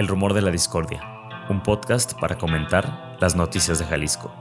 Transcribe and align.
El 0.00 0.08
Rumor 0.08 0.32
de 0.32 0.40
la 0.40 0.50
Discordia, 0.50 1.02
un 1.50 1.62
podcast 1.62 2.18
para 2.18 2.38
comentar 2.38 3.18
las 3.20 3.36
noticias 3.36 3.78
de 3.78 3.84
Jalisco. 3.84 4.32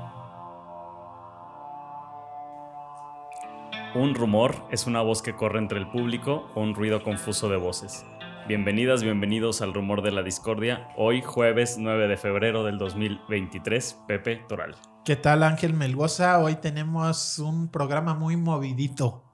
Un 3.93 4.15
rumor 4.15 4.65
es 4.71 4.87
una 4.87 5.01
voz 5.01 5.21
que 5.21 5.35
corre 5.35 5.59
entre 5.59 5.79
el 5.79 5.89
público 5.89 6.49
o 6.55 6.61
un 6.61 6.75
ruido 6.75 7.03
confuso 7.03 7.49
de 7.49 7.57
voces. 7.57 8.05
Bienvenidas, 8.47 9.03
bienvenidos 9.03 9.61
al 9.61 9.73
Rumor 9.73 10.01
de 10.01 10.13
la 10.13 10.23
Discordia. 10.23 10.87
Hoy 10.95 11.21
jueves 11.21 11.75
9 11.77 12.07
de 12.07 12.15
febrero 12.15 12.63
del 12.63 12.77
2023, 12.77 13.97
Pepe 14.07 14.37
Toral. 14.47 14.77
¿Qué 15.03 15.17
tal 15.17 15.43
Ángel 15.43 15.73
Melgoza? 15.73 16.39
Hoy 16.39 16.55
tenemos 16.55 17.37
un 17.37 17.67
programa 17.67 18.13
muy 18.13 18.37
movidito. 18.37 19.25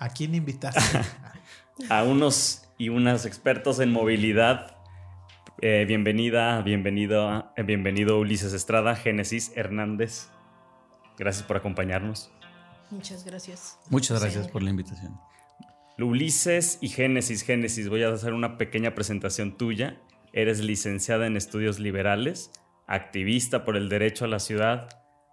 ¿A 0.00 0.08
quién 0.08 0.34
invitaste? 0.34 1.02
a 1.88 2.02
unos 2.02 2.64
y 2.78 2.88
unas 2.88 3.26
expertos 3.26 3.78
en 3.78 3.92
movilidad. 3.92 4.71
Eh, 5.60 5.84
bienvenida, 5.86 6.60
bienvenido, 6.62 7.52
eh, 7.56 7.62
bienvenido 7.62 8.18
Ulises 8.18 8.52
Estrada, 8.52 8.96
Génesis 8.96 9.52
Hernández. 9.54 10.28
Gracias 11.18 11.44
por 11.44 11.56
acompañarnos. 11.56 12.30
Muchas 12.90 13.24
gracias. 13.24 13.78
Muchas 13.88 14.20
gracias 14.20 14.48
por 14.48 14.62
la 14.62 14.70
invitación. 14.70 15.18
Ulises 15.98 16.78
y 16.80 16.88
Génesis, 16.88 17.42
Génesis, 17.42 17.88
voy 17.88 18.02
a 18.02 18.12
hacer 18.12 18.32
una 18.32 18.58
pequeña 18.58 18.94
presentación 18.94 19.56
tuya. 19.56 20.00
Eres 20.32 20.60
licenciada 20.60 21.26
en 21.26 21.36
estudios 21.36 21.78
liberales, 21.78 22.50
activista 22.86 23.64
por 23.64 23.76
el 23.76 23.88
derecho 23.88 24.24
a 24.24 24.28
la 24.28 24.38
ciudad, 24.38 24.88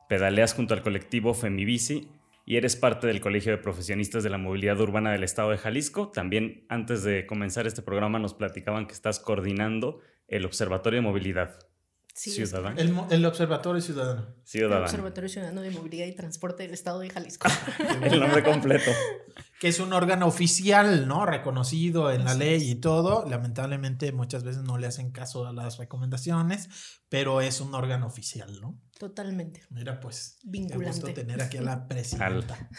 pedaleas 0.08 0.54
junto 0.54 0.74
al 0.74 0.82
colectivo 0.82 1.34
Femibici 1.34 2.12
y 2.50 2.58
eres 2.58 2.76
parte 2.76 3.06
del 3.06 3.22
Colegio 3.22 3.52
de 3.52 3.60
Profesionistas 3.60 4.24
de 4.24 4.32
la 4.32 4.40
Movilidad 4.40 4.82
Urbana 4.82 5.12
del 5.12 5.24
Estado 5.24 5.52
de 5.52 5.60
Jalisco. 5.60 6.10
También 6.10 6.66
antes 6.68 7.04
de 7.04 7.28
comenzar 7.28 7.68
este 7.68 7.84
programa 7.84 8.18
nos 8.18 8.34
platicaban 8.34 8.88
que 8.88 8.94
estás 8.94 9.20
coordinando 9.20 10.00
el 10.28 10.46
Observatorio 10.46 10.98
de 10.98 11.06
Movilidad. 11.06 11.60
Ciudadano. 12.20 12.76
El, 13.10 13.26
Observatorio 13.26 13.82
Ciudadano. 13.82 14.36
Ciudadano. 14.44 14.80
El 14.80 14.84
Observatorio 14.84 15.30
Ciudadano 15.30 15.62
de 15.62 15.72
Movilidad 15.72 16.06
y 16.06 16.12
Transporte 16.14 16.64
del 16.64 16.74
Estado 16.74 17.00
de 17.00 17.10
Jalisco. 17.10 17.48
el 18.04 18.20
nombre 18.20 18.44
completo. 18.44 18.92
Que 19.62 19.70
es 19.70 19.80
un 19.80 19.94
órgano 19.94 20.28
oficial, 20.28 21.08
¿no? 21.08 21.26
Reconocido 21.26 22.12
en 22.12 22.26
la 22.26 22.34
ley 22.34 22.70
y 22.70 22.76
todo. 22.76 23.26
Lamentablemente 23.30 24.12
muchas 24.12 24.44
veces 24.44 24.64
no 24.64 24.78
le 24.78 24.88
hacen 24.88 25.12
caso 25.12 25.48
a 25.48 25.54
las 25.54 25.78
recomendaciones, 25.78 26.70
pero 27.08 27.40
es 27.40 27.62
un 27.62 27.74
órgano 27.74 28.08
oficial, 28.08 28.60
¿no? 28.60 28.78
Totalmente. 28.98 29.64
Mira, 29.70 30.02
pues. 30.02 30.40
Vinculante. 30.44 31.00
gusto 31.00 31.14
tener 31.14 31.42
aquí 31.42 31.58
a 31.58 31.62
la 31.62 31.88
presidenta. 31.88 32.70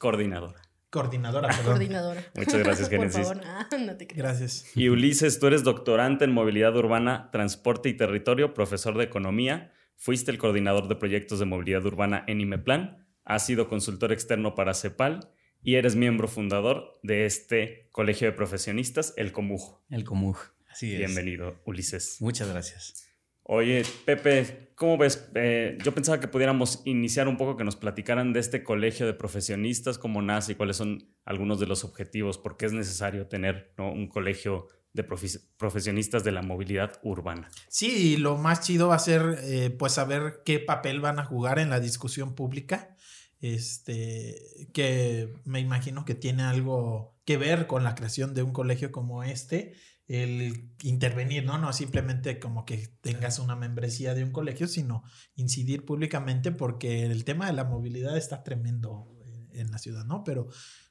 Coordinadora. 0.00 0.60
Coordinadora, 0.92 1.48
perdón. 1.56 1.64
Coordinadora. 1.64 2.22
Muchas 2.34 2.58
gracias, 2.58 2.90
Genesis. 2.90 3.26
Por 3.26 3.42
favor, 3.42 3.42
ah, 3.46 3.66
no 3.78 3.96
te 3.96 4.04
Gracias. 4.04 4.76
Y 4.76 4.90
Ulises, 4.90 5.40
tú 5.40 5.46
eres 5.46 5.64
doctorante 5.64 6.26
en 6.26 6.32
movilidad 6.32 6.76
urbana, 6.76 7.30
transporte 7.32 7.88
y 7.88 7.94
territorio, 7.94 8.52
profesor 8.52 8.98
de 8.98 9.04
economía. 9.04 9.72
Fuiste 9.96 10.30
el 10.30 10.36
coordinador 10.36 10.88
de 10.88 10.96
proyectos 10.96 11.38
de 11.38 11.46
movilidad 11.46 11.86
urbana 11.86 12.24
en 12.26 12.42
IMEPLAN. 12.42 13.08
Has 13.24 13.46
sido 13.46 13.68
consultor 13.68 14.12
externo 14.12 14.54
para 14.54 14.74
CEPAL 14.74 15.30
y 15.62 15.76
eres 15.76 15.96
miembro 15.96 16.28
fundador 16.28 17.00
de 17.02 17.24
este 17.24 17.88
colegio 17.90 18.26
de 18.26 18.34
profesionistas, 18.34 19.14
el 19.16 19.32
COMUJ. 19.32 19.80
El 19.88 20.04
COMUJ, 20.04 20.40
así 20.68 20.92
es. 20.92 20.98
Bienvenido, 20.98 21.58
Ulises. 21.64 22.18
Muchas 22.20 22.50
gracias. 22.50 23.11
Oye, 23.54 23.82
Pepe, 24.06 24.72
¿cómo 24.76 24.96
ves? 24.96 25.28
Eh, 25.34 25.76
yo 25.84 25.92
pensaba 25.92 26.18
que 26.18 26.26
pudiéramos 26.26 26.80
iniciar 26.86 27.28
un 27.28 27.36
poco, 27.36 27.54
que 27.54 27.64
nos 27.64 27.76
platicaran 27.76 28.32
de 28.32 28.40
este 28.40 28.64
colegio 28.64 29.04
de 29.04 29.12
profesionistas, 29.12 29.98
cómo 29.98 30.22
nace 30.22 30.52
y 30.52 30.54
cuáles 30.54 30.78
son 30.78 31.12
algunos 31.26 31.60
de 31.60 31.66
los 31.66 31.84
objetivos, 31.84 32.38
por 32.38 32.56
qué 32.56 32.64
es 32.64 32.72
necesario 32.72 33.26
tener 33.26 33.74
un 33.76 34.08
colegio 34.08 34.68
de 34.94 35.04
profesionistas 35.04 36.24
de 36.24 36.32
la 36.32 36.40
movilidad 36.40 36.98
urbana. 37.02 37.50
Sí, 37.68 38.14
y 38.14 38.16
lo 38.16 38.38
más 38.38 38.62
chido 38.62 38.88
va 38.88 38.94
a 38.94 38.98
ser 38.98 39.38
eh, 39.42 39.68
pues 39.68 39.92
saber 39.92 40.40
qué 40.46 40.58
papel 40.58 41.00
van 41.00 41.18
a 41.18 41.24
jugar 41.26 41.58
en 41.58 41.68
la 41.68 41.78
discusión 41.78 42.34
pública, 42.34 42.96
este, 43.42 44.70
que 44.72 45.30
me 45.44 45.60
imagino 45.60 46.06
que 46.06 46.14
tiene 46.14 46.44
algo 46.44 47.18
que 47.26 47.36
ver 47.36 47.66
con 47.66 47.84
la 47.84 47.94
creación 47.94 48.32
de 48.32 48.44
un 48.44 48.54
colegio 48.54 48.92
como 48.92 49.22
este 49.24 49.74
el 50.08 50.70
intervenir, 50.82 51.44
¿no? 51.44 51.58
No 51.58 51.72
simplemente 51.72 52.38
como 52.38 52.64
que 52.64 52.88
tengas 53.00 53.38
una 53.38 53.56
membresía 53.56 54.14
de 54.14 54.24
un 54.24 54.32
colegio, 54.32 54.66
sino 54.66 55.04
incidir 55.36 55.84
públicamente 55.84 56.52
porque 56.52 57.04
el 57.06 57.24
tema 57.24 57.46
de 57.46 57.52
la 57.52 57.64
movilidad 57.64 58.16
está 58.16 58.42
tremendo 58.42 59.08
en 59.52 59.70
la 59.70 59.78
ciudad, 59.78 60.04
¿no? 60.04 60.24
Pero 60.24 60.48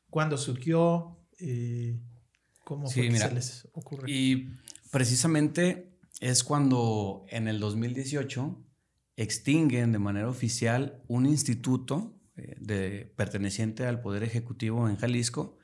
cuando 0.10 0.38
surgió, 0.38 1.20
eh, 1.40 2.00
¿cómo 2.64 2.90
fue 2.90 3.10
que 3.10 3.18
se 3.18 3.34
les 3.34 3.68
ocurrió? 3.74 4.14
Y 4.16 4.50
precisamente 4.92 5.98
es 6.20 6.44
cuando 6.44 7.26
en 7.30 7.48
el 7.48 7.60
2018 7.60 8.64
extinguen 9.18 9.92
de 9.92 10.00
manera 10.00 10.30
oficial 10.30 11.04
un 11.08 11.26
instituto 11.26 12.20
eh, 12.36 12.56
de, 12.60 13.14
perteneciente 13.16 13.86
al 13.86 14.02
Poder 14.02 14.24
Ejecutivo 14.24 14.88
en 14.88 14.98
Jalisco, 14.98 15.58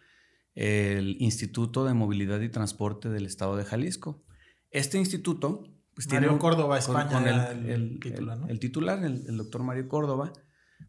el 0.57 1.18
Instituto 1.22 1.85
de 1.85 1.94
Movilidad 1.94 2.41
y 2.41 2.50
Transporte 2.50 3.09
del 3.09 3.28
Estado 3.28 3.56
de 3.56 3.63
Jalisco. 3.63 4.23
Este 4.72 4.97
instituto... 4.97 5.63
Pues, 5.94 6.07
Mario 6.07 6.29
tiene 6.29 6.40
Córdoba, 6.40 6.78
España. 6.78 7.51
el, 7.51 8.00
titular, 8.00 8.40
el, 8.47 8.59
titular, 8.59 9.03
el, 9.03 9.38
doctor 9.38 9.63
Mario 9.63 9.88
Córdoba, 9.88 10.31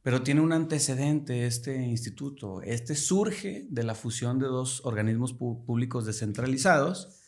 pero 0.03 0.23
tiene 0.23 0.43
un 0.43 0.53
antecedente 0.53 1.47
este 1.47 1.83
instituto. 1.83 2.61
Este 2.61 2.95
surge 2.95 3.67
de 3.71 3.85
la 3.85 3.95
fusión 3.95 4.39
de 4.39 4.47
dos 4.47 4.83
organismos 4.85 5.33
públicos 5.33 6.05
descentralizados 6.05 7.21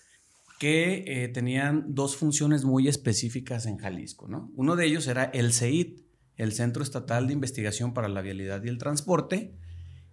que 0.58 1.04
eh, 1.06 1.28
tenían 1.28 1.94
dos 1.94 2.16
funciones 2.16 2.64
muy 2.64 2.86
específicas 2.86 3.64
en 3.64 3.78
Jalisco. 3.78 4.28
¿no? 4.28 4.50
Uno 4.56 4.76
de 4.76 4.84
ellos 4.84 5.06
era 5.06 5.24
el 5.24 5.54
CEIT, 5.54 6.04
el 6.36 6.52
Centro 6.52 6.82
Estatal 6.82 7.26
de 7.26 7.32
Investigación 7.32 7.94
para 7.94 8.08
la 8.08 8.20
Vialidad 8.20 8.62
y 8.62 8.68
el 8.68 8.76
Transporte, 8.76 9.58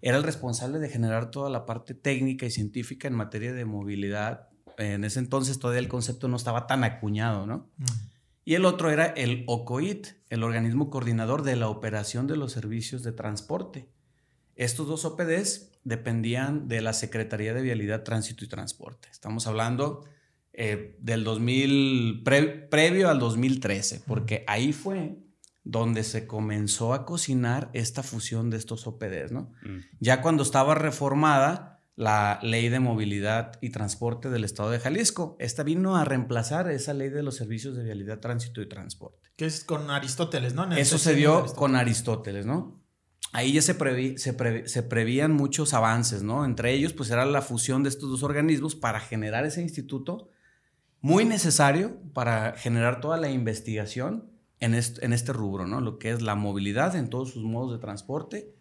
era 0.01 0.17
el 0.17 0.23
responsable 0.23 0.79
de 0.79 0.89
generar 0.89 1.31
toda 1.31 1.49
la 1.49 1.65
parte 1.65 1.93
técnica 1.93 2.45
y 2.45 2.51
científica 2.51 3.07
en 3.07 3.15
materia 3.15 3.53
de 3.53 3.65
movilidad. 3.65 4.49
En 4.77 5.03
ese 5.03 5.19
entonces 5.19 5.59
todavía 5.59 5.79
el 5.79 5.87
concepto 5.87 6.27
no 6.27 6.37
estaba 6.37 6.67
tan 6.67 6.83
acuñado, 6.83 7.45
¿no? 7.45 7.69
Mm. 7.77 7.85
Y 8.45 8.55
el 8.55 8.63
otro 8.63 8.89
era 8.89 9.07
el 9.07 9.43
OCOIT, 9.47 10.07
el 10.29 10.43
organismo 10.43 10.89
coordinador 10.89 11.43
de 11.43 11.57
la 11.57 11.67
operación 11.67 12.27
de 12.27 12.37
los 12.37 12.53
servicios 12.53 13.03
de 13.03 13.11
transporte. 13.11 13.89
Estos 14.55 14.87
dos 14.87 15.03
OPDs 15.03 15.71
dependían 15.83 16.67
de 16.67 16.81
la 16.81 16.93
Secretaría 16.93 17.53
de 17.53 17.61
Vialidad, 17.61 18.03
Tránsito 18.03 18.45
y 18.45 18.47
Transporte. 18.47 19.09
Estamos 19.11 19.47
hablando 19.47 20.05
eh, 20.53 20.95
del 20.99 21.23
2000, 21.23 22.23
previo 22.23 23.09
al 23.09 23.19
2013, 23.19 24.03
porque 24.07 24.45
ahí 24.47 24.71
fue 24.71 25.17
donde 25.69 26.03
se 26.03 26.27
comenzó 26.27 26.93
a 26.93 27.05
cocinar 27.05 27.69
esta 27.73 28.01
fusión 28.01 28.49
de 28.49 28.57
estos 28.57 28.87
OPDs, 28.87 29.31
¿no? 29.31 29.51
Mm. 29.63 29.79
Ya 29.99 30.21
cuando 30.21 30.43
estaba 30.43 30.75
reformada 30.75 31.83
la 31.95 32.39
ley 32.41 32.69
de 32.69 32.79
movilidad 32.79 33.53
y 33.59 33.71
transporte 33.71 34.29
del 34.29 34.45
Estado 34.45 34.69
de 34.69 34.79
Jalisco, 34.79 35.35
esta 35.39 35.63
vino 35.63 35.97
a 35.97 36.05
reemplazar 36.05 36.71
esa 36.71 36.93
ley 36.93 37.09
de 37.09 37.21
los 37.21 37.35
servicios 37.35 37.75
de 37.75 37.83
vialidad, 37.83 38.19
tránsito 38.19 38.61
y 38.61 38.69
transporte. 38.69 39.29
Que 39.35 39.45
es 39.45 39.63
con 39.65 39.89
Aristóteles, 39.89 40.53
¿no? 40.53 40.71
Eso 40.73 40.97
se 40.97 41.15
dio 41.15 41.45
con 41.55 41.75
Aristóteles, 41.75 42.45
¿no? 42.45 42.81
Ahí 43.33 43.51
ya 43.51 43.61
se, 43.61 43.75
se, 44.17 44.83
prevían 44.83 45.33
muchos 45.33 45.73
avances, 45.73 46.23
¿no? 46.23 46.45
Entre 46.45 46.71
ellos, 46.71 46.93
pues 46.93 47.09
era 47.09 47.25
la 47.25 47.41
fusión 47.41 47.83
de 47.83 47.89
estos 47.89 48.09
dos 48.09 48.23
organismos 48.23 48.75
para 48.75 49.01
generar 49.01 49.45
ese 49.45 49.61
instituto 49.61 50.29
muy 51.01 51.25
necesario 51.25 51.97
para 52.13 52.53
generar 52.53 53.01
toda 53.01 53.17
la 53.17 53.29
investigación 53.29 54.36
en 54.59 54.73
este, 54.73 55.33
rubro, 55.33 55.67
¿no? 55.67 55.81
Lo 55.81 55.99
que 55.99 56.11
es 56.11 56.21
la 56.21 56.35
movilidad 56.35 56.95
en 56.95 57.09
todos 57.09 57.31
sus 57.31 57.43
modos 57.43 57.73
de 57.73 57.79
transporte 57.79 58.53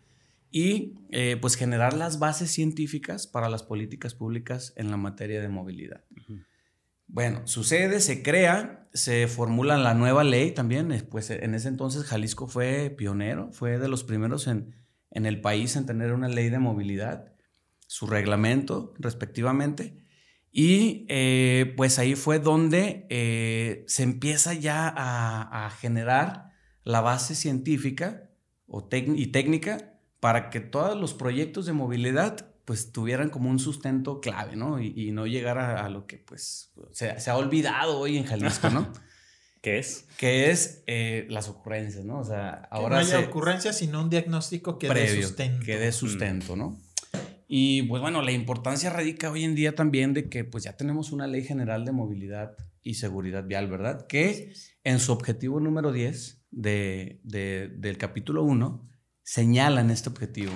y 0.50 0.94
eh, 1.11 1.37
pues 1.41 1.55
generar 1.56 1.94
las 1.94 2.19
bases 2.19 2.50
científicas 2.50 3.26
para 3.26 3.49
las 3.49 3.62
políticas 3.62 4.15
públicas 4.15 4.73
en 4.76 4.91
la 4.91 4.97
materia 4.97 5.41
de 5.41 5.49
movilidad. 5.49 6.05
Bueno, 7.09 7.47
sucede, 7.47 8.00
se 8.00 8.23
crea, 8.23 8.88
se 8.93 9.26
formula 9.29 9.76
la 9.79 9.94
nueva 9.94 10.25
ley 10.25 10.50
también, 10.53 11.06
pues 11.11 11.31
en 11.31 11.55
ese 11.55 11.69
entonces 11.69 12.05
Jalisco 12.05 12.49
fue 12.49 12.91
pionero, 12.91 13.53
fue 13.53 13.79
de 13.79 13.88
los 13.88 14.05
primeros 14.05 14.47
en, 14.49 14.75
en 15.11 15.25
el 15.25 15.41
país 15.41 15.76
en 15.76 15.87
tener 15.87 16.12
una 16.12 16.29
ley 16.29 16.50
de 16.50 16.59
movilidad, 16.59 17.32
su 17.87 18.06
reglamento 18.06 18.93
respectivamente, 18.99 20.06
y 20.58 21.05
eh, 21.11 21.75
pues 21.76 21.99
ahí 21.99 22.14
fue 22.14 22.38
donde 22.38 23.06
eh, 23.11 23.85
se 23.88 24.03
empieza 24.05 24.55
ya 24.55 24.91
a, 24.97 25.69
generar 25.69 26.55
la 26.82 27.03
base 27.03 27.35
científica 27.35 28.31
o 28.67 28.88
y 28.91 29.26
técnica 29.26 30.00
para 30.19 30.49
que 30.49 30.61
todos 30.61 30.99
los 30.99 31.12
proyectos 31.12 31.67
de 31.67 31.75
movilidad 31.75 32.55
pues 32.64 32.91
tuvieran 32.91 33.29
como 33.29 33.50
un 33.50 33.58
sustento 33.58 34.23
clave, 34.23 34.56
¿no? 34.56 34.81
Y, 34.81 35.11
no 35.11 35.26
llegara 35.26 35.85
a 35.85 35.91
lo 35.91 36.06
que 36.06 36.17
pues 36.17 36.73
se, 36.91 37.11
ha 37.11 37.37
olvidado 37.37 37.99
hoy 37.99 38.17
en 38.17 38.25
Jalisco, 38.25 38.70
¿no? 38.70 38.91
¿Qué 39.61 39.79
es? 39.79 40.09
Que 40.17 40.50
es 40.50 40.85
eh, 40.87 41.26
las 41.29 41.50
ocurrencias, 41.50 42.06
¿no? 42.06 42.20
O 42.20 42.25
sea, 42.25 42.67
ahora... 42.70 42.97
no 42.97 43.02
haya 43.02 43.20
ocurrencias, 43.20 43.76
sino 43.76 44.00
un 44.00 44.09
diagnóstico 44.09 44.79
que 44.79 44.88
dé 44.88 45.23
sustento. 45.23 45.67
Que 45.67 45.76
dé 45.76 45.93
sustento, 45.93 46.56
¿no? 46.56 46.79
Y 47.49 47.83
pues 47.83 48.03
bueno, 48.03 48.23
la 48.23 48.33
importancia 48.33 48.91
radica 48.91 49.31
hoy 49.31 49.45
en 49.45 49.55
día 49.55 49.75
también 49.75 50.15
de 50.15 50.29
que 50.29 50.45
pues 50.45 50.65
ya 50.65 50.77
tenemos 50.77 51.13
una 51.13 51.27
ley 51.27 51.45
general 51.45 51.85
de 51.85 51.93
movilidad 51.93 52.57
y 52.83 52.95
seguridad 52.95 53.45
vial, 53.47 53.69
¿verdad? 53.69 54.07
Que 54.07 54.53
en 54.85 54.99
su 54.99 55.13
objetivo 55.13 55.61
número 55.61 55.93
10 55.93 56.45
de, 56.51 57.21
del 57.23 57.99
capítulo 57.99 58.43
1 58.43 58.89
señalan 59.23 59.91
este 59.91 60.09
objetivo. 60.09 60.53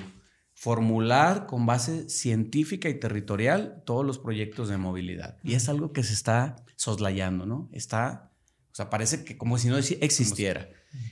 Formular 0.53 1.47
con 1.47 1.65
base 1.65 2.09
científica 2.09 2.87
y 2.89 2.99
territorial 2.99 3.83
todos 3.85 4.05
los 4.05 4.19
proyectos 4.19 4.69
de 4.69 4.77
movilidad. 4.77 5.37
Y 5.43 5.55
es 5.55 5.69
algo 5.69 5.91
que 5.91 6.03
se 6.03 6.13
está 6.13 6.57
soslayando, 6.75 7.45
¿no? 7.45 7.69
Está, 7.71 8.31
o 8.71 8.75
sea, 8.75 8.89
parece 8.89 9.23
que 9.23 9.37
como 9.37 9.57
si 9.57 9.69
no 9.69 9.77
existiera. 9.77 10.69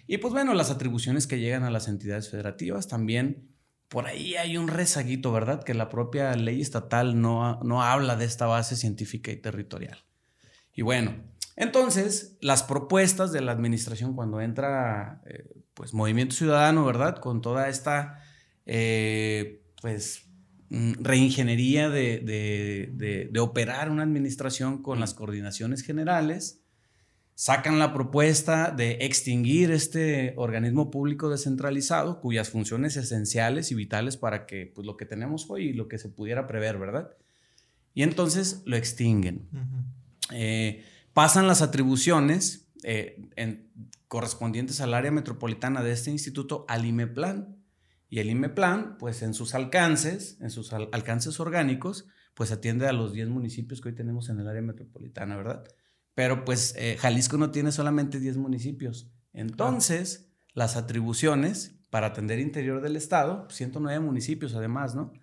Y 0.07 0.17
pues 0.17 0.33
bueno, 0.33 0.53
las 0.53 0.71
atribuciones 0.71 1.25
que 1.25 1.39
llegan 1.39 1.63
a 1.63 1.71
las 1.71 1.87
entidades 1.87 2.29
federativas 2.29 2.87
también 2.87 3.49
por 3.89 4.05
ahí 4.05 4.35
hay 4.35 4.55
un 4.55 4.67
rezaguito, 4.67 5.31
¿verdad? 5.31 5.63
Que 5.63 5.73
la 5.73 5.89
propia 5.89 6.33
ley 6.35 6.61
estatal 6.61 7.19
no, 7.19 7.59
no 7.63 7.83
habla 7.83 8.15
de 8.15 8.25
esta 8.25 8.45
base 8.45 8.75
científica 8.75 9.31
y 9.31 9.37
territorial. 9.37 10.05
Y 10.73 10.83
bueno, 10.83 11.15
entonces 11.55 12.37
las 12.39 12.63
propuestas 12.63 13.31
de 13.31 13.41
la 13.41 13.51
administración 13.51 14.15
cuando 14.15 14.39
entra, 14.39 15.21
eh, 15.25 15.49
pues, 15.73 15.93
Movimiento 15.93 16.35
Ciudadano, 16.35 16.85
¿verdad? 16.85 17.17
Con 17.17 17.41
toda 17.41 17.67
esta, 17.67 18.21
eh, 18.67 19.65
pues, 19.81 20.29
mm, 20.69 20.93
reingeniería 21.01 21.89
de, 21.89 22.19
de, 22.19 23.27
de, 23.29 23.39
operar 23.39 23.89
una 23.89 24.03
administración 24.03 24.83
con 24.83 24.99
las 24.99 25.15
coordinaciones 25.15 25.81
generales, 25.81 26.63
sacan 27.39 27.79
la 27.79 27.93
propuesta 27.93 28.69
de 28.69 28.97
extinguir 28.99 29.71
este 29.71 30.33
organismo 30.35 30.91
público 30.91 31.29
descentralizado 31.29 32.19
cuyas 32.19 32.49
funciones 32.49 32.97
esenciales 32.97 33.71
y 33.71 33.75
vitales 33.75 34.17
para 34.17 34.45
que 34.45 34.65
pues, 34.75 34.85
lo 34.85 34.97
que 34.97 35.05
tenemos 35.05 35.49
hoy 35.49 35.69
y 35.69 35.73
lo 35.73 35.87
que 35.87 35.97
se 35.99 36.09
pudiera 36.09 36.47
prever, 36.47 36.77
¿verdad? 36.77 37.15
Y 37.93 38.03
entonces 38.03 38.61
lo 38.65 38.75
extinguen. 38.75 39.47
Eh, 40.33 40.83
pasan 41.13 41.47
las 41.47 41.61
atribuciones 41.61 42.67
eh, 42.83 43.23
correspondientes 44.09 44.81
al 44.81 44.93
área 44.93 45.11
metropolitana 45.11 45.81
de 45.81 45.93
este 45.93 46.11
instituto 46.11 46.65
al 46.67 46.83
IMEPLAN. 46.83 47.55
Y 48.09 48.19
el 48.19 48.29
IMEPLAN, 48.31 48.97
pues 48.97 49.21
en 49.21 49.33
sus 49.33 49.55
alcances, 49.55 50.37
en 50.41 50.49
sus 50.49 50.73
alcances 50.73 51.39
orgánicos, 51.39 52.05
pues 52.33 52.51
atiende 52.51 52.85
a 52.89 52.91
los 52.91 53.13
10 53.13 53.29
municipios 53.29 53.79
que 53.79 53.87
hoy 53.87 53.95
tenemos 53.95 54.27
en 54.27 54.41
el 54.41 54.47
área 54.49 54.61
metropolitana, 54.61 55.37
¿verdad? 55.37 55.63
Pero 56.19 56.43
pues 56.43 56.75
eh, 56.77 56.97
Jalisco 56.99 57.37
no 57.37 57.49
tiene 57.49 57.71
solamente 57.71 58.19
10 58.19 58.35
municipios. 58.35 59.09
Entonces, 59.31 60.33
las 60.53 60.75
atribuciones 60.75 61.79
para 61.89 62.07
atender 62.07 62.39
interior 62.39 62.81
del 62.81 62.97
estado, 62.97 63.47
109 63.49 64.01
municipios 64.01 64.53
además, 64.53 64.95
¿no? 64.95 65.13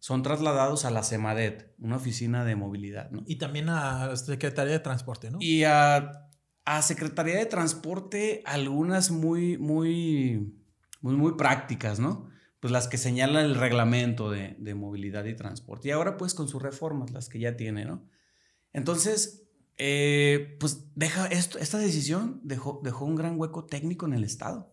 Son 0.00 0.24
trasladados 0.24 0.84
a 0.84 0.90
la 0.90 1.04
CEMADET, 1.04 1.76
una 1.78 1.94
oficina 1.94 2.44
de 2.44 2.56
movilidad, 2.56 3.12
¿no? 3.12 3.22
Y 3.24 3.36
también 3.36 3.68
a 3.68 4.08
la 4.08 4.16
Secretaría 4.16 4.72
de 4.72 4.80
Transporte, 4.80 5.30
¿no? 5.30 5.38
Y 5.40 5.62
a, 5.62 6.28
a 6.64 6.82
Secretaría 6.82 7.36
de 7.36 7.46
Transporte 7.46 8.42
algunas 8.44 9.12
muy, 9.12 9.58
muy, 9.58 10.60
muy, 11.02 11.14
muy 11.14 11.34
prácticas, 11.36 12.00
¿no? 12.00 12.26
Pues 12.58 12.72
las 12.72 12.88
que 12.88 12.98
señalan 12.98 13.44
el 13.44 13.54
reglamento 13.54 14.28
de, 14.28 14.56
de 14.58 14.74
movilidad 14.74 15.24
y 15.24 15.36
transporte. 15.36 15.86
Y 15.86 15.90
ahora 15.92 16.16
pues 16.16 16.34
con 16.34 16.48
sus 16.48 16.60
reformas, 16.60 17.12
las 17.12 17.28
que 17.28 17.38
ya 17.38 17.56
tiene, 17.56 17.84
¿no? 17.84 18.08
Entonces, 18.72 19.41
eh, 19.78 20.56
pues 20.60 20.86
deja 20.94 21.26
esto, 21.26 21.58
esta 21.58 21.78
decisión 21.78 22.40
dejó, 22.44 22.80
dejó 22.82 23.04
un 23.04 23.16
gran 23.16 23.38
hueco 23.38 23.64
técnico 23.64 24.06
en 24.06 24.14
el 24.14 24.24
Estado. 24.24 24.72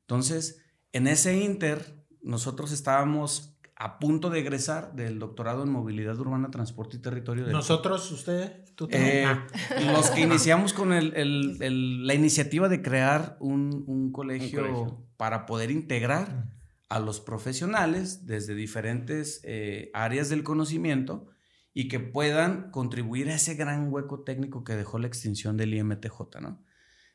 Entonces, 0.00 0.62
en 0.92 1.06
ese 1.06 1.42
inter, 1.42 2.04
nosotros 2.22 2.72
estábamos 2.72 3.56
a 3.76 3.98
punto 3.98 4.30
de 4.30 4.40
egresar 4.40 4.94
del 4.94 5.18
doctorado 5.18 5.64
en 5.64 5.70
movilidad 5.70 6.16
urbana, 6.18 6.50
transporte 6.50 6.98
y 6.98 7.00
territorio. 7.00 7.46
¿Nosotros, 7.48 8.10
usted? 8.12 8.64
¿Tú 8.76 8.86
eh, 8.90 9.24
ah. 9.26 9.46
Los 9.92 10.10
que 10.10 10.20
iniciamos 10.22 10.72
con 10.72 10.90
la 10.90 12.14
iniciativa 12.14 12.68
de 12.68 12.80
crear 12.80 13.36
un, 13.40 14.12
colegio, 14.12 15.04
para 15.16 15.46
poder 15.46 15.70
integrar 15.70 16.30
mm. 16.30 16.50
a 16.90 16.98
los 17.00 17.20
profesionales 17.20 18.26
desde 18.26 18.54
diferentes 18.54 19.40
eh, 19.42 19.90
áreas 19.94 20.28
del 20.28 20.44
conocimiento 20.44 21.31
y 21.74 21.88
que 21.88 22.00
puedan 22.00 22.70
contribuir 22.70 23.30
a 23.30 23.34
ese 23.34 23.54
gran 23.54 23.92
hueco 23.92 24.22
técnico 24.22 24.64
que 24.64 24.74
dejó 24.74 24.98
la 24.98 25.06
extinción 25.06 25.56
del 25.56 25.74
IMTJ, 25.74 26.40
¿no? 26.40 26.62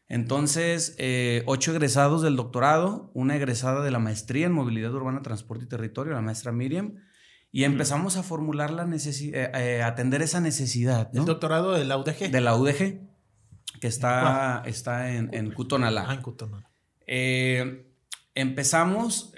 Entonces, 0.09 0.95
eh, 0.99 1.43
ocho 1.47 1.71
egresados 1.71 2.21
del 2.21 2.37
doctorado, 2.37 3.11
una 3.13 3.35
egresada 3.35 3.83
de 3.83 3.91
la 3.91 3.99
maestría 3.99 4.45
en 4.45 4.53
movilidad 4.53 4.93
urbana, 4.93 5.21
transporte 5.21 5.65
y 5.65 5.67
territorio, 5.67 6.13
la 6.13 6.21
maestra 6.21 6.53
Miriam, 6.53 6.95
y 7.51 7.65
empezamos 7.65 8.15
a 8.15 8.23
formular 8.23 8.71
la 8.71 8.85
necesidad, 8.85 9.55
eh, 9.55 9.77
eh, 9.77 9.83
atender 9.83 10.21
esa 10.21 10.39
necesidad. 10.39 11.09
¿El 11.13 11.25
doctorado 11.25 11.73
de 11.73 11.83
la 11.83 11.97
UDG? 11.97 12.31
De 12.31 12.41
la 12.41 12.55
UDG, 12.55 13.01
que 13.81 13.87
está, 13.87 14.63
está 14.65 15.13
en, 15.13 15.29
en 15.33 15.51
Cutonalá. 15.51 16.05
Ah, 16.07 16.13
en 16.13 16.21
Cutonalá. 16.21 16.69
empezamos 18.33 19.33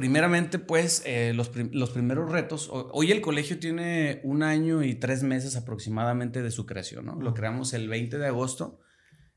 primeramente, 0.00 0.58
pues, 0.58 1.02
eh, 1.04 1.34
los, 1.34 1.50
primeros 1.50 2.32
retos. 2.32 2.70
Hoy 2.72 3.12
el 3.12 3.20
colegio 3.20 3.58
tiene 3.58 4.22
un 4.24 4.42
año 4.42 4.82
y 4.82 4.94
tres 4.94 5.22
meses 5.22 5.56
aproximadamente 5.56 6.40
de 6.40 6.50
su 6.50 6.64
creación, 6.64 7.04
¿no? 7.04 7.20
Lo 7.20 7.34
creamos 7.34 7.74
el 7.74 7.86
20 7.86 8.16
de 8.16 8.26
agosto 8.26 8.80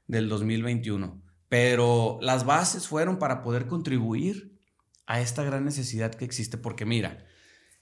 del 0.07 0.29
2021. 0.29 1.21
Pero 1.49 2.17
las 2.21 2.45
bases 2.45 2.87
fueron 2.87 3.19
para 3.19 3.43
poder 3.43 3.67
contribuir 3.67 4.57
a 5.05 5.19
esta 5.19 5.43
gran 5.43 5.65
necesidad 5.65 6.15
que 6.15 6.23
existe, 6.23 6.57
porque 6.57 6.85
mira, 6.85 7.25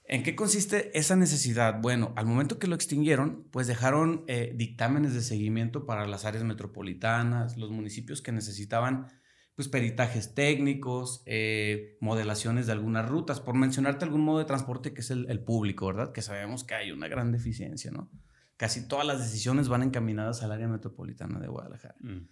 ¿en 0.02 0.24
qué 0.24 0.34
consiste 0.34 0.90
esa 0.98 1.14
necesidad? 1.14 1.80
Bueno, 1.80 2.12
al 2.16 2.26
momento 2.26 2.58
que 2.58 2.66
lo 2.66 2.74
extinguieron, 2.74 3.46
pues 3.52 3.68
dejaron 3.68 4.24
eh, 4.26 4.54
dictámenes 4.56 5.14
de 5.14 5.20
seguimiento 5.20 5.86
para 5.86 6.04
las 6.08 6.24
áreas 6.24 6.42
metropolitanas, 6.42 7.56
los 7.56 7.70
municipios 7.70 8.22
que 8.22 8.32
necesitaban 8.32 9.06
pues 9.54 9.68
peritajes 9.68 10.34
técnicos, 10.34 11.22
eh, 11.26 11.96
modelaciones 12.00 12.66
de 12.66 12.72
algunas 12.72 13.08
rutas, 13.08 13.40
por 13.40 13.54
mencionarte 13.54 14.04
algún 14.04 14.22
modo 14.22 14.38
de 14.38 14.44
transporte 14.44 14.94
que 14.94 15.02
es 15.02 15.10
el, 15.10 15.40
público, 15.40 15.86
¿verdad? 15.86 16.12
Que 16.12 16.22
sabemos 16.22 16.64
que 16.64 16.74
hay 16.74 16.90
una 16.90 17.08
gran 17.08 17.32
deficiencia, 17.32 17.90
¿no? 17.90 18.10
Casi 18.56 18.88
todas 18.88 19.06
las 19.06 19.18
decisiones 19.18 19.68
van 19.68 19.82
encaminadas 19.82 20.42
al 20.42 20.52
área 20.52 20.68
metropolitana 20.68 21.38
de 21.38 21.48
Guadalajara. 21.48 21.96
Mm. 22.00 22.28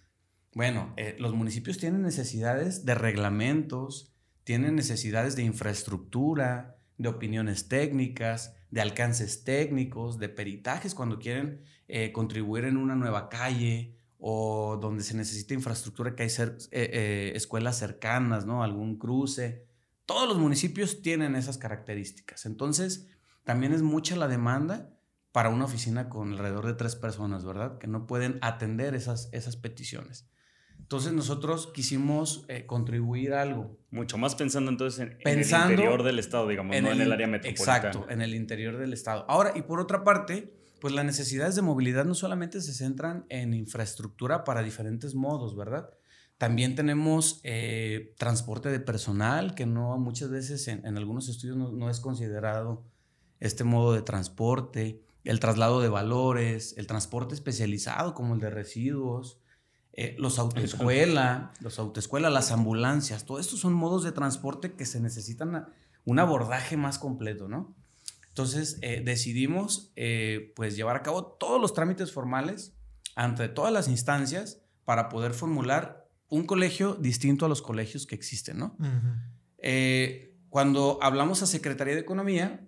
Bueno, 0.53 0.93
eh, 0.97 1.15
los 1.19 1.33
municipios 1.33 1.77
tienen 1.77 2.01
necesidades 2.01 2.85
de 2.85 2.95
reglamentos, 2.95 4.13
tienen 4.43 4.75
necesidades 4.75 5.35
de 5.35 5.43
infraestructura, 5.43 6.77
de 6.97 7.09
opiniones 7.09 7.67
técnicas, 7.67 8.55
de 8.69 8.81
alcances 8.81 9.43
técnicos, 9.43 10.17
de 10.19 10.29
peritajes 10.29 10.95
cuando 10.95 11.19
quieren 11.19 11.61
eh, 11.87 12.11
contribuir 12.11 12.65
en 12.65 12.77
una 12.77 12.95
nueva 12.95 13.29
calle, 13.29 13.97
o 14.23 14.77
donde 14.79 15.03
se 15.03 15.17
necesita 15.17 15.55
infraestructura, 15.55 16.15
que 16.15 16.21
hay 16.23 16.29
eh, 16.29 16.55
eh, 16.71 17.31
escuelas 17.35 17.79
cercanas, 17.79 18.45
¿no? 18.45 18.63
Algún 18.63 18.99
cruce. 18.99 19.65
Todos 20.05 20.29
los 20.29 20.37
municipios 20.37 21.01
tienen 21.01 21.35
esas 21.35 21.57
características. 21.57 22.45
Entonces, 22.45 23.07
también 23.43 23.73
es 23.73 23.81
mucha 23.81 24.15
la 24.15 24.27
demanda 24.27 24.93
para 25.31 25.49
una 25.49 25.65
oficina 25.65 26.07
con 26.07 26.33
alrededor 26.33 26.67
de 26.67 26.75
tres 26.75 26.95
personas, 26.95 27.43
¿verdad? 27.43 27.79
Que 27.79 27.87
no 27.87 28.05
pueden 28.05 28.37
atender 28.41 28.93
esas, 28.93 29.27
esas 29.31 29.55
peticiones. 29.55 30.29
Entonces 30.77 31.13
nosotros 31.13 31.71
quisimos 31.73 32.45
eh, 32.47 32.65
contribuir 32.67 33.33
algo. 33.33 33.79
Mucho 33.89 34.19
más 34.19 34.35
pensando 34.35 34.69
entonces 34.69 34.99
en, 34.99 35.17
el 35.21 35.39
interior 35.41 36.03
del 36.03 36.19
estado, 36.19 36.47
digamos, 36.47 36.79
no 36.79 36.91
en 36.91 37.01
el 37.01 37.11
área 37.11 37.27
metropolitana. 37.27 37.77
Exacto, 37.77 38.05
en 38.09 38.21
el 38.21 38.35
interior 38.35 38.77
del 38.77 38.93
estado. 38.93 39.25
Ahora, 39.29 39.53
y 39.55 39.63
por 39.63 39.79
otra 39.79 40.03
parte, 40.03 40.60
pues 40.81 40.95
las 40.95 41.05
necesidades 41.05 41.55
de 41.55 41.61
movilidad 41.61 42.05
no 42.05 42.15
solamente 42.15 42.59
se 42.59 42.73
centran 42.73 43.25
en 43.29 43.53
infraestructura 43.53 44.43
para 44.43 44.63
diferentes 44.63 45.13
modos, 45.13 45.55
¿verdad? 45.55 45.91
También 46.39 46.73
tenemos 46.75 47.39
eh, 47.43 48.15
transporte 48.17 48.69
de 48.69 48.79
personal, 48.79 49.53
que 49.53 49.67
no 49.67 49.99
muchas 49.99 50.31
veces 50.31 50.67
en, 50.67 50.97
algunos 50.97 51.29
estudios 51.29 51.55
no, 51.55 51.89
es 51.89 51.99
considerado 51.99 52.83
este 53.39 53.63
modo 53.63 53.93
de 53.93 54.01
transporte, 54.01 55.03
el 55.23 55.39
traslado 55.39 55.81
de 55.81 55.89
valores, 55.89 56.73
el 56.77 56.87
transporte 56.87 57.35
especializado 57.35 58.15
como 58.15 58.33
el 58.33 58.39
de 58.39 58.49
residuos, 58.49 59.37
eh, 59.93 60.15
los 60.17 60.39
autoescuela, 60.39 61.53
los 61.59 61.77
autoescuela, 61.77 62.31
las 62.31 62.51
ambulancias, 62.51 63.25
todo 63.25 63.39
estos 63.39 63.59
son 63.59 63.73
modos 63.73 64.03
de 64.03 64.13
transporte 64.13 64.73
que 64.73 64.87
se 64.87 64.99
necesitan 64.99 65.67
un 66.05 66.17
abordaje 66.17 66.75
más 66.75 66.97
completo, 66.97 67.47
¿no? 67.47 67.75
Entonces 68.31 68.79
eh, 68.81 69.01
decidimos 69.03 69.91
eh, 69.97 70.53
pues 70.55 70.77
llevar 70.77 70.95
a 70.95 71.03
cabo 71.03 71.25
todos 71.25 71.59
los 71.59 71.73
trámites 71.73 72.13
formales 72.13 72.73
ante 73.15 73.49
todas 73.49 73.73
las 73.73 73.89
instancias 73.89 74.61
para 74.85 75.09
poder 75.09 75.33
formular 75.33 76.09
un 76.29 76.45
colegio 76.45 76.95
distinto 76.95 77.45
a 77.45 77.49
los 77.49 77.61
colegios 77.61 78.07
que 78.07 78.15
existen, 78.15 78.57
¿no? 78.57 78.77
Eh, 79.57 80.39
cuando 80.47 80.97
hablamos 81.01 81.43
a 81.43 81.45
Secretaría 81.45 81.93
de 81.93 81.99
Economía, 81.99 82.65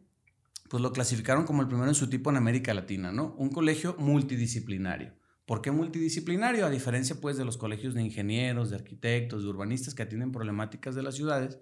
pues 0.70 0.84
lo 0.84 0.92
clasificaron 0.92 1.46
como 1.46 1.62
el 1.62 1.70
primero 1.70 1.88
en 1.88 1.96
su 1.96 2.10
tipo 2.10 2.30
en 2.30 2.36
América 2.36 2.74
Latina, 2.74 3.14
¿no? 3.14 3.34
Un 3.38 3.50
colegio 3.50 3.96
multidisciplinario. 3.98 5.14
¿Por 5.46 5.62
qué 5.62 5.72
multidisciplinario? 5.72 6.66
A 6.66 6.70
diferencia 6.70 7.22
pues 7.22 7.38
de 7.38 7.46
los 7.46 7.56
colegios 7.56 7.94
de 7.94 8.02
ingenieros, 8.02 8.70
de 8.70 8.76
arquitectos, 8.76 9.44
de 9.44 9.50
urbanistas 9.50 9.96
que 9.96 10.04
atienden 10.04 10.34
problemáticas 10.34 10.94
de 10.94 11.04
las 11.04 11.16
ciudades, 11.16 11.58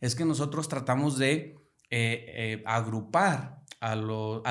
es 0.00 0.14
que 0.14 0.24
nosotros 0.24 0.68
tratamos 0.68 1.18
de 1.18 1.65
eh, 1.90 2.24
eh, 2.28 2.62
agrupar 2.66 3.64
a, 3.80 3.94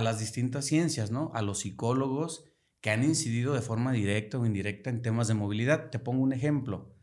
las 0.02 0.20
distintas 0.20 0.66
ciencias, 0.66 1.12
¿no? 1.12 1.32
A 1.34 1.42
los 1.42 1.60
psicólogos 1.60 2.46
que 2.80 2.92
han 2.92 3.04
incidido 3.04 3.54
de 3.54 3.62
forma 3.62 3.92
directa 3.92 4.38
o 4.38 4.46
indirecta 4.46 4.90
en 4.90 5.02
temas 5.02 5.28
de 5.28 5.34
movilidad. 5.34 5.90
Te 5.90 6.00
pongo 6.00 6.24
un 6.24 6.34
ejemplo. 6.34 6.96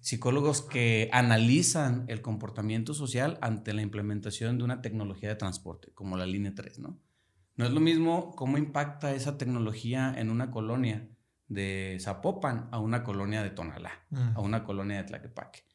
Psicólogos 0.00 0.62
que 0.62 1.10
analizan 1.12 2.04
el 2.08 2.22
comportamiento 2.22 2.94
social 2.94 3.38
ante 3.42 3.74
la 3.74 3.82
implementación 3.82 4.58
de 4.58 4.64
una 4.64 4.80
tecnología 4.80 5.28
de 5.28 5.36
transporte, 5.36 5.92
como 5.92 6.16
la 6.16 6.26
línea 6.26 6.54
3, 6.54 6.78
¿no? 6.78 6.98
No 7.56 7.66
es 7.66 7.72
lo 7.72 7.80
mismo 7.80 8.34
cómo 8.36 8.56
impacta 8.56 9.12
esa 9.14 9.36
tecnología 9.36 10.14
en 10.16 10.30
una 10.30 10.50
colonia 10.50 11.08
de 11.48 11.98
Zapopan 12.00 12.68
a 12.70 12.78
una 12.78 13.02
colonia 13.02 13.42
de 13.42 13.50
Tonalá, 13.50 13.90
Mm. 14.10 14.36
a 14.36 14.40
una 14.40 14.64
colonia 14.64 14.98
de 14.98 15.04
Tlaquepaque. 15.04 15.67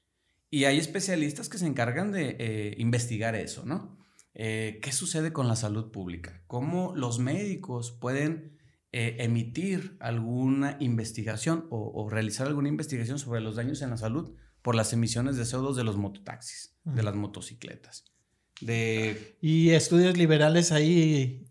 Y 0.53 0.65
hay 0.65 0.77
especialistas 0.77 1.49
que 1.49 1.57
se 1.57 1.65
encargan 1.65 2.11
de 2.11 2.35
eh, 2.37 2.75
investigar 2.77 3.33
eso, 3.33 3.65
¿no? 3.65 3.97
Eh, 4.35 4.77
¿Qué 4.83 4.91
sucede 4.91 5.33
con 5.33 5.47
la 5.47 5.55
salud 5.55 5.89
pública? 5.89 6.43
¿Cómo 6.45 6.93
los 6.95 7.17
médicos 7.17 7.89
pueden 7.89 8.59
eh, 8.91 9.15
emitir 9.21 9.97
alguna 9.99 10.77
investigación 10.79 11.65
o, 11.71 11.91
o 11.95 12.07
realizar 12.07 12.45
alguna 12.45 12.69
investigación 12.69 13.17
sobre 13.17 13.41
los 13.41 13.55
daños 13.55 13.81
en 13.81 13.89
la 13.89 13.97
salud 13.97 14.35
por 14.61 14.75
las 14.75 14.93
emisiones 14.93 15.37
de 15.37 15.43
CO2 15.43 15.73
de 15.73 15.85
los 15.85 15.97
mototaxis, 15.97 16.77
de 16.83 17.01
las 17.01 17.15
motocicletas? 17.15 18.05
De 18.61 19.35
Y 19.41 19.71
estudios 19.71 20.19
liberales 20.19 20.71
ahí, 20.71 21.47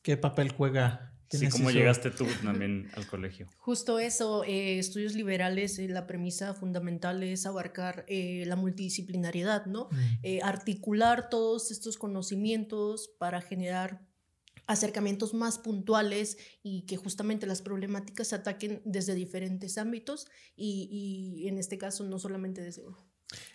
¿qué 0.00 0.16
papel 0.16 0.50
juega? 0.50 1.12
Sí, 1.28 1.38
¿Tienes 1.38 1.54
¿cómo 1.54 1.70
eso? 1.70 1.78
llegaste 1.78 2.10
tú 2.10 2.24
también 2.44 2.88
al 2.94 3.06
colegio? 3.06 3.46
Justo 3.58 3.98
eso, 3.98 4.44
eh, 4.44 4.78
estudios 4.78 5.14
liberales, 5.14 5.78
eh, 5.78 5.88
la 5.88 6.06
premisa 6.06 6.54
fundamental 6.54 7.22
es 7.24 7.46
abarcar 7.46 8.04
eh, 8.06 8.44
la 8.46 8.54
multidisciplinariedad, 8.54 9.66
¿no? 9.66 9.88
Mm. 9.90 9.96
Eh, 10.22 10.40
articular 10.42 11.28
todos 11.28 11.70
estos 11.72 11.98
conocimientos 11.98 13.10
para 13.18 13.40
generar 13.40 14.06
acercamientos 14.68 15.34
más 15.34 15.58
puntuales 15.58 16.38
y 16.62 16.82
que 16.86 16.96
justamente 16.96 17.46
las 17.46 17.62
problemáticas 17.62 18.28
se 18.28 18.36
ataquen 18.36 18.82
desde 18.84 19.14
diferentes 19.14 19.78
ámbitos 19.78 20.26
y, 20.56 20.88
y 21.42 21.48
en 21.48 21.58
este 21.58 21.78
caso 21.78 22.04
no 22.04 22.18
solamente 22.18 22.62
desde 22.62 22.82
uno. 22.82 22.98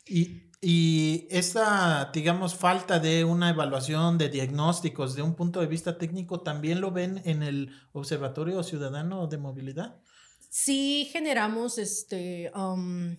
Y, 0.08 0.44
y 0.62 1.28
esta, 1.32 2.12
digamos, 2.13 2.56
falta 2.56 3.00
de 3.00 3.24
una 3.24 3.50
evaluación 3.50 4.18
de 4.18 4.30
diagnósticos 4.30 5.16
de 5.16 5.22
un 5.22 5.36
punto 5.36 5.60
de 5.62 5.68
vista 5.68 5.98
técnico, 5.98 6.42
¿también 6.42 6.82
lo 6.82 6.92
ven 6.92 7.22
en 7.25 7.44
el 7.44 7.72
Observatorio 7.94 8.62
Ciudadano 8.63 9.28
de 9.28 9.38
Movilidad? 9.38 10.01
Sí 10.50 11.10
generamos 11.12 11.78
este, 11.78 12.51
um, 12.56 13.16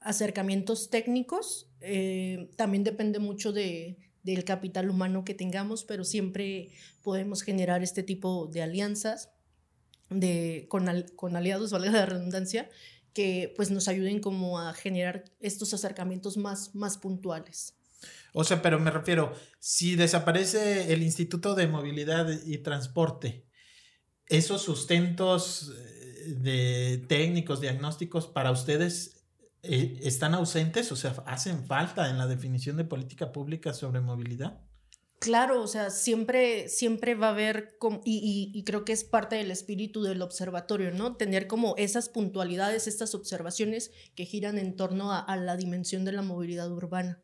acercamientos 0.00 0.88
técnicos, 0.88 1.68
eh, 1.80 2.48
también 2.56 2.84
depende 2.84 3.18
mucho 3.18 3.52
de, 3.52 3.98
del 4.22 4.44
capital 4.44 4.88
humano 4.88 5.24
que 5.24 5.34
tengamos, 5.34 5.84
pero 5.84 6.04
siempre 6.04 6.70
podemos 7.02 7.42
generar 7.42 7.82
este 7.82 8.02
tipo 8.04 8.46
de 8.46 8.62
alianzas 8.62 9.30
de, 10.10 10.66
con, 10.68 10.88
al- 10.88 11.12
con 11.16 11.34
aliados, 11.34 11.72
valga 11.72 11.90
la 11.90 12.06
redundancia, 12.06 12.70
que 13.16 13.54
pues 13.56 13.70
nos 13.70 13.88
ayuden 13.88 14.20
como 14.20 14.60
a 14.60 14.74
generar 14.74 15.24
estos 15.40 15.72
acercamientos 15.72 16.36
más, 16.36 16.74
más 16.74 16.98
puntuales. 16.98 17.74
O 18.34 18.44
sea, 18.44 18.60
pero 18.60 18.78
me 18.78 18.90
refiero, 18.90 19.32
si 19.58 19.96
desaparece 19.96 20.92
el 20.92 21.02
Instituto 21.02 21.54
de 21.54 21.66
Movilidad 21.66 22.28
y 22.44 22.58
Transporte, 22.58 23.46
esos 24.26 24.60
sustentos 24.60 25.72
eh, 25.74 26.34
de 26.36 27.06
técnicos, 27.08 27.62
diagnósticos, 27.62 28.26
para 28.26 28.50
ustedes 28.50 29.24
eh, 29.62 29.98
están 30.02 30.34
ausentes, 30.34 30.92
o 30.92 30.96
sea, 30.96 31.12
hacen 31.24 31.64
falta 31.64 32.10
en 32.10 32.18
la 32.18 32.26
definición 32.26 32.76
de 32.76 32.84
política 32.84 33.32
pública 33.32 33.72
sobre 33.72 34.02
movilidad. 34.02 34.60
Claro, 35.18 35.62
o 35.62 35.66
sea, 35.66 35.88
siempre, 35.90 36.68
siempre 36.68 37.14
va 37.14 37.28
a 37.28 37.30
haber, 37.30 37.76
como- 37.78 38.02
y, 38.04 38.52
y- 38.54 38.64
creo 38.64 38.84
que 38.84 38.92
es 38.92 39.02
parte 39.02 39.36
del 39.36 39.50
espíritu 39.50 40.02
del 40.02 40.20
observatorio, 40.20 40.90
¿no? 40.92 41.16
Tener 41.16 41.46
como 41.46 41.74
esas 41.78 42.08
puntualidades, 42.10 42.86
estas 42.86 43.14
observaciones 43.14 43.92
que 44.14 44.26
giran 44.26 44.58
en 44.58 44.76
torno 44.76 45.12
a, 45.12 45.18
a 45.20 45.36
la 45.36 45.56
dimensión 45.56 46.04
de 46.04 46.12
la 46.12 46.22
movilidad 46.22 46.70
urbana. 46.70 47.22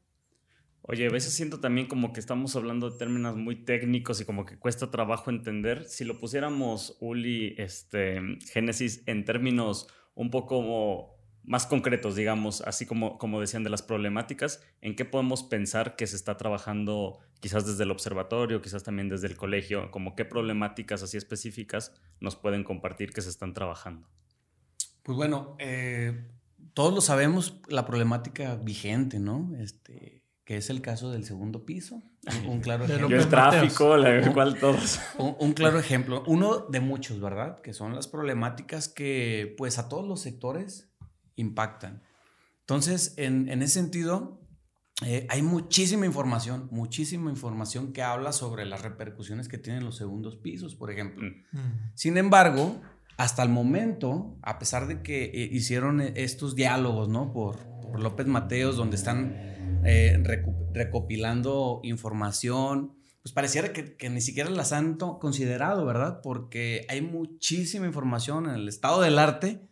Oye, 0.85 1.07
a 1.07 1.11
veces 1.11 1.33
siento 1.35 1.61
también 1.61 1.87
como 1.87 2.13
que 2.13 2.19
estamos 2.19 2.57
hablando 2.57 2.91
de 2.91 2.99
términos 2.99 3.37
muy 3.37 3.65
técnicos 3.65 4.21
y 4.21 4.25
como 4.25 4.45
que 4.47 4.59
cuesta 4.59 4.91
trabajo 4.91 5.31
entender. 5.31 5.85
Si 5.85 6.05
lo 6.05 6.19
pusiéramos, 6.19 6.97
Uli, 7.01 7.55
este, 7.59 8.21
Génesis, 8.51 9.03
en 9.07 9.25
términos 9.25 9.87
un 10.15 10.31
poco 10.31 11.19
más 11.45 11.67
concretos, 11.67 12.15
digamos, 12.15 12.61
así 12.63 12.87
como, 12.87 13.19
como 13.19 13.41
decían 13.41 13.65
de 13.65 13.71
las 13.71 13.83
problemáticas, 13.83 14.63
¿en 14.81 14.95
qué 14.95 15.05
podemos 15.05 15.43
pensar 15.43 15.97
que 15.97 16.07
se 16.07 16.17
está 16.17 16.37
trabajando 16.37 17.19
quizás 17.41 17.67
desde 17.67 17.83
el 17.83 17.91
observatorio, 17.91 18.63
quizás 18.63 18.85
también 18.85 19.09
desde 19.09 19.27
el 19.27 19.37
colegio? 19.37 19.91
Como 19.91 20.15
qué 20.15 20.25
problemáticas 20.25 21.03
así 21.03 21.17
específicas 21.17 21.93
nos 22.21 22.37
pueden 22.37 22.63
compartir 22.63 23.13
que 23.13 23.23
se 23.23 23.31
están 23.31 23.55
trabajando? 23.55 24.09
Pues 25.03 25.17
bueno, 25.17 25.57
eh, 25.59 26.29
todos 26.75 26.95
lo 26.95 27.01
sabemos, 27.01 27.61
la 27.69 27.85
problemática 27.87 28.55
vigente, 28.55 29.19
¿no? 29.19 29.53
Este, 29.59 30.23
que 30.45 30.57
es 30.57 30.71
el 30.71 30.81
caso 30.81 31.11
del 31.11 31.25
segundo 31.25 31.67
piso. 31.67 32.03
Un, 32.45 32.51
un 32.51 32.61
claro 32.61 32.85
ejemplo. 32.87 33.17
El 33.17 33.29
tráfico, 33.29 33.97
la 33.97 34.33
cual 34.33 34.61
todos. 34.61 35.01
Un, 35.19 35.35
un 35.41 35.53
claro 35.55 35.81
ejemplo, 35.81 36.23
uno 36.29 36.67
de 36.69 36.79
muchos, 36.79 37.21
¿verdad? 37.21 37.61
Que 37.61 37.73
son 37.73 37.97
las 37.97 38.07
problemáticas 38.07 38.89
que 38.89 39.57
pues 39.59 39.79
a 39.79 39.89
todos 39.89 40.07
los 40.07 40.21
sectores 40.21 40.92
impactan. 41.37 42.03
Entonces, 42.61 43.15
en, 43.17 43.49
en 43.49 43.63
ese 43.63 43.75
sentido, 43.75 44.41
eh, 45.05 45.27
hay 45.29 45.43
muchísima 45.43 46.07
información, 46.07 46.69
muchísima 46.71 47.31
información 47.31 47.93
que 47.93 48.03
habla 48.03 48.33
sobre 48.33 48.65
las 48.65 48.83
repercusiones 48.83 49.49
que 49.49 49.59
tienen 49.59 49.85
los 49.85 49.97
segundos 49.97 50.37
pisos, 50.37 50.75
por 50.77 50.91
ejemplo. 50.91 51.29
Mm. 51.53 51.93
Sin 51.95 52.17
embargo, 52.19 52.81
hasta 53.17 53.43
el 53.43 53.49
momento, 53.49 54.39
a 54.43 54.59
pesar 54.59 54.87
de 54.87 55.03
que 55.03 55.25
eh, 55.25 55.49
hicieron 55.53 56.01
eh, 56.01 56.13
estos 56.17 56.55
diálogos, 56.55 57.09
¿no? 57.09 57.33
Por, 57.33 57.59
por 57.81 58.01
López 58.01 58.27
Mateos, 58.27 58.77
donde 58.77 58.97
están 58.97 59.37
eh, 59.85 60.23
recopilando 60.73 61.81
información, 61.83 62.95
pues 63.23 63.33
pareciera 63.33 63.73
que, 63.73 63.97
que 63.97 64.11
ni 64.11 64.21
siquiera 64.21 64.51
las 64.51 64.73
han 64.73 64.97
considerado, 64.97 65.85
¿verdad? 65.85 66.21
Porque 66.23 66.87
hay 66.89 67.03
muchísima 67.03 67.87
información 67.87 68.49
en 68.49 68.55
el 68.57 68.69
estado 68.69 69.01
del 69.03 69.19
arte 69.19 69.69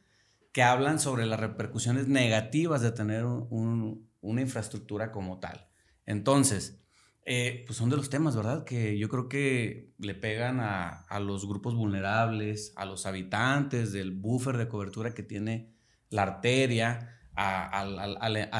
que 0.52 0.62
hablan 0.62 0.98
sobre 0.98 1.26
las 1.26 1.38
repercusiones 1.40 2.08
negativas 2.08 2.82
de 2.82 2.92
tener 2.92 3.24
un- 3.24 3.46
un- 3.50 4.10
una 4.20 4.40
infraestructura 4.40 5.12
como 5.12 5.38
tal. 5.40 5.68
Entonces, 6.06 6.82
eh, 7.24 7.62
pues 7.66 7.76
son 7.78 7.90
de 7.90 7.96
los 7.96 8.10
temas, 8.10 8.34
¿verdad? 8.34 8.64
Que 8.64 8.98
yo 8.98 9.08
creo 9.08 9.28
que 9.28 9.92
le 9.98 10.14
pegan 10.14 10.58
a, 10.60 10.88
a 11.08 11.20
los 11.20 11.46
grupos 11.46 11.74
vulnerables, 11.76 12.72
a 12.76 12.84
los 12.86 13.06
habitantes 13.06 13.92
del 13.92 14.10
buffer 14.10 14.56
de 14.56 14.68
cobertura 14.68 15.14
que 15.14 15.22
tiene 15.22 15.72
la 16.08 16.22
arteria, 16.22 17.16
a 17.34 17.84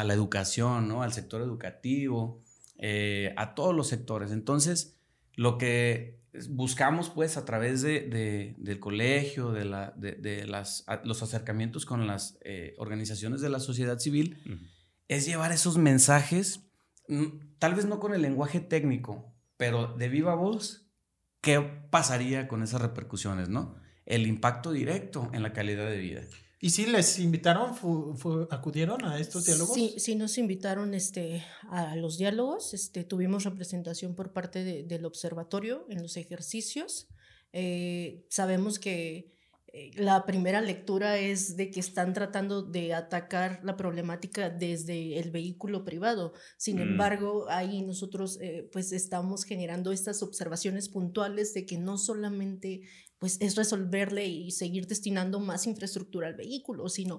la 0.04 0.14
educación, 0.14 0.88
¿no? 0.88 1.02
Al 1.02 1.12
sector 1.12 1.42
educativo, 1.42 2.42
eh, 2.78 3.35
a 3.37 3.54
todos 3.54 3.75
los 3.75 3.88
sectores. 3.88 4.30
Entonces, 4.30 4.99
lo 5.35 5.59
que 5.59 6.20
buscamos, 6.49 7.10
pues, 7.10 7.37
a 7.37 7.44
través 7.44 7.82
de, 7.82 8.00
de- 8.02 8.54
del 8.58 8.78
colegio, 8.80 9.52
de, 9.52 9.64
la, 9.64 9.92
de, 9.96 10.12
de 10.12 10.46
las, 10.46 10.84
a- 10.87 11.00
los 11.04 11.22
acercamientos 11.22 11.84
con 11.87 12.06
las 12.06 12.38
eh, 12.42 12.75
organizaciones 12.78 13.40
de 13.40 13.49
la 13.50 13.60
sociedad 13.60 13.99
civil, 13.99 14.38
es 15.08 15.26
llevar 15.26 15.50
esos 15.52 15.76
mensajes, 15.76 16.60
tal 17.58 17.75
vez 17.75 17.87
no 17.87 17.99
con 17.99 18.14
el 18.14 18.22
lenguaje 18.22 18.60
técnico, 18.60 19.34
pero 19.56 19.94
de 19.96 20.08
viva 20.08 20.34
voz, 20.34 20.87
¿qué 21.40 21.60
pasaría 21.90 22.46
con 22.49 22.62
esas 22.62 22.80
repercusiones, 22.80 23.49
no? 23.49 23.76
El 24.06 24.26
impacto 24.26 24.70
directo 24.72 25.28
en 25.32 25.42
la 25.42 25.52
calidad 25.52 25.88
de 25.88 25.99
vida. 25.99 26.22
¿Y 26.62 26.71
si 26.71 26.85
les 26.87 27.19
invitaron, 27.19 27.75
fu- 27.75 28.14
fu- 28.14 28.47
acudieron 28.50 29.02
a 29.05 29.19
estos 29.19 29.47
diálogos? 29.47 29.75
Sí, 29.75 29.95
sí 29.99 30.14
nos 30.14 30.37
invitaron 30.37 30.93
este, 30.95 31.43
a 31.71 31.97
los 31.97 32.19
diálogos, 32.19 32.75
este, 32.75 33.02
tuvimos 33.05 33.45
representación 33.45 34.14
por 34.14 34.33
parte 34.33 34.62
de- 34.62 34.83
del 34.85 35.07
observatorio 35.07 35.87
en 35.88 36.02
los 36.02 36.17
ejercicios. 36.19 37.09
Eh, 37.52 38.26
sabemos 38.29 38.79
que 38.79 39.33
eh, 39.73 39.93
la 39.95 40.26
primera 40.26 40.61
lectura 40.61 41.17
es 41.19 41.57
de 41.57 41.71
que 41.71 41.79
están 41.81 42.12
tratando 42.12 42.61
de 42.62 42.93
atacar 42.93 43.61
la 43.62 43.76
problemática 43.76 44.50
desde 44.50 45.19
el 45.21 45.31
vehículo 45.31 45.85
privado. 45.85 46.33
Sin 46.59 46.76
Mm. 46.79 46.83
embargo, 46.83 47.47
ahí 47.49 47.83
nosotros 47.83 48.38
eh, 48.40 48.69
pues 48.73 48.90
estamos 48.93 49.45
generando 49.45 49.93
estas 49.93 50.23
observaciones 50.25 50.88
puntuales 50.88 51.55
de 51.55 51.67
que 51.67 51.79
no 51.79 51.99
solamente 51.99 52.81
pues 53.21 53.37
es 53.41 53.55
resolverle 53.55 54.27
y 54.27 54.50
seguir 54.50 54.89
destinando 54.89 55.39
más 55.39 55.67
infraestructura 55.69 56.27
al 56.27 56.35
vehículo, 56.35 56.89
sino 56.89 57.19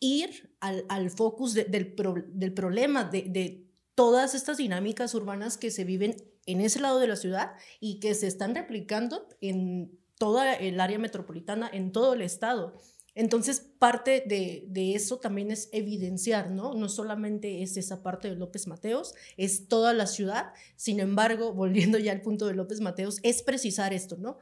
ir 0.00 0.56
al, 0.60 0.84
al 0.88 1.10
focus 1.10 1.52
de- 1.52 1.64
del, 1.64 1.94
pro- 1.94 2.24
del 2.28 2.54
problema, 2.54 3.04
de, 3.04 3.22
de 3.28 3.66
todas 3.94 4.34
estas 4.34 4.56
dinámicas 4.56 5.14
urbanas 5.14 5.58
que 5.58 5.70
se 5.70 5.84
viven 5.84 6.16
en 6.46 6.60
ese 6.60 6.80
lado 6.80 6.98
de 7.00 7.08
la 7.08 7.16
ciudad 7.16 7.52
y 7.80 7.98
que 8.00 8.14
se 8.14 8.26
están 8.28 8.54
replicando 8.54 9.28
en 9.40 9.98
toda 10.18 10.54
el 10.54 10.80
área 10.80 10.98
metropolitana, 10.98 11.68
en 11.72 11.92
todo 11.92 12.14
el 12.14 12.22
estado. 12.22 12.80
Entonces, 13.14 13.60
parte 13.78 14.22
de, 14.26 14.66
de 14.68 14.94
eso 14.94 15.16
también 15.18 15.50
es 15.50 15.70
evidenciar, 15.72 16.50
¿no? 16.50 16.74
No 16.74 16.90
solamente 16.90 17.62
es 17.62 17.78
esa 17.78 18.02
parte 18.02 18.28
de 18.28 18.36
López 18.36 18.66
Mateos, 18.66 19.14
es 19.38 19.68
toda 19.68 19.94
la 19.94 20.06
ciudad. 20.06 20.52
Sin 20.76 21.00
embargo, 21.00 21.54
volviendo 21.54 21.96
ya 21.98 22.12
al 22.12 22.20
punto 22.20 22.46
de 22.46 22.52
López 22.54 22.80
Mateos, 22.82 23.18
es 23.22 23.42
precisar 23.42 23.94
esto, 23.94 24.18
¿no? 24.18 24.38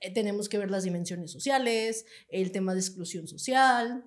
Eh, 0.00 0.12
tenemos 0.12 0.48
que 0.48 0.58
ver 0.58 0.70
las 0.70 0.84
dimensiones 0.84 1.30
sociales, 1.30 2.06
el 2.28 2.52
tema 2.52 2.74
de 2.74 2.80
exclusión 2.80 3.28
social, 3.28 4.04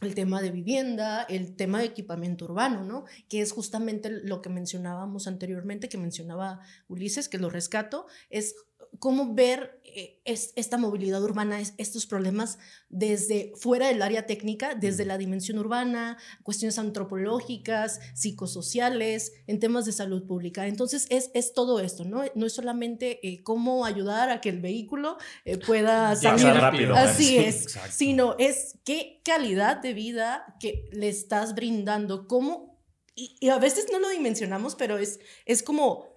el 0.00 0.14
tema 0.14 0.40
de 0.40 0.50
vivienda, 0.50 1.22
el 1.24 1.56
tema 1.56 1.80
de 1.80 1.86
equipamiento 1.86 2.46
urbano, 2.46 2.84
¿no? 2.84 3.04
Que 3.28 3.40
es 3.42 3.52
justamente 3.52 4.10
lo 4.10 4.40
que 4.40 4.48
mencionábamos 4.48 5.26
anteriormente, 5.26 5.88
que 5.88 5.98
mencionaba 5.98 6.60
Ulises, 6.88 7.28
que 7.28 7.38
lo 7.38 7.50
rescato, 7.50 8.06
es 8.30 8.54
cómo 8.98 9.34
ver 9.34 9.80
eh, 9.84 10.20
es, 10.24 10.52
esta 10.56 10.76
movilidad 10.76 11.22
urbana, 11.22 11.60
es, 11.60 11.74
estos 11.78 12.06
problemas 12.06 12.58
desde 12.88 13.52
fuera 13.56 13.88
del 13.88 14.02
área 14.02 14.26
técnica, 14.26 14.74
desde 14.74 15.04
la 15.04 15.18
dimensión 15.18 15.58
urbana, 15.58 16.18
cuestiones 16.42 16.78
antropológicas, 16.78 18.00
psicosociales, 18.14 19.32
en 19.46 19.58
temas 19.58 19.84
de 19.86 19.92
salud 19.92 20.26
pública. 20.26 20.66
Entonces 20.66 21.06
es, 21.10 21.30
es 21.34 21.52
todo 21.54 21.80
esto, 21.80 22.04
¿no? 22.04 22.22
No 22.34 22.46
es 22.46 22.52
solamente 22.52 23.26
eh, 23.26 23.42
cómo 23.42 23.84
ayudar 23.84 24.30
a 24.30 24.40
que 24.40 24.50
el 24.50 24.60
vehículo 24.60 25.16
eh, 25.44 25.58
pueda 25.58 26.14
salir 26.16 26.46
rápido. 26.46 26.94
Así 26.94 27.36
es, 27.36 27.66
sino 27.90 28.36
es 28.38 28.78
qué 28.84 29.20
calidad 29.24 29.78
de 29.78 29.94
vida 29.94 30.56
que 30.60 30.88
le 30.92 31.08
estás 31.08 31.54
brindando, 31.54 32.28
cómo, 32.28 32.80
y, 33.14 33.36
y 33.40 33.48
a 33.48 33.58
veces 33.58 33.86
no 33.90 33.98
lo 33.98 34.08
dimensionamos, 34.08 34.76
pero 34.76 34.98
es, 34.98 35.20
es 35.46 35.62
como 35.62 36.09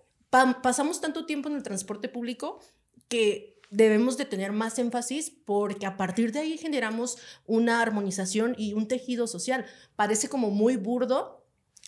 pasamos 0.62 1.00
tanto 1.00 1.26
tiempo 1.26 1.50
en 1.50 1.56
el 1.56 1.64
transporte 1.64 2.10
público 2.10 2.60
que 3.08 3.60
debemos 3.70 4.18
de 4.18 4.26
tener 4.26 4.52
más 4.52 4.78
énfasis 4.80 5.32
porque 5.46 5.86
a 5.86 5.98
partir 5.98 6.32
de 6.32 6.40
ahí 6.40 6.58
generamos 6.58 7.18
una 7.46 7.82
armonización 7.82 8.56
y 8.58 8.74
un 8.74 8.88
tejido 8.88 9.28
social. 9.28 9.66
Parece 9.96 10.30
como 10.30 10.52
muy 10.52 10.76
burdo, 10.76 11.44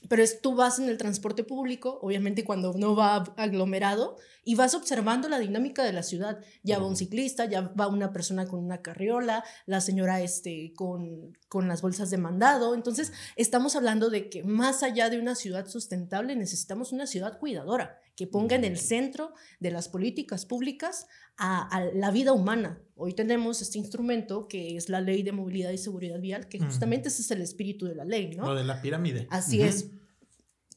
pero 0.09 0.23
es, 0.23 0.41
tú 0.41 0.55
vas 0.55 0.79
en 0.79 0.89
el 0.89 0.97
transporte 0.97 1.43
público, 1.43 1.99
obviamente 2.01 2.43
cuando 2.43 2.73
no 2.73 2.95
va 2.95 3.17
aglomerado, 3.37 4.17
y 4.43 4.55
vas 4.55 4.75
observando 4.75 5.27
la 5.29 5.39
dinámica 5.39 5.83
de 5.83 5.93
la 5.93 6.03
ciudad. 6.03 6.39
Ya 6.63 6.77
va 6.77 6.87
un 6.87 6.95
ciclista, 6.95 7.45
ya 7.45 7.61
va 7.61 7.87
una 7.87 8.13
persona 8.13 8.47
con 8.47 8.63
una 8.63 8.81
carriola, 8.81 9.43
la 9.65 9.81
señora 9.81 10.21
este, 10.21 10.73
con, 10.75 11.35
con 11.47 11.67
las 11.67 11.81
bolsas 11.81 12.11
de 12.11 12.17
mandado. 12.17 12.75
Entonces, 12.75 13.11
estamos 13.35 13.75
hablando 13.75 14.09
de 14.09 14.29
que 14.29 14.43
más 14.43 14.83
allá 14.83 15.09
de 15.09 15.19
una 15.19 15.35
ciudad 15.35 15.67
sustentable, 15.67 16.35
necesitamos 16.35 16.91
una 16.91 17.07
ciudad 17.07 17.39
cuidadora, 17.39 17.99
que 18.15 18.27
ponga 18.27 18.55
en 18.55 18.63
el 18.63 18.77
centro 18.77 19.33
de 19.59 19.71
las 19.71 19.89
políticas 19.89 20.45
públicas 20.45 21.07
a, 21.37 21.85
la 21.93 22.11
vida 22.11 22.31
humana. 22.31 22.81
Hoy 22.95 23.13
tenemos 23.13 23.61
este 23.61 23.77
instrumento 23.77 24.47
que 24.47 24.77
es 24.77 24.89
la 24.89 25.01
ley 25.01 25.21
de 25.21 25.33
movilidad 25.33 25.71
y 25.71 25.77
seguridad 25.77 26.19
vial, 26.19 26.47
que 26.47 26.59
justamente 26.59 27.09
ese 27.09 27.21
es 27.21 27.31
el 27.31 27.41
espíritu 27.41 27.85
de 27.85 27.95
la 27.95 28.05
ley, 28.05 28.35
¿no? 28.35 28.45
Lo 28.45 28.55
de 28.55 28.63
la 28.63 28.81
pirámide. 28.81 29.27
Así 29.29 29.61
es. 29.61 29.91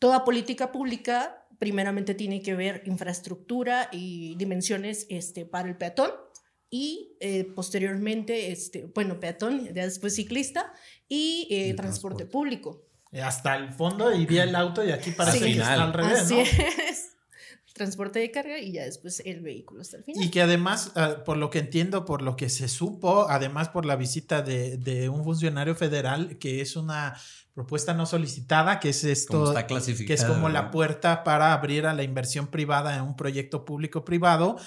Toda 0.01 0.25
política 0.25 0.73
pública 0.73 1.47
primeramente 1.59 2.15
tiene 2.15 2.43
que 2.43 2.55
ver 2.55 2.83
infraestructura 2.87 3.89
y 3.93 4.35
dimensiones 4.37 5.07
este, 5.11 5.45
para 5.45 5.69
el 5.69 5.77
peatón 5.77 6.11
y 6.71 7.17
eh, 7.21 7.45
posteriormente, 7.55 8.53
este, 8.53 8.91
bueno, 8.95 9.21
peatón, 9.21 9.73
después 9.73 10.15
ciclista 10.15 10.73
y, 11.09 11.47
eh, 11.51 11.75
transporte, 11.75 12.27
público. 12.27 12.85
Hasta 13.23 13.57
el 13.57 13.73
fondo 13.73 14.13
iría 14.13 14.43
el 14.45 14.55
auto 14.55 14.85
y 14.85 14.91
aquí 14.91 15.13
para 15.13 15.33
sí. 15.33 15.59
al 15.61 15.93
revés, 15.95 16.21
Así 16.21 16.41
es 16.41 17.08
transporte 17.79 18.19
de 18.19 18.31
carga 18.31 18.59
y 18.59 18.73
ya 18.73 18.85
después 18.85 19.23
el 19.25 19.41
vehículo 19.41 19.81
hasta 19.81 19.97
el 19.97 20.05
final. 20.05 20.23
Y 20.23 20.31
que 20.31 20.43
además, 20.43 20.93
ah, 20.97 21.25
por 21.25 21.39
lo 21.39 21.49
que 21.49 21.61
entiendo, 21.61 22.05
por 22.05 22.21
lo 22.21 22.37
que 22.37 22.51
se 22.51 22.69
supo, 22.69 23.27
además 23.31 23.71
por 23.71 23.87
la 23.87 23.97
visita 23.97 24.43
de, 24.43 25.09
un 25.09 25.25
funcionario 25.25 25.75
federal, 25.75 26.37
que 26.39 26.61
es 26.61 26.77
una 26.77 27.17
propuesta 27.55 27.95
no 27.95 28.05
solicitada, 28.05 28.79
que 28.81 28.91
es 28.91 29.03
esto, 29.05 29.55
que 30.07 30.13
es 30.13 30.25
como 30.25 30.51
la 30.51 30.71
puerta 30.71 31.25
para 31.25 31.55
abrir 31.55 31.87
a 31.87 31.95
la 31.95 32.03
inversión 32.03 32.49
privada 32.49 32.95
en 32.97 33.03
un 33.03 33.17
proyecto 33.17 33.65
público-privado, 33.65 34.59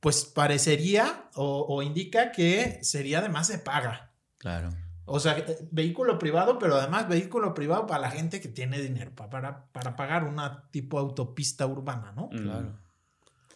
pues 0.00 0.24
parecería 0.24 1.28
o, 1.34 1.66
o 1.68 1.82
indica 1.82 2.32
que 2.32 2.78
sería 2.82 3.18
además 3.18 3.48
de 3.48 3.58
paga. 3.58 4.12
Claro. 4.38 4.70
O 5.04 5.18
sea, 5.18 5.38
eh, 5.38 5.68
vehículo 5.70 6.18
privado, 6.18 6.58
pero 6.58 6.76
además 6.76 7.08
vehículo 7.08 7.54
privado 7.54 7.86
para 7.86 8.00
la 8.00 8.10
gente 8.10 8.40
que 8.40 8.48
tiene 8.48 8.80
dinero, 8.80 9.12
para, 9.14 9.66
para 9.72 9.96
pagar 9.96 10.24
una 10.24 10.68
tipo 10.70 10.98
autopista 10.98 11.66
urbana, 11.66 12.12
¿no? 12.12 12.28
Claro. 12.28 12.78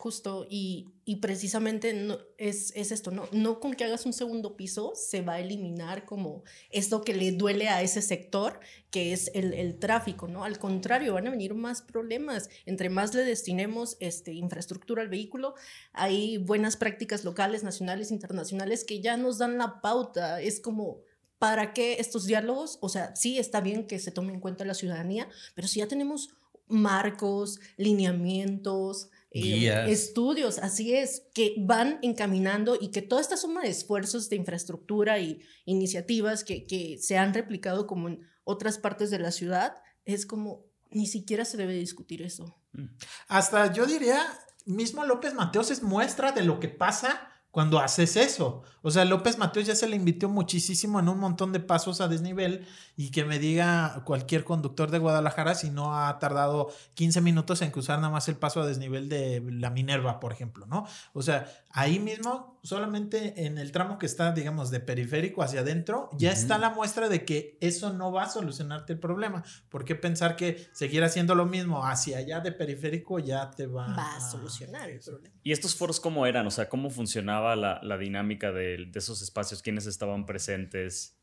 Justo, 0.04 0.46
y, 0.50 0.92
precisamente 1.22 1.94
no, 1.94 2.18
es, 2.36 2.74
es, 2.76 2.92
esto, 2.92 3.10
¿no? 3.10 3.26
No 3.32 3.58
con 3.58 3.72
que 3.72 3.84
hagas 3.84 4.04
un 4.04 4.12
segundo 4.12 4.54
piso 4.54 4.92
se 4.94 5.22
va 5.22 5.34
a 5.34 5.40
eliminar 5.40 6.04
como 6.04 6.42
esto 6.68 7.00
que 7.00 7.14
le 7.14 7.32
duele 7.32 7.70
a 7.70 7.80
ese 7.80 8.02
sector, 8.02 8.60
que 8.90 9.14
es 9.14 9.30
el, 9.32 9.78
tráfico, 9.78 10.28
¿no? 10.28 10.44
Al 10.44 10.58
contrario, 10.58 11.14
van 11.14 11.26
a 11.26 11.30
venir 11.30 11.54
más 11.54 11.80
problemas. 11.80 12.50
Entre 12.66 12.90
más 12.90 13.14
le 13.14 13.24
destinemos 13.24 13.96
este, 13.98 14.34
infraestructura 14.34 15.00
al 15.00 15.08
vehículo, 15.08 15.54
hay 15.94 16.36
buenas 16.36 16.76
prácticas 16.76 17.24
locales, 17.24 17.64
nacionales, 17.64 18.10
internacionales 18.10 18.84
que 18.84 19.00
ya 19.00 19.16
nos 19.16 19.38
dan 19.38 19.56
la 19.56 19.80
pauta. 19.80 20.42
Es 20.42 20.60
como 20.60 21.00
¿Para 21.44 21.74
qué 21.74 21.96
estos 22.00 22.24
diálogos? 22.24 22.78
O 22.80 22.88
sea, 22.88 23.14
sí 23.14 23.38
está 23.38 23.60
bien 23.60 23.86
que 23.86 23.98
se 23.98 24.10
tome 24.10 24.32
en 24.32 24.40
cuenta 24.40 24.64
la 24.64 24.72
ciudadanía, 24.72 25.28
pero 25.54 25.68
si 25.68 25.80
ya 25.80 25.88
tenemos 25.88 26.30
marcos, 26.68 27.60
lineamientos, 27.76 29.10
eh, 29.30 29.84
estudios, 29.88 30.56
así 30.56 30.94
es, 30.94 31.24
que 31.34 31.54
van 31.58 31.98
encaminando 32.00 32.78
y 32.80 32.88
que 32.88 33.02
toda 33.02 33.20
esta 33.20 33.36
suma 33.36 33.60
de 33.60 33.68
esfuerzos 33.68 34.30
de 34.30 34.36
infraestructura 34.36 35.18
y 35.18 35.42
iniciativas 35.66 36.44
que, 36.44 36.64
que 36.66 36.96
se 36.98 37.18
han 37.18 37.34
replicado 37.34 37.86
como 37.86 38.08
en 38.08 38.26
otras 38.44 38.78
partes 38.78 39.10
de 39.10 39.18
la 39.18 39.30
ciudad, 39.30 39.76
es 40.06 40.24
como 40.24 40.64
ni 40.90 41.06
siquiera 41.06 41.44
se 41.44 41.58
debe 41.58 41.74
discutir 41.74 42.22
eso. 42.22 42.56
Mm. 42.72 42.86
Hasta 43.28 43.70
yo 43.70 43.84
diría, 43.84 44.24
mismo 44.64 45.04
López 45.04 45.34
Mateos 45.34 45.70
es 45.70 45.82
muestra 45.82 46.32
de 46.32 46.42
lo 46.42 46.58
que 46.58 46.68
pasa 46.68 47.28
cuando 47.54 47.78
haces 47.78 48.16
eso. 48.16 48.64
O 48.82 48.90
sea, 48.90 49.04
López 49.04 49.38
Mateos 49.38 49.64
ya 49.64 49.76
se 49.76 49.88
le 49.88 49.94
invitó 49.94 50.28
muchísimo 50.28 50.98
en 50.98 51.08
un 51.08 51.20
montón 51.20 51.52
de 51.52 51.60
pasos 51.60 52.00
a 52.00 52.08
desnivel 52.08 52.66
y 52.96 53.12
que 53.12 53.24
me 53.24 53.38
diga 53.38 54.02
cualquier 54.04 54.42
conductor 54.42 54.90
de 54.90 54.98
Guadalajara 54.98 55.54
si 55.54 55.70
no 55.70 55.96
ha 55.96 56.18
tardado 56.18 56.72
15 56.94 57.20
minutos 57.20 57.62
en 57.62 57.70
cruzar 57.70 58.00
nada 58.00 58.12
más 58.12 58.28
el 58.28 58.34
paso 58.34 58.60
a 58.60 58.66
desnivel 58.66 59.08
de 59.08 59.40
la 59.52 59.70
Minerva, 59.70 60.18
por 60.18 60.32
ejemplo, 60.32 60.66
¿no? 60.66 60.84
O 61.12 61.22
sea, 61.22 61.48
ahí 61.70 62.00
mismo, 62.00 62.58
solamente 62.64 63.46
en 63.46 63.58
el 63.58 63.70
tramo 63.70 63.98
que 63.98 64.06
está, 64.06 64.32
digamos, 64.32 64.72
de 64.72 64.80
periférico 64.80 65.44
hacia 65.44 65.60
adentro, 65.60 66.10
ya 66.18 66.32
está 66.32 66.58
la 66.58 66.70
muestra 66.70 67.08
de 67.08 67.24
que 67.24 67.56
eso 67.60 67.92
no 67.92 68.10
va 68.10 68.24
a 68.24 68.30
solucionarte 68.30 68.94
el 68.94 68.98
problema. 68.98 69.44
¿Por 69.68 69.84
qué 69.84 69.94
pensar 69.94 70.34
que 70.34 70.68
seguir 70.72 71.04
haciendo 71.04 71.36
lo 71.36 71.46
mismo 71.46 71.86
hacia 71.86 72.18
allá 72.18 72.40
de 72.40 72.50
periférico 72.50 73.20
ya 73.20 73.52
te 73.52 73.68
va, 73.68 73.94
va 73.94 74.16
a 74.16 74.20
solucionar 74.20 74.90
el 74.90 74.98
problema? 74.98 75.36
¿Y 75.44 75.52
estos 75.52 75.76
foros 75.76 76.00
cómo 76.00 76.26
eran? 76.26 76.46
O 76.48 76.50
sea, 76.50 76.68
¿cómo 76.68 76.90
funcionaba 76.90 77.43
la, 77.56 77.98
dinámica 77.98 78.52
de, 78.52 78.90
esos 78.94 79.22
espacios? 79.22 79.62
¿Quiénes 79.62 79.86
estaban 79.86 80.26
presentes? 80.26 81.16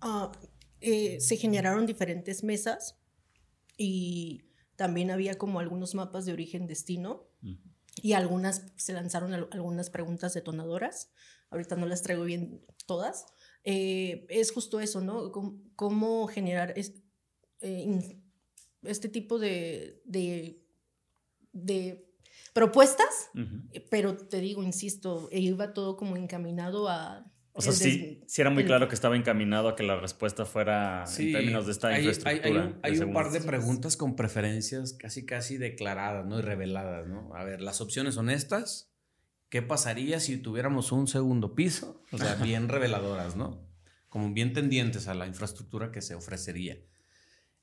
Ah, 0.00 0.32
eh, 0.80 1.20
se 1.20 1.36
generaron 1.36 1.86
diferentes 1.86 2.44
mesas 2.44 2.98
y 3.76 4.44
también 4.76 5.10
había 5.10 5.38
como 5.38 5.60
algunos 5.60 5.94
mapas 5.94 6.24
de 6.24 6.32
origen-destino 6.32 7.28
y 7.96 8.12
algunas 8.12 8.72
se 8.76 8.92
lanzaron 8.92 9.34
algunas 9.34 9.90
preguntas 9.90 10.34
detonadoras. 10.34 11.10
Ahorita 11.50 11.76
no 11.76 11.86
las 11.86 12.02
traigo 12.02 12.24
bien 12.24 12.64
todas. 12.86 13.26
Eh, 13.64 14.26
es 14.28 14.52
justo 14.52 14.80
eso, 14.80 15.00
¿no? 15.00 15.32
cómo, 15.76 16.26
generar 16.28 16.74
eh, 16.76 18.20
este 18.82 19.08
tipo 19.08 19.38
de, 19.38 20.02
de, 20.04 20.64
propuestas, 22.52 23.30
pero 23.90 24.16
te 24.16 24.40
digo, 24.40 24.62
insisto, 24.62 25.28
iba 25.32 25.72
todo 25.72 25.96
como 25.96 26.16
encaminado 26.16 26.88
a 26.88 27.30
o 27.52 27.62
sea, 27.62 27.72
sí, 27.72 28.22
sí, 28.26 28.40
era 28.40 28.50
muy 28.50 28.64
claro 28.64 28.86
que 28.88 28.94
estaba 28.94 29.16
encaminado 29.16 29.68
a 29.68 29.76
que 29.76 29.82
la 29.82 29.98
respuesta 29.98 30.46
fuera 30.46 31.04
en 31.18 31.32
términos 31.32 31.66
de 31.66 31.72
esta 31.72 31.98
infraestructura. 31.98 32.78
Hay, 32.82 32.98
un, 32.98 33.12
par 33.12 33.32
de 33.32 33.40
preguntas 33.40 33.96
con 33.96 34.14
preferencias 34.14 34.92
casi 34.92 35.26
casi 35.26 35.58
declaradas, 35.58 36.26
¿no? 36.26 36.38
Y 36.38 36.42
reveladas, 36.42 37.08
¿no? 37.08 37.34
A 37.34 37.42
ver, 37.42 37.60
las 37.60 37.80
opciones 37.80 38.14
son 38.14 38.30
estas. 38.30 38.92
¿Qué 39.48 39.62
pasaría 39.62 40.20
si 40.20 40.38
tuviéramos 40.38 40.92
un 40.92 41.08
segundo 41.08 41.56
piso? 41.56 42.02
O 42.12 42.18
sea, 42.18 42.36
bien 42.36 42.68
reveladoras, 42.68 43.34
¿no? 43.34 43.68
Como 44.08 44.32
bien 44.32 44.52
tendientes 44.52 45.08
a 45.08 45.14
la 45.14 45.26
infraestructura 45.26 45.90
que 45.90 46.02
se 46.02 46.14
ofrecería. 46.14 46.78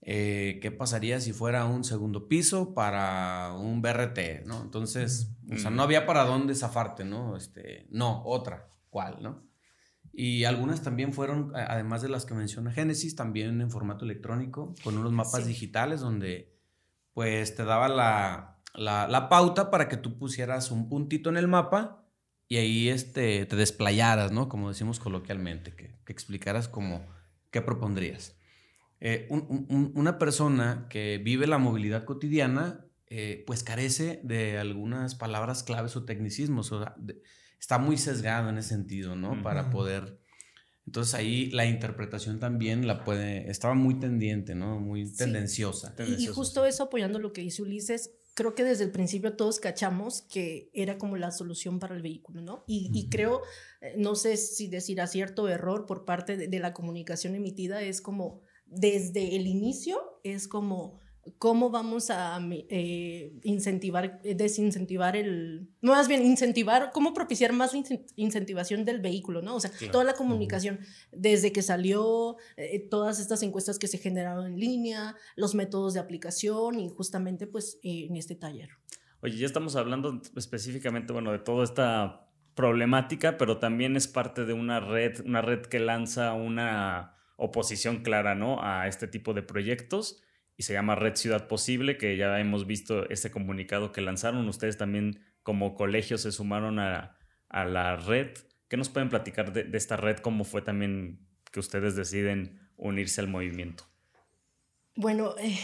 Eh, 0.01 0.59
¿Qué 0.61 0.71
pasaría 0.71 1.19
si 1.19 1.33
fuera 1.33 1.65
un 1.65 1.83
segundo 1.83 2.27
piso 2.27 2.73
para 2.73 3.53
un 3.53 3.81
BRT, 3.81 4.45
¿no? 4.45 4.61
Entonces, 4.61 5.31
o 5.51 5.57
sea, 5.57 5.69
no 5.69 5.83
había 5.83 6.05
para 6.05 6.23
dónde 6.23 6.55
zafarte, 6.55 7.03
¿no? 7.03 7.35
Este, 7.35 7.87
no, 7.89 8.23
otra, 8.23 8.69
¿cuál, 8.89 9.21
no? 9.21 9.47
Y 10.13 10.45
algunas 10.45 10.81
también 10.81 11.13
fueron, 11.13 11.51
además 11.55 12.01
de 12.01 12.09
las 12.09 12.25
que 12.25 12.33
menciona 12.33 12.71
Génesis, 12.71 13.15
también 13.15 13.61
en 13.61 13.69
formato 13.69 14.05
electrónico, 14.05 14.73
con 14.83 14.97
unos 14.97 15.11
mapas 15.11 15.45
digitales 15.45 15.99
donde 15.99 16.55
pues 17.13 17.55
te 17.55 17.65
daba 17.65 17.87
la, 17.87 18.57
la, 18.73 19.29
pauta 19.29 19.69
para 19.69 19.89
que 19.89 19.97
tú 19.97 20.17
pusieras 20.17 20.71
un 20.71 20.87
puntito 20.87 21.29
en 21.29 21.37
el 21.37 21.47
mapa 21.47 22.03
y 22.47 22.57
ahí 22.57 22.89
este, 22.89 23.45
te 23.45 23.55
desplayaras, 23.55 24.31
¿no? 24.31 24.49
Como 24.49 24.69
decimos 24.69 24.99
coloquialmente, 24.99 25.75
que, 25.75 25.99
que 26.05 26.13
explicaras 26.13 26.67
como 26.67 27.05
qué 27.51 27.61
propondrías. 27.61 28.36
Eh, 28.99 29.27
una 29.29 30.17
persona 30.17 30.87
que 30.89 31.19
vive 31.23 31.47
la 31.47 31.57
movilidad 31.57 32.05
cotidiana, 32.05 32.85
eh, 33.09 33.43
pues 33.45 33.63
carece 33.63 34.19
de 34.23 34.57
algunas 34.57 35.15
palabras 35.15 35.63
claves 35.63 35.95
o 35.95 36.05
tecnicismos. 36.05 36.71
O 36.71 36.85
está 37.59 37.77
muy 37.77 37.97
sesgado 37.97 38.49
en 38.49 38.57
ese 38.57 38.69
sentido, 38.69 39.15
¿no? 39.15 39.41
Para 39.43 39.69
poder... 39.69 40.19
Entonces 40.85 41.15
ahí 41.15 41.51
la 41.51 41.65
interpretación 41.65 42.39
también 42.39 42.87
la 42.87 43.03
puede, 43.03 43.51
estaba 43.51 43.73
muy 43.73 43.99
tendiente, 43.99 44.55
¿no? 44.55 44.79
Muy 44.79 45.13
tendenciosa. 45.13 45.93
Y, 46.17 46.27
justo 46.27 46.65
eso 46.65 46.83
apoyando 46.83 47.19
lo 47.19 47.33
que 47.33 47.41
dice 47.41 47.61
Ulises, 47.61 48.11
creo 48.35 48.55
que 48.55 48.63
desde 48.63 48.85
el 48.85 48.91
principio 48.91 49.35
todos 49.35 49.59
cachamos 49.59 50.21
que 50.21 50.69
era 50.73 50.97
como 50.97 51.17
la 51.17 51.31
solución 51.31 51.79
para 51.79 51.93
el 51.93 52.01
vehículo, 52.01 52.39
¿no? 52.39 52.63
Y, 52.67 53.09
creo, 53.09 53.41
eh, 53.81 53.95
no 53.97 54.15
sé 54.15 54.37
si 54.37 54.69
decir 54.69 55.01
acierto 55.01 55.43
o 55.43 55.47
error 55.49 55.85
por 55.85 56.05
parte 56.05 56.37
de 56.37 56.59
la 56.59 56.73
comunicación 56.73 57.35
emitida, 57.35 57.81
es 57.81 57.99
como 57.99 58.43
desde 58.69 59.35
el 59.35 59.47
inicio, 59.47 60.19
es 60.23 60.47
como 60.47 60.99
cómo 61.37 61.69
vamos 61.69 62.09
a 62.09 62.39
eh, 62.51 63.33
incentivar, 63.43 64.19
eh, 64.23 64.35
desincentivar 64.35 65.15
el, 65.15 65.69
no 65.81 65.91
más 65.91 66.07
bien 66.07 66.25
incentivar, 66.25 66.91
cómo 66.93 67.13
propiciar 67.13 67.53
más 67.53 67.73
incentivación 68.15 68.85
del 68.85 68.99
vehículo, 68.99 69.41
¿no? 69.41 69.55
O 69.55 69.59
sea, 69.59 69.71
toda 69.91 70.03
la 70.03 70.13
comunicación, 70.13 70.79
desde 71.11 71.51
que 71.51 71.61
salió, 71.61 72.37
eh, 72.55 72.79
todas 72.79 73.19
estas 73.19 73.43
encuestas 73.43 73.79
que 73.79 73.87
se 73.87 73.97
generaron 73.97 74.47
en 74.47 74.59
línea, 74.59 75.15
los 75.35 75.55
métodos 75.55 75.93
de 75.93 75.99
aplicación 75.99 76.79
y 76.79 76.89
justamente 76.89 77.47
pues 77.47 77.79
en 77.83 78.15
este 78.15 78.35
taller. 78.35 78.69
Oye, 79.21 79.37
ya 79.37 79.45
estamos 79.45 79.75
hablando 79.75 80.21
específicamente, 80.35 81.11
bueno, 81.11 81.31
de 81.31 81.39
toda 81.39 81.63
esta 81.63 82.29
problemática, 82.53 83.37
pero 83.37 83.59
también 83.59 83.95
es 83.95 84.07
parte 84.07 84.45
de 84.45 84.53
una 84.53 84.79
red, 84.79 85.21
una 85.25 85.41
red 85.41 85.61
que 85.61 85.79
lanza 85.79 86.33
una 86.33 87.16
oposición 87.37 88.03
clara, 88.03 88.35
¿no? 88.35 88.61
A 88.61 88.87
este 88.87 89.07
tipo 89.07 89.33
de 89.33 89.43
proyectos 89.43 90.21
y 90.57 90.63
se 90.63 90.73
llama 90.73 90.95
Red 90.95 91.15
Ciudad 91.15 91.47
Posible, 91.47 91.97
que 91.97 92.17
ya 92.17 92.39
hemos 92.39 92.65
visto 92.65 93.07
ese 93.09 93.31
comunicado 93.31 93.91
que 93.91 94.01
lanzaron. 94.01 94.47
Ustedes 94.49 94.77
también 94.77 95.21
como 95.43 95.75
colegio 95.75 96.17
se 96.17 96.31
sumaron 96.31 96.79
a, 96.79 97.15
la 97.49 97.95
red. 97.95 98.31
¿Qué 98.67 98.75
nos 98.75 98.89
pueden 98.89 99.09
platicar 99.09 99.53
de, 99.53 99.69
esta 99.77 99.95
red? 99.95 100.17
¿Cómo 100.17 100.43
fue 100.43 100.61
también 100.61 101.25
que 101.51 101.59
ustedes 101.59 101.95
deciden 101.95 102.59
unirse 102.75 103.21
al 103.21 103.27
movimiento? 103.27 103.85
Bueno, 104.95 105.35
eh, 105.37 105.57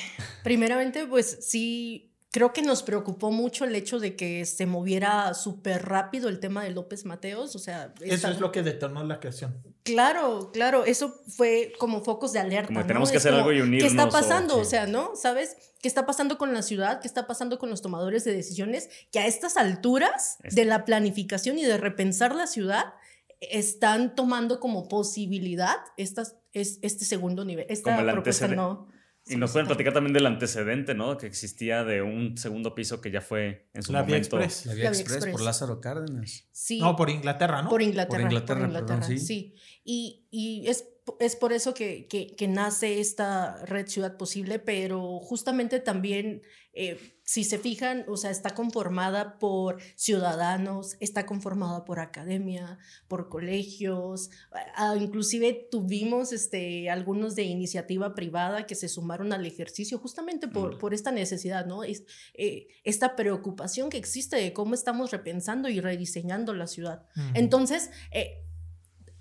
primeramente, 0.44 1.08
pues 1.08 1.40
sí, 1.42 2.13
creo 2.34 2.52
que 2.52 2.64
nos 2.64 2.82
preocupó 2.82 3.32
mucho 3.32 3.64
el 3.64 3.76
hecho 3.76 4.00
de 4.00 4.16
que 4.16 4.44
se 4.46 4.66
moviera 4.66 5.36
súper 5.36 5.86
rápido 5.86 6.30
el 6.30 6.40
tema 6.40 6.64
de 6.64 6.72
López 6.72 7.06
Mateos, 7.06 7.56
o 7.56 7.60
sea... 7.60 7.94
Eso 8.02 8.28
es 8.28 8.40
lo 8.40 8.52
que 8.52 8.64
detonó 8.64 9.04
la 9.04 9.20
creación. 9.20 9.62
Claro, 9.84 10.50
claro, 10.52 10.84
eso 10.84 11.22
fue 11.28 11.74
como 11.78 12.04
focos 12.04 12.34
de 12.34 12.40
alerta. 12.40 12.74
Como 12.74 12.88
tenemos 12.88 13.12
que 13.12 13.18
hacer 13.18 13.36
algo 13.36 13.54
y 13.54 13.62
unirnos. 13.62 13.84
¿Qué 13.84 14.00
está 14.00 14.10
pasando? 14.10 14.58
O, 14.58 14.66
sea, 14.66 14.88
¿no? 14.88 15.16
¿Sabes? 15.16 15.58
¿Qué 15.80 15.88
está 15.88 16.08
pasando 16.08 16.40
con 16.40 16.56
la 16.56 16.64
ciudad? 16.64 17.02
¿Qué 17.02 17.08
está 17.08 17.28
pasando 17.28 17.60
con 17.60 17.70
los 17.70 17.84
tomadores 17.84 18.24
de 18.24 18.34
decisiones? 18.34 18.90
Que 19.12 19.20
a 19.20 19.28
estas 19.28 19.56
alturas 19.56 20.38
de 20.42 20.66
la 20.66 20.86
planificación 20.86 21.60
y 21.60 21.64
de 21.64 21.78
repensar 21.78 22.34
la 22.34 22.48
ciudad 22.48 22.96
están 23.42 24.16
tomando 24.16 24.60
como 24.60 24.88
posibilidad 24.88 25.78
estas, 25.98 26.36
es, 26.52 26.80
este 26.82 27.06
segundo 27.06 27.46
nivel. 27.46 27.68
Esta 27.70 27.96
propuesta 27.96 28.48
no 28.48 28.88
y 29.26 29.38
nos 29.38 29.52
pueden 29.52 29.68
platicar 29.68 29.94
también 29.94 30.14
del 30.14 30.26
antecedente, 30.26 30.96
¿no? 30.96 31.18
Que 31.18 31.28
existía 31.28 31.84
de 31.84 32.02
un 32.02 32.38
segundo 32.38 32.76
piso 32.76 33.00
que 33.00 33.10
ya 33.10 33.22
fue 33.22 33.70
en 33.74 33.82
su 33.82 33.94
momento. 33.94 34.16
Express. 34.40 34.66
La 34.66 34.74
Vía, 34.74 34.90
Express, 34.90 35.28
por 35.28 35.42
Lázaro 35.42 35.80
Cárdenas. 35.80 36.48
Sí. 36.52 36.80
No, 36.80 36.96
por 36.96 37.10
Inglaterra, 37.10 37.62
¿no? 37.62 37.70
Por 37.70 37.82
Inglaterra. 37.82 38.22
Por 38.22 38.30
Inglaterra, 38.68 39.04
sí. 39.04 39.56
Y, 39.86 40.28
y 40.30 40.68
es 40.68 40.86
es 41.20 41.36
por 41.36 41.54
eso 41.54 41.74
que, 41.74 42.08
que, 42.08 42.48
nace 42.48 43.00
esta 43.00 43.66
red 43.66 43.88
Ciudad 43.88 44.18
Posible, 44.18 44.60
pero 44.60 45.20
justamente 45.20 45.80
también, 45.80 46.44
eh, 46.74 46.98
si 47.34 47.44
se 47.44 47.58
fijan, 47.58 48.06
o 48.08 48.16
sea, 48.16 48.30
está 48.30 48.52
conformada 48.52 49.40
por 49.40 49.82
ciudadanos, 49.96 50.98
está 51.00 51.26
conformada 51.26 51.84
por 51.84 52.00
academia, 52.00 52.78
por 53.08 53.28
colegios, 53.28 54.30
ah, 54.76 54.96
inclusive 55.02 55.68
tuvimos 55.72 56.32
este, 56.32 56.92
algunos 56.92 57.34
de 57.34 57.42
iniciativa 57.42 58.14
privada 58.14 58.68
que 58.68 58.76
se 58.76 58.88
sumaron 58.88 59.34
al 59.34 59.48
ejercicio 59.48 59.98
justamente 59.98 60.48
por, 60.48 60.78
por 60.78 60.94
esta 60.94 61.12
necesidad, 61.12 61.66
¿no? 61.66 61.84
Es, 61.84 62.04
eh, 62.36 62.68
esta 62.84 63.16
preocupación 63.16 63.90
que 63.90 63.98
existe 63.98 64.36
de 64.36 64.54
cómo 64.54 64.76
estamos 64.76 65.10
repensando 65.10 65.70
y 65.70 65.80
rediseñando 65.80 66.54
la 66.54 66.68
ciudad. 66.68 67.08
Entonces, 67.34 67.90
eh, 68.12 68.44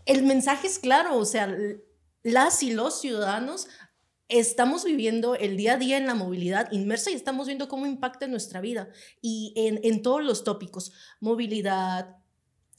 el 0.05 0.22
mensaje 0.25 0.66
es 0.66 0.79
claro, 0.79 1.16
o 1.16 1.25
sea, 1.25 1.48
las 2.22 2.62
y 2.62 2.72
los 2.72 3.01
ciudadanos 3.01 3.68
estamos 4.33 4.85
viviendo 4.85 5.35
el 5.35 5.57
día 5.57 5.75
a 5.75 5.77
día 5.77 5.97
en 5.99 6.07
la 6.07 6.14
movilidad 6.14 6.71
inmersa 6.73 7.11
y 7.11 7.14
estamos 7.14 7.47
viendo 7.47 7.68
cómo 7.68 7.87
impacta 7.87 8.25
en 8.25 8.31
nuestra 8.31 8.61
vida 8.61 8.88
y 9.21 9.53
en, 9.57 10.03
todos 10.03 10.25
los 10.25 10.42
tópicos, 10.42 10.92
movilidad, 11.21 12.16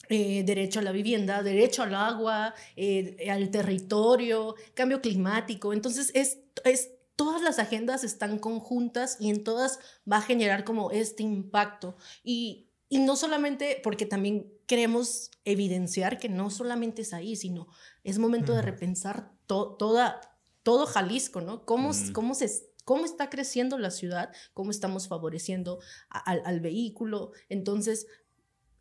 eh, 0.10 0.44
derecho 0.44 0.80
a 0.80 0.84
la 0.84 0.92
vivienda, 0.92 1.44
derecho 1.44 1.84
al 1.84 1.96
agua, 1.96 2.54
eh, 2.76 3.30
al 3.30 3.50
territorio, 3.52 4.56
cambio 4.74 5.02
climático. 5.02 5.74
Entonces, 5.74 6.12
es, 6.14 6.40
es, 6.66 6.92
todas 7.16 7.42
las 7.42 7.60
agendas 7.60 8.04
están 8.04 8.40
conjuntas 8.40 9.18
y 9.20 9.30
en 9.30 9.44
todas 9.44 9.80
va 10.12 10.18
a 10.18 10.22
generar 10.22 10.64
como 10.64 10.92
este 10.92 11.24
impacto. 11.24 11.96
Y, 12.24 12.70
y 12.90 13.00
no 13.00 13.16
solamente 13.16 13.80
porque 13.84 14.06
también 14.06 14.52
queremos 14.66 15.32
evidenciar 15.46 16.18
que 16.18 16.30
no 16.30 16.50
solamente 16.50 17.04
es 17.04 17.14
ahí, 17.14 17.36
sino 17.36 17.68
es 18.04 18.18
momento 18.18 18.54
de 18.54 18.62
repensar 18.62 19.32
toda, 19.46 20.20
todo 20.64 20.86
Jalisco, 20.86 21.42
¿no? 21.42 21.66
¿Cómo, 21.66 21.92
cómo, 22.14 22.36
se, 22.36 22.50
¿Cómo 22.86 23.06
está 23.06 23.30
creciendo 23.30 23.78
la 23.78 23.92
ciudad? 23.92 24.32
¿Cómo 24.54 24.72
estamos 24.72 25.08
favoreciendo 25.08 25.80
al 26.10 26.60
vehículo? 26.60 27.32
Entonces, 27.50 28.08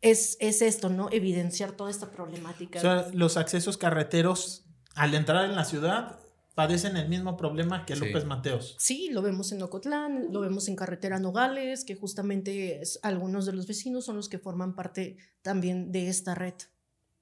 es, 0.03 0.37
es 0.39 0.61
esto, 0.61 0.89
¿no? 0.89 1.09
Evidenciar 1.11 1.71
toda 1.71 1.89
esta 1.89 2.11
problemática. 2.11 2.79
O 2.79 2.81
sea, 2.81 3.07
los 3.13 3.37
accesos 3.37 3.77
carreteros 3.77 4.65
al 4.95 5.15
entrar 5.15 5.45
en 5.45 5.55
la 5.55 5.65
ciudad 5.65 6.19
padecen 6.55 6.97
el 6.97 7.09
mismo 7.09 7.35
problema 7.35 7.85
que 7.85 7.95
López 7.95 8.25
Mateos. 8.25 8.75
Sí, 8.77 9.09
lo 9.11 9.21
vemos 9.21 9.51
en 9.53 9.63
Ocotlán, 9.63 10.27
lo 10.31 10.41
vemos 10.41 10.67
en 10.67 10.75
Carretera 10.75 11.19
Nogales, 11.19 11.83
que 11.83 11.95
justamente 11.95 12.81
algunos 13.01 13.45
de 13.45 13.53
los 13.53 13.65
vecinos 13.65 14.05
son 14.05 14.17
los 14.17 14.29
que 14.29 14.37
forman 14.37 14.75
parte 14.75 15.17
también 15.41 15.91
de 15.91 16.09
esta 16.09 16.35
red. 16.35 16.53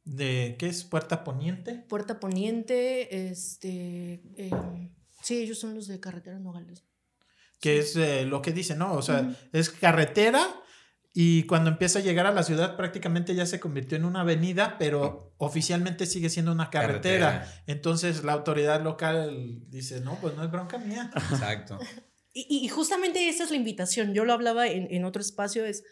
¿De 0.03 0.55
qué 0.57 0.67
es? 0.67 0.83
¿Puerta 0.83 1.23
Poniente? 1.23 1.85
Puerta 1.87 2.19
Poniente, 2.19 3.29
este... 3.29 4.21
Em, 4.35 4.89
sí, 5.21 5.37
ellos 5.37 5.59
son 5.59 5.75
los 5.75 5.87
de 5.87 5.99
Carretera 5.99 6.39
Nogales. 6.39 6.83
Que 7.59 7.79
es 7.79 7.95
eh, 7.95 8.25
lo 8.25 8.41
que 8.41 8.51
dice, 8.51 8.75
¿no? 8.75 8.93
O 8.93 9.01
sea, 9.01 9.35
es 9.53 9.69
carretera 9.69 10.61
y 11.13 11.43
cuando 11.43 11.69
empieza 11.69 11.99
a 11.99 12.01
llegar 12.01 12.25
a 12.25 12.31
la 12.31 12.43
ciudad 12.43 12.77
prácticamente 12.77 13.35
ya 13.35 13.45
se 13.45 13.59
convirtió 13.59 13.97
en 13.97 14.05
una 14.05 14.21
avenida, 14.21 14.77
pero 14.79 15.33
oficialmente 15.37 16.05
sigue 16.05 16.29
siendo 16.29 16.53
una 16.53 16.69
carretera. 16.69 17.51
Entonces 17.67 18.23
la 18.23 18.33
autoridad 18.33 18.81
local 18.81 19.63
dice, 19.67 19.99
no, 19.99 20.17
pues 20.21 20.35
no 20.35 20.43
es 20.43 20.49
bronca 20.51 20.77
mía. 20.77 21.11
Exacto. 21.13 21.77
y, 22.33 22.65
justamente 22.69 23.27
esa 23.27 23.43
es 23.43 23.51
la 23.51 23.57
invitación. 23.57 24.13
Yo 24.13 24.23
lo 24.23 24.31
hablaba 24.31 24.67
en, 24.67 25.03
otro 25.03 25.21
espacio, 25.21 25.65
es 25.65 25.83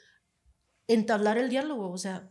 entablar 0.88 1.38
el 1.38 1.50
diálogo, 1.50 1.92
o 1.92 1.98
sea, 1.98 2.30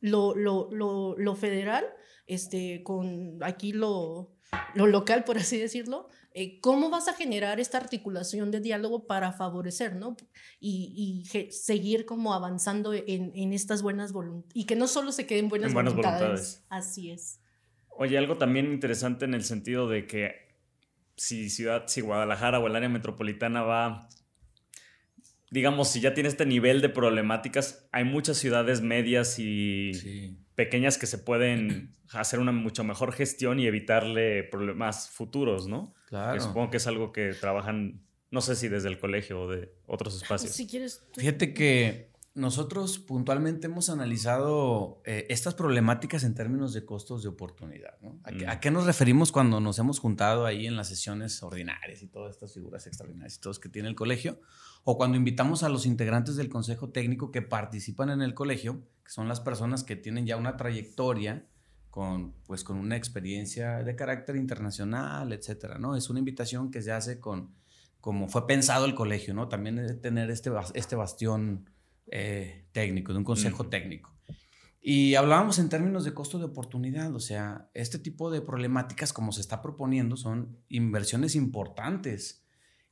lo, 0.00 0.34
lo, 0.34 0.68
lo, 0.72 1.16
lo 1.16 1.34
federal, 1.34 1.84
este, 2.26 2.82
con 2.82 3.38
aquí 3.42 3.72
lo, 3.72 4.34
lo 4.74 4.86
local, 4.86 5.24
por 5.24 5.38
así 5.38 5.58
decirlo, 5.58 6.08
eh, 6.32 6.60
¿cómo 6.60 6.90
vas 6.90 7.08
a 7.08 7.14
generar 7.14 7.58
esta 7.58 7.78
articulación 7.78 8.50
de 8.50 8.60
diálogo 8.60 9.06
para 9.06 9.32
favorecer, 9.32 9.96
¿no? 9.96 10.16
Y, 10.60 11.24
seguir 11.50 12.06
como 12.06 12.34
avanzando 12.34 12.94
en, 12.94 13.32
en 13.34 13.52
estas 13.52 13.82
buenas 13.82 14.12
voluntades. 14.12 14.54
Y 14.54 14.64
que 14.66 14.76
no 14.76 14.86
solo 14.86 15.12
se 15.12 15.26
queden 15.26 15.48
buenas, 15.48 15.72
buenas 15.72 15.94
voluntades. 15.94 16.64
Así 16.68 17.10
es. 17.10 17.40
Oye, 17.88 18.16
algo 18.16 18.38
también 18.38 18.72
interesante 18.72 19.24
en 19.24 19.34
el 19.34 19.44
sentido 19.44 19.88
de 19.88 20.06
que 20.06 20.50
si 21.16 21.50
ciudad, 21.50 21.84
si 21.86 22.00
Guadalajara 22.00 22.60
o 22.60 22.66
el 22.66 22.76
área 22.76 22.88
metropolitana 22.88 23.62
va, 23.62 24.08
digamos, 25.50 25.88
si 25.88 26.00
ya 26.00 26.14
tiene 26.14 26.28
este 26.28 26.46
nivel 26.46 26.80
de 26.80 26.88
problemáticas, 26.88 27.88
hay 27.92 28.04
muchas 28.04 28.38
ciudades 28.38 28.80
medias 28.80 29.38
y 29.38 30.36
pequeñas 30.54 30.96
que 30.96 31.06
se 31.06 31.18
pueden 31.18 31.94
hacer 32.12 32.38
una 32.38 32.52
mucho 32.52 32.84
mejor 32.84 33.12
gestión 33.12 33.58
y 33.60 33.66
evitarle 33.66 34.44
problemas 34.44 35.10
futuros, 35.10 35.66
¿no? 35.66 35.94
Claro. 36.06 36.40
supongo 36.40 36.70
que 36.70 36.78
es 36.78 36.86
algo 36.86 37.12
que 37.12 37.34
trabajan, 37.34 38.02
no 38.30 38.40
sé 38.40 38.56
si 38.56 38.68
desde 38.68 38.88
el 38.88 38.98
colegio 38.98 39.42
o 39.42 39.48
de 39.48 39.72
otros 39.86 40.20
espacios. 40.20 40.52
Si 40.52 40.66
quieres. 40.66 41.04
Fíjate 41.14 41.54
que 41.54 42.09
nosotros 42.34 42.98
puntualmente 42.98 43.66
hemos 43.66 43.90
analizado 43.90 45.02
eh, 45.04 45.26
estas 45.30 45.54
problemáticas 45.54 46.22
en 46.22 46.34
términos 46.34 46.72
de 46.72 46.84
costos 46.84 47.22
de 47.22 47.28
oportunidad. 47.28 47.98
¿no? 48.00 48.20
¿A, 48.22 48.30
mm. 48.30 48.60
qué, 48.60 48.70
nos 48.70 48.86
referimos 48.86 49.32
cuando 49.32 49.60
nos 49.60 49.78
hemos 49.80 49.98
juntado 49.98 50.46
ahí 50.46 50.66
en 50.66 50.76
las 50.76 50.88
sesiones 50.88 51.42
ordinarias 51.42 52.02
y 52.02 52.06
todas 52.06 52.30
estas 52.34 52.54
figuras 52.54 52.86
extraordinarias 52.86 53.36
y 53.36 53.40
todos 53.40 53.58
que 53.58 53.68
tiene 53.68 53.88
el 53.88 53.96
colegio? 53.96 54.40
O 54.84 54.96
cuando 54.96 55.16
invitamos 55.16 55.64
a 55.64 55.68
los 55.68 55.86
integrantes 55.86 56.36
del 56.36 56.48
consejo 56.48 56.90
técnico 56.90 57.32
que 57.32 57.42
participan 57.42 58.10
en 58.10 58.22
el 58.22 58.34
colegio, 58.34 58.86
que 59.04 59.10
son 59.10 59.26
las 59.26 59.40
personas 59.40 59.82
que 59.82 59.96
tienen 59.96 60.24
ya 60.24 60.36
una 60.36 60.56
trayectoria 60.56 61.46
con, 61.90 62.32
pues, 62.46 62.62
con 62.62 62.76
una 62.76 62.96
experiencia 62.96 63.82
de 63.82 63.96
carácter 63.96 64.36
internacional, 64.36 65.32
etcétera, 65.32 65.78
¿no? 65.78 65.96
Es 65.96 66.08
una 66.08 66.20
invitación 66.20 66.70
que 66.70 66.80
se 66.80 66.92
hace 66.92 67.18
con, 67.18 67.52
como 68.00 68.28
fue 68.28 68.46
pensado 68.46 68.86
el 68.86 68.94
colegio, 68.94 69.34
¿no? 69.34 69.48
También 69.48 70.00
tener 70.00 70.30
este, 70.30 70.52
este 70.74 70.94
bastión 70.94 71.68
eh, 72.10 72.66
técnico, 72.72 73.12
de 73.12 73.18
un 73.18 73.24
consejo 73.24 73.68
técnico. 73.68 74.14
Y 74.82 75.14
hablábamos 75.14 75.58
en 75.58 75.68
términos 75.68 76.04
de 76.04 76.14
costo 76.14 76.38
de 76.38 76.46
oportunidad, 76.46 77.14
o 77.14 77.20
sea, 77.20 77.70
este 77.74 77.98
tipo 77.98 78.30
de 78.30 78.40
problemáticas 78.40 79.12
como 79.12 79.32
se 79.32 79.42
está 79.42 79.60
proponiendo 79.60 80.16
son 80.16 80.58
inversiones 80.68 81.34
importantes. 81.34 82.46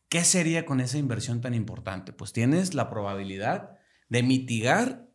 ¿Qué 0.09 0.22
sería 0.24 0.66
con 0.66 0.81
esa 0.81 0.98
inversión 0.98 1.40
tan 1.40 1.54
importante? 1.54 2.12
Pues 2.12 2.33
tienes 2.33 2.74
la 2.74 2.90
probabilidad 2.90 3.78
de 4.09 4.22
mitigar 4.22 5.09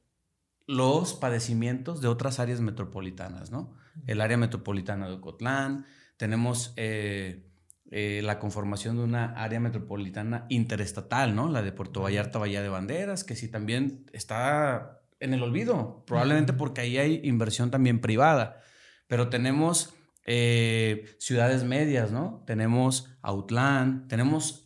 los 0.66 1.14
padecimientos 1.14 2.02
de 2.02 2.08
otras 2.08 2.40
áreas 2.40 2.62
metropolitanas, 2.62 3.52
¿no? 3.52 3.76
El 4.08 4.22
área 4.22 4.38
metropolitana 4.38 5.08
de 5.08 5.14
Ocotlán, 5.14 5.86
tenemos 6.18 6.74
eh, 6.78 7.50
eh, 7.96 8.22
la 8.24 8.40
conformación 8.40 8.98
de 8.98 9.04
una 9.04 9.26
área 9.34 9.60
metropolitana 9.60 10.48
interestatal, 10.50 11.36
¿no? 11.36 11.48
La 11.48 11.62
de 11.62 11.72
Puerto 11.72 12.02
Vallarta, 12.02 12.40
Bahía 12.40 12.64
de 12.64 12.70
Banderas, 12.70 13.24
que 13.24 13.36
sí 13.36 13.48
también 13.48 14.06
está 14.14 15.02
en 15.20 15.36
el 15.36 15.44
olvido, 15.44 16.04
probablemente 16.08 16.54
porque 16.54 16.82
ahí 16.82 16.98
hay 16.98 17.22
inversión 17.24 17.70
también 17.70 18.02
privada, 18.02 18.62
pero 19.08 19.30
tenemos 19.30 19.94
eh, 20.26 21.16
ciudades 21.20 21.64
medias, 21.64 22.12
¿no? 22.12 22.44
Tenemos 22.48 23.16
Autlán, 23.22 24.08
tenemos 24.08 24.64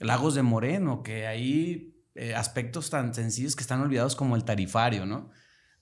Lagos 0.00 0.34
de 0.34 0.42
Moreno, 0.42 1.04
que 1.04 1.26
eh, 2.16 2.34
aspectos 2.34 2.90
tan 2.90 3.14
sencillos 3.14 3.54
que 3.54 3.62
están 3.62 3.80
olvidados 3.80 4.16
como 4.16 4.34
el 4.34 4.44
tarifario, 4.44 5.06
¿no? 5.06 5.30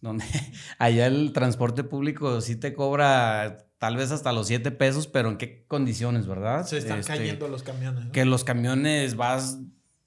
Donde 0.00 0.24
allá 0.78 1.06
el 1.06 1.32
transporte 1.32 1.84
público 1.84 2.40
sí 2.42 2.56
te 2.56 2.74
cobra 2.74 3.67
tal 3.78 3.96
vez 3.96 4.10
hasta 4.10 4.32
los 4.32 4.48
7 4.48 4.70
pesos, 4.72 5.06
pero 5.06 5.30
en 5.30 5.38
qué 5.38 5.64
condiciones, 5.66 6.26
¿verdad? 6.26 6.66
Se 6.66 6.78
están 6.78 7.00
este, 7.00 7.16
cayendo 7.16 7.48
los 7.48 7.62
camiones. 7.62 8.06
Que 8.12 8.24
los 8.24 8.44
camiones 8.44 9.16
vas, 9.16 9.58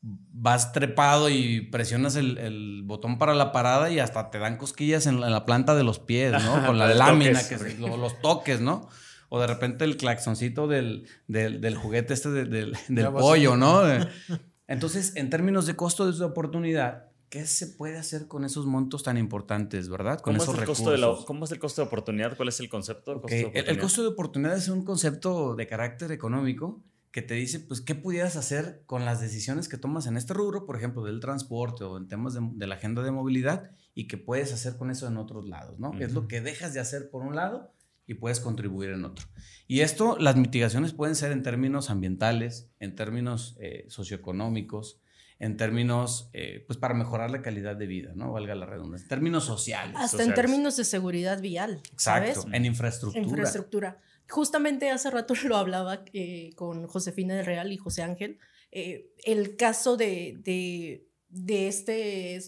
vas 0.01 0.73
trepado 0.73 1.29
y 1.29 1.61
presionas 1.61 2.15
el, 2.15 2.83
botón 2.83 3.17
para 3.17 3.33
la 3.33 3.51
parada 3.51 3.89
y 3.89 3.99
hasta 3.99 4.29
te 4.29 4.39
dan 4.39 4.57
cosquillas 4.57 5.07
en 5.07 5.21
la, 5.21 5.45
planta 5.45 5.75
de 5.75 5.83
los 5.83 5.99
pies, 5.99 6.33
¿no? 6.43 6.65
Con 6.65 6.77
la 6.77 6.93
lámina, 6.93 7.41
que 7.47 7.57
los 7.77 8.21
toques, 8.21 8.59
¿no? 8.59 8.89
O 9.29 9.39
de 9.39 9.47
repente 9.47 9.85
el 9.85 9.95
claxoncito 9.95 10.67
del, 10.67 11.07
del, 11.27 11.75
juguete 11.75 12.13
este 12.13 12.29
del, 12.29 12.77
del 12.89 13.07
pollo, 13.07 13.55
¿no? 13.55 13.81
Entonces, 14.67 15.15
en 15.15 15.29
términos 15.29 15.65
de 15.65 15.75
costo 15.77 16.11
de 16.11 16.25
oportunidad, 16.25 17.10
¿qué 17.31 17.47
se 17.47 17.65
puede 17.65 17.97
hacer 17.97 18.27
con 18.27 18.43
esos 18.43 18.67
montos 18.67 19.03
tan 19.03 19.17
importantes, 19.17 19.89
verdad? 19.89 20.19
Con 20.19 20.33
¿Cómo 20.33 20.43
esos 20.43 20.49
es 20.49 20.53
el 20.53 20.59
recursos. 20.59 20.85
Costo 20.85 21.19
de 21.19 21.25
¿Cómo 21.25 21.45
es 21.45 21.51
el 21.51 21.59
costo 21.59 21.81
de 21.81 21.87
oportunidad? 21.87 22.35
¿Cuál 22.35 22.49
es 22.49 22.59
el 22.59 22.69
concepto? 22.69 23.23
el, 23.29 23.79
costo 23.79 24.01
de 24.03 24.09
oportunidad 24.09 24.55
es 24.55 24.67
un 24.67 24.83
concepto 24.83 25.55
de 25.55 25.65
carácter 25.65 26.11
económico 26.11 26.83
que 27.09 27.21
te 27.21 27.33
dice, 27.35 27.61
pues, 27.61 27.79
¿qué 27.79 27.95
pudieras 27.95 28.35
hacer 28.35 28.83
con 28.85 29.05
las 29.05 29.21
decisiones 29.21 29.69
que 29.69 29.77
tomas 29.77 30.07
en 30.07 30.17
este 30.17 30.33
rubro, 30.33 30.65
por 30.65 30.75
ejemplo, 30.75 31.03
del 31.03 31.21
transporte 31.21 31.85
o 31.85 31.97
en 31.97 32.09
temas 32.09 32.33
de, 32.33 32.67
la 32.67 32.75
agenda 32.75 33.01
de 33.01 33.11
movilidad 33.11 33.71
y 33.93 34.07
qué 34.07 34.17
puedes 34.17 34.53
hacer 34.53 34.77
con 34.77 34.91
eso 34.91 35.07
en 35.07 35.17
otros 35.17 35.47
lados, 35.47 35.79
¿no? 35.79 35.97
Es 35.99 36.13
lo 36.13 36.27
que 36.27 36.41
dejas 36.41 36.73
de 36.73 36.81
hacer 36.81 37.09
por 37.09 37.23
un 37.23 37.35
lado 37.35 37.73
y 38.07 38.15
puedes 38.15 38.41
contribuir 38.41 38.89
en 38.89 39.05
otro. 39.05 39.25
Y 39.67 39.81
esto, 39.81 40.17
las 40.19 40.35
mitigaciones 40.35 40.91
pueden 40.91 41.15
ser 41.15 41.31
en 41.31 41.43
términos 41.43 41.89
ambientales, 41.89 42.69
en 42.79 42.95
términos 42.95 43.55
eh, 43.61 43.85
socioeconómicos, 43.87 45.01
en 45.41 45.57
términos, 45.57 46.29
eh, 46.33 46.63
pues 46.67 46.77
para 46.77 46.93
mejorar 46.93 47.31
la 47.31 47.41
calidad 47.41 47.75
de 47.75 47.87
vida, 47.87 48.11
¿no? 48.15 48.31
Valga 48.31 48.53
la 48.53 48.67
redundancia, 48.67 49.05
en 49.05 49.09
términos 49.09 49.43
sociales. 49.43 49.95
Hasta 49.97 50.21
en 50.21 50.35
términos 50.35 50.77
de 50.77 50.85
seguridad 50.85 51.41
vial. 51.41 51.81
Exacto, 51.91 52.45
en 52.51 52.63
infraestructura. 52.63 53.25
Infraestructura. 53.25 53.99
Justamente 54.29 54.91
hace 54.91 55.09
rato 55.09 55.33
lo 55.45 55.57
hablaba 55.57 56.05
eh, 56.13 56.51
con 56.55 56.85
Josefina 56.85 57.33
del 57.33 57.47
Real 57.47 57.71
y 57.71 57.77
José 57.77 58.03
Ángel, 58.03 58.37
el 58.71 59.57
caso 59.57 59.97
de, 59.97 60.37
de, 60.43 61.07
de 61.29 61.67
este 61.67 62.39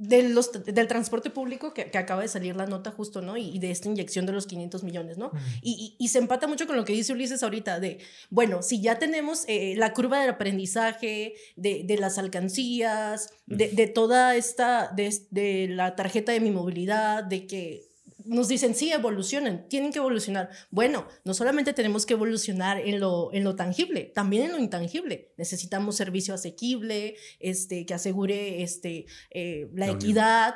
los, 0.00 0.52
del 0.64 0.88
transporte 0.88 1.30
público 1.30 1.74
que, 1.74 1.90
acaba 1.98 2.22
de 2.22 2.28
salir 2.28 2.56
la 2.56 2.66
nota 2.66 2.90
justo, 2.90 3.20
¿no? 3.20 3.36
Y, 3.36 3.58
de 3.58 3.70
esta 3.70 3.88
inyección 3.88 4.24
de 4.26 4.32
los 4.32 4.46
500 4.46 4.82
millones, 4.82 5.18
¿no? 5.18 5.30
y, 5.62 5.96
y, 5.98 6.08
se 6.08 6.18
empata 6.18 6.46
mucho 6.46 6.66
con 6.66 6.76
lo 6.76 6.84
que 6.84 6.92
dice 6.92 7.12
Ulises 7.12 7.42
ahorita 7.42 7.80
de, 7.80 7.98
bueno, 8.30 8.62
si 8.62 8.80
ya 8.80 8.98
tenemos 8.98 9.44
eh, 9.46 9.74
la 9.76 9.92
curva 9.92 10.20
del 10.20 10.30
aprendizaje, 10.30 11.34
de, 11.56 11.84
de 11.84 11.96
las 11.98 12.18
alcancías, 12.18 13.30
de, 13.46 13.68
de 13.68 13.86
toda 13.86 14.36
esta, 14.36 14.88
de, 14.88 15.14
de 15.30 15.68
la 15.68 15.96
tarjeta 15.96 16.32
de 16.32 16.40
mi 16.40 16.50
movilidad, 16.50 17.24
de 17.24 17.46
que 17.46 17.89
nos 18.24 18.48
dicen, 18.48 18.74
sí, 18.74 18.92
evolucionen, 18.92 19.68
tienen 19.68 19.92
que 19.92 19.98
evolucionar. 19.98 20.50
Bueno, 20.70 21.06
no 21.24 21.34
solamente 21.34 21.72
tenemos 21.72 22.06
que 22.06 22.14
evolucionar 22.14 22.78
en 22.78 23.00
lo, 23.00 23.32
en 23.32 23.44
lo 23.44 23.56
tangible, 23.56 24.04
también 24.14 24.44
en 24.44 24.52
lo 24.52 24.58
intangible. 24.58 25.32
Necesitamos 25.36 25.96
servicio 25.96 26.34
asequible, 26.34 27.16
este, 27.38 27.86
que 27.86 27.94
asegure 27.94 28.62
este, 28.62 29.06
eh, 29.30 29.68
la, 29.74 29.88
equidad. 29.88 30.54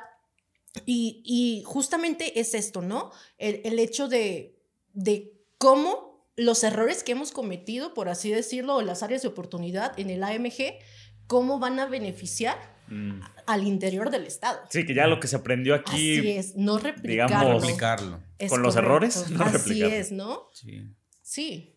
Y, 0.87 1.23
y, 1.25 1.63
justamente 1.65 2.41
es 2.41 2.55
esto, 2.55 2.83
¿no? 2.83 3.13
El, 3.39 3.61
el 3.65 3.79
hecho 3.79 4.09
de, 4.09 4.59
de 4.93 5.33
cómo 5.59 6.29
los 6.37 6.65
errores 6.65 7.05
que 7.05 7.13
hemos 7.13 7.31
cometido, 7.31 7.95
por 7.95 8.09
así 8.09 8.31
decirlo, 8.31 8.77
o 8.77 8.83
las 8.83 9.03
áreas 9.03 9.23
de 9.23 9.29
oportunidad 9.29 9.99
en 9.99 10.11
el 10.11 10.25
AMG, 10.25 10.79
cómo 11.27 11.59
van 11.59 11.79
a 11.79 11.87
beneficiar 11.87 12.74
Mm. 12.89 13.21
al 13.47 13.67
interior 13.67 14.11
del 14.11 14.27
Estado. 14.27 14.61
Sí, 14.69 14.85
que 14.85 14.95
ya 14.95 15.07
lo 15.07 15.21
que 15.21 15.27
se 15.27 15.37
aprendió 15.37 15.75
aquí. 15.75 16.19
Así 16.19 16.31
es, 16.31 16.57
no 16.57 16.79
replicarlo. 16.79 17.59
replicarlo. 17.61 18.21
con 18.49 18.63
los 18.63 18.77
errores, 18.77 19.31
no 19.31 19.45
Así 19.45 19.83
es, 19.83 20.13
¿no? 20.13 20.49
Sí. 20.53 20.83
Sí. 21.23 21.75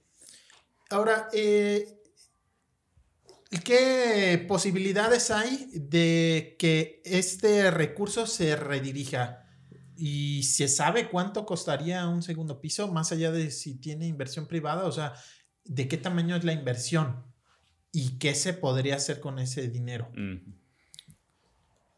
Ahora, 0.90 1.28
eh, 1.34 1.98
¿qué 3.64 4.44
posibilidades 4.48 5.32
hay 5.32 5.70
de 5.74 6.56
que 6.60 7.02
este 7.06 7.72
recurso 7.72 8.28
se 8.28 8.56
redirija? 8.56 9.44
¿Y 9.96 10.44
se 10.44 10.68
sabe 10.68 11.10
cuánto 11.10 11.46
costaría 11.46 12.08
un 12.08 12.22
segundo 12.22 12.62
piso, 12.62 12.88
más 12.88 13.12
allá 13.12 13.32
de 13.32 13.50
si 13.50 13.80
tiene 13.80 14.06
inversión 14.06 14.48
privada? 14.48 14.86
O 14.86 14.92
sea, 14.92 15.14
¿de 15.66 15.88
qué 15.88 15.98
tamaño 15.98 16.36
es 16.36 16.44
la 16.44 16.54
inversión? 16.54 17.26
¿Y 17.92 18.20
qué 18.20 18.36
se 18.36 18.54
podría 18.54 18.96
hacer 18.96 19.20
con 19.20 19.40
ese 19.40 19.68
dinero? 19.70 20.12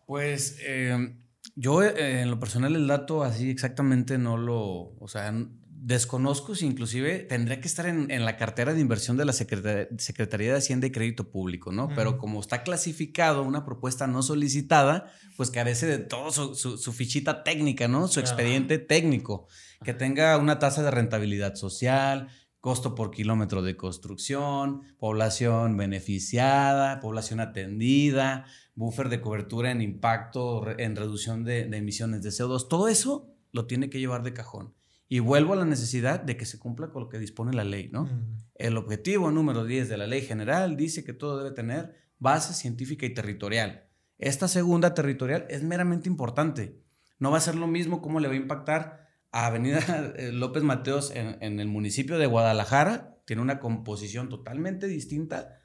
Pues 0.10 0.58
em, 0.65 1.19
yo 1.56 1.84
eh, 1.84 2.22
en 2.22 2.32
lo 2.32 2.39
personal 2.39 2.76
el 2.76 2.88
dato 2.88 3.22
así 3.22 3.52
exactamente 3.52 4.17
no 4.17 4.38
lo, 4.38 4.95
o 4.98 5.08
sea, 5.08 5.32
desconozco 5.67 6.56
si 6.56 6.65
inclusive 6.65 7.19
tendría 7.19 7.62
que 7.62 7.67
estar 7.67 7.86
en, 7.86 8.26
la 8.26 8.36
cartera 8.36 8.74
de 8.74 8.82
inversión 8.82 9.17
de 9.17 9.26
la 9.26 9.34
Secretaría 9.34 10.52
de 10.52 10.58
Hacienda 10.58 10.88
y 10.88 10.91
Crédito 10.91 11.30
Público, 11.30 11.72
¿no? 11.72 11.89
Pero 11.89 12.17
como 12.17 12.39
está 12.39 12.63
clasificado 12.63 13.43
una 13.43 13.65
propuesta 13.65 14.08
no 14.08 14.24
solicitada, 14.24 15.12
pues 15.38 15.52
carece 15.52 15.86
de 15.86 16.00
todo 16.00 16.56
su, 16.56 16.91
fichita 16.91 17.43
técnica, 17.43 17.88
¿no? 17.88 18.08
Su 18.08 18.19
expediente 18.19 18.80
técnico, 18.80 19.48
que 19.86 19.93
tenga 19.93 20.39
una 20.39 20.58
tasa 20.58 20.82
de 20.82 20.89
rentabilidad 20.89 21.54
social, 21.54 22.30
costo 22.60 22.93
por 22.95 23.12
kilómetro 23.12 23.62
de 23.62 23.78
construcción, 23.78 24.82
población 24.98 25.78
beneficiada, 25.78 27.00
población 27.00 27.39
atendida, 27.39 28.45
buffer 28.79 29.09
de 29.09 29.19
cobertura 29.19 29.71
en 29.71 29.81
impacto, 29.81 30.65
en 30.79 30.95
reducción 30.95 31.43
de, 31.43 31.63
emisiones 31.63 32.23
de 32.23 32.29
CO2, 32.29 32.69
todo 32.69 32.87
eso 32.87 33.29
lo 33.51 33.67
tiene 33.67 33.89
que 33.89 33.99
llevar 33.99 34.23
de 34.23 34.31
cajón. 34.31 34.73
Y 35.09 35.19
vuelvo 35.19 35.51
a 35.51 35.57
la 35.57 35.65
necesidad 35.65 36.21
de 36.21 36.37
que 36.37 36.45
se 36.45 36.59
cumpla 36.59 36.89
con 36.89 37.03
lo 37.03 37.09
que 37.09 37.19
dispone 37.19 37.51
la 37.51 37.65
ley, 37.65 37.89
¿no? 37.91 38.07
El 38.55 38.77
objetivo 38.77 39.31
número 39.31 39.65
10 39.65 39.89
de 39.89 39.97
la 39.97 40.07
ley 40.07 40.21
general 40.21 40.77
dice 40.77 41.03
que 41.03 41.13
todo 41.13 41.43
debe 41.43 41.53
tener 41.53 41.93
base 42.19 42.53
científica 42.53 43.05
y 43.05 43.13
territorial. 43.13 43.89
Esta 44.17 44.47
segunda 44.47 44.93
territorial 44.93 45.45
es 45.49 45.61
meramente 45.61 46.07
importante. 46.07 46.79
No 47.17 47.31
va 47.31 47.37
a 47.37 47.41
ser 47.41 47.55
lo 47.55 47.67
mismo 47.67 48.01
cómo 48.01 48.21
le 48.21 48.29
va 48.29 48.33
a 48.33 48.37
impactar 48.37 49.07
a 49.31 49.47
Avenida 49.47 50.13
eh, 50.15 50.31
López 50.31 50.63
Mateos 50.63 51.11
en, 51.13 51.59
el 51.59 51.67
municipio 51.67 52.17
de 52.17 52.27
Guadalajara, 52.27 53.17
tiene 53.25 53.41
una 53.41 53.59
composición 53.59 54.29
totalmente 54.29 54.87
distinta 54.87 55.59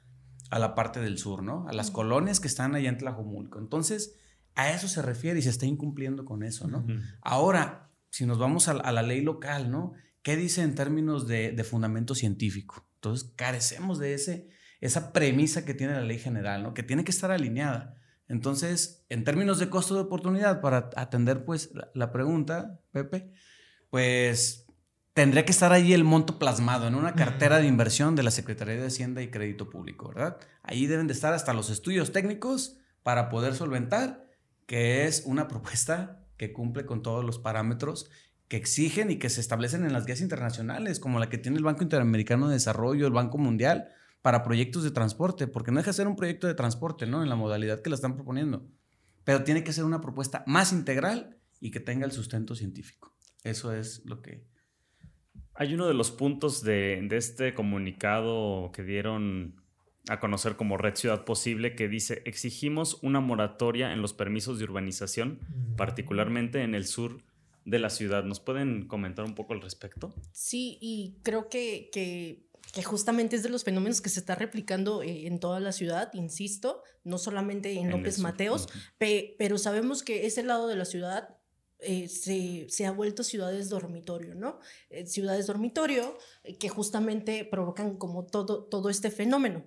a 0.49 0.59
la 0.59 0.75
parte 0.75 0.99
del 0.99 1.17
sur, 1.17 1.43
¿no? 1.43 1.67
A 1.67 1.73
las 1.73 1.91
colonias 1.91 2.39
que 2.39 2.47
están 2.47 2.75
allá 2.75 2.89
en 2.89 2.97
Tlajomulco. 2.97 3.59
Entonces, 3.59 4.15
a 4.55 4.71
eso 4.71 4.87
se 4.87 5.01
refiere 5.01 5.39
y 5.39 5.41
se 5.41 5.49
está 5.49 5.65
incumpliendo 5.65 6.25
con 6.25 6.43
eso, 6.43 6.67
¿no? 6.67 6.85
Ahora, 7.21 7.91
si 8.09 8.25
nos 8.25 8.37
vamos 8.37 8.67
a, 8.67 8.73
la 8.73 9.01
ley 9.01 9.21
local, 9.21 9.69
¿no? 9.71 9.93
¿Qué 10.21 10.37
dice 10.37 10.61
en 10.61 10.75
términos 10.75 11.27
de, 11.27 11.61
fundamento 11.69 12.15
científico? 12.15 12.87
Entonces, 12.95 13.31
carecemos 13.35 13.99
de 13.99 14.13
ese, 14.13 14.49
esa 14.81 15.11
premisa 15.11 15.65
que 15.65 15.73
tiene 15.73 15.93
la 15.93 16.01
ley 16.01 16.19
general, 16.19 16.63
¿no? 16.63 16.73
Que 16.73 16.83
tiene 16.83 17.03
que 17.03 17.11
estar 17.11 17.31
alineada. 17.31 17.95
Entonces, 18.27 19.05
en 19.09 19.23
términos 19.23 19.59
de 19.59 19.69
costo 19.69 19.95
de 19.95 20.01
oportunidad, 20.01 20.61
para 20.61 20.89
atender 20.95 21.45
pues 21.45 21.71
la 21.93 22.11
pregunta, 22.11 22.79
Pepe, 22.91 23.31
pues 23.89 24.64
tendría 25.15 25.45
que 25.45 25.51
estar 25.51 25.71
ahí 25.71 25.93
el 25.93 26.03
monto 26.03 26.37
plasmado 26.37 26.87
en 26.87 26.93
una 26.93 27.13
cartera 27.13 27.59
de 27.59 27.67
inversión 27.67 28.17
de 28.17 28.23
la 28.23 28.31
Secretaría 28.31 28.75
de 28.75 28.87
Hacienda 28.87 29.21
y 29.21 29.31
Crédito 29.31 29.69
Público, 29.69 30.09
¿verdad? 30.09 30.37
Ahí 30.61 30.87
deben 30.87 31.07
de 31.07 31.13
estar 31.13 31.33
hasta 31.33 31.53
los 31.53 31.69
estudios 31.69 32.11
técnicos 32.11 32.77
para 33.01 33.29
poder 33.29 33.55
solventar 33.55 34.29
que 34.65 35.05
es 35.05 35.23
una 35.25 35.47
propuesta 35.47 36.19
que 36.35 36.51
cumple 36.51 36.85
con 36.85 37.01
todos 37.01 37.23
los 37.23 37.39
parámetros 37.39 38.09
que 38.49 38.57
exigen 38.57 39.09
y 39.09 39.15
que 39.15 39.29
se 39.29 39.39
establecen 39.39 39.85
en 39.85 39.93
las 39.93 40.05
guías 40.05 40.19
internacionales, 40.19 40.99
como 40.99 41.17
la 41.17 41.29
que 41.29 41.37
tiene 41.37 41.57
el 41.57 41.63
Banco 41.63 41.83
Interamericano 41.83 42.49
de 42.49 42.55
Desarrollo, 42.55 43.07
el 43.07 43.13
Banco 43.13 43.37
Mundial, 43.37 43.87
para 44.21 44.43
proyectos 44.43 44.83
de 44.83 44.91
transporte, 44.91 45.47
porque 45.47 45.71
no 45.71 45.77
deja 45.77 45.91
de 45.91 45.95
ser 45.95 46.09
un 46.09 46.17
proyecto 46.17 46.45
de 46.45 46.55
transporte, 46.55 47.07
¿no? 47.07 47.23
En 47.23 47.29
la 47.29 47.35
modalidad 47.35 47.81
que 47.81 47.89
la 47.89 47.95
están 47.95 48.15
proponiendo, 48.15 48.67
pero 49.23 49.45
tiene 49.45 49.63
que 49.63 49.71
ser 49.71 49.85
una 49.85 50.01
propuesta 50.01 50.43
más 50.45 50.73
integral 50.73 51.37
y 51.61 51.71
que 51.71 51.79
tenga 51.79 52.05
el 52.05 52.11
sustento 52.11 52.53
científico. 52.53 53.15
Eso 53.45 53.71
es 53.71 54.01
lo 54.03 54.21
que... 54.21 54.43
Hay 55.55 55.73
uno 55.73 55.87
de 55.87 55.93
los 55.93 56.11
puntos 56.11 56.63
de, 56.63 57.07
este 57.11 57.53
comunicado 57.53 58.71
que 58.73 58.83
dieron 58.83 59.61
a 60.09 60.19
conocer 60.19 60.57
como 60.57 60.77
Red 60.77 60.95
Ciudad 60.95 61.23
Posible 61.23 61.75
que 61.75 61.87
dice, 61.87 62.21
exigimos 62.25 62.99
una 63.01 63.21
moratoria 63.21 63.93
en 63.93 64.01
los 64.01 64.13
permisos 64.13 64.59
de 64.59 64.65
urbanización, 64.65 65.39
mm. 65.39 65.75
particularmente 65.77 66.61
en 66.61 66.75
el 66.75 66.85
sur 66.85 67.23
de 67.63 67.79
la 67.79 67.89
ciudad. 67.89 68.23
¿Nos 68.23 68.39
pueden 68.39 68.87
comentar 68.87 69.25
un 69.25 69.33
poco 69.33 69.53
al 69.53 69.61
respecto? 69.61 70.13
Sí, 70.33 70.77
y 70.81 71.15
creo 71.23 71.49
que, 71.49 71.89
que, 71.91 72.43
justamente 72.83 73.37
es 73.37 73.43
de 73.43 73.49
los 73.49 73.63
fenómenos 73.63 74.01
que 74.01 74.09
se 74.09 74.19
está 74.19 74.35
replicando 74.35 75.01
eh, 75.01 75.25
en 75.25 75.39
toda 75.39 75.61
la 75.61 75.71
ciudad, 75.71 76.11
insisto, 76.13 76.83
no 77.05 77.17
solamente 77.17 77.71
en, 77.73 77.89
López 77.89 78.19
Mateos, 78.19 78.67
pero 78.97 79.57
sabemos 79.57 80.03
que 80.03 80.25
ese 80.25 80.43
lado 80.43 80.67
de 80.67 80.75
la 80.75 80.85
ciudad 80.85 81.37
eh, 81.79 82.07
se, 82.07 82.85
ha 82.85 82.91
vuelto 82.91 83.23
ciudades 83.23 83.69
dormitorio, 83.69 84.35
¿no? 84.35 84.59
Eh, 84.89 85.05
ciudades 85.05 85.47
dormitorio 85.47 86.17
que 86.59 86.69
justamente 86.69 87.45
provocan 87.45 87.97
como 87.97 88.25
todo, 88.25 88.63
todo 88.63 88.89
este 88.89 89.11
fenómeno. 89.11 89.63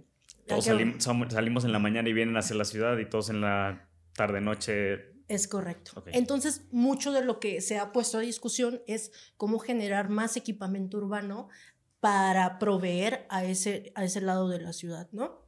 Todos 0.46 0.64
salimos 0.64 1.64
en 1.64 1.72
la 1.72 1.78
mañana 1.78 2.08
y 2.08 2.12
vienen 2.12 2.36
hacia 2.36 2.56
la 2.56 2.64
ciudad 2.64 2.96
y 2.98 3.08
todos 3.08 3.28
en 3.30 3.42
la 3.42 3.88
tarde-noche 4.14 5.18
es 5.28 5.46
correcto. 5.46 6.02
Entonces, 6.06 6.62
mucho 6.72 7.12
de 7.12 7.22
lo 7.22 7.38
que 7.38 7.60
se 7.60 7.78
ha 7.78 7.92
puesto 7.92 8.16
a 8.16 8.22
discusión 8.22 8.80
es 8.86 9.12
cómo 9.36 9.58
generar 9.58 10.08
más 10.08 10.38
equipamiento 10.38 10.96
urbano 10.96 11.48
para 12.00 12.58
proveer 12.58 13.26
a 13.28 13.44
ese, 13.44 13.92
a 13.94 14.04
ese 14.04 14.22
lado 14.22 14.48
de 14.48 14.60
la 14.60 14.72
ciudad, 14.72 15.08
¿no? 15.12 15.46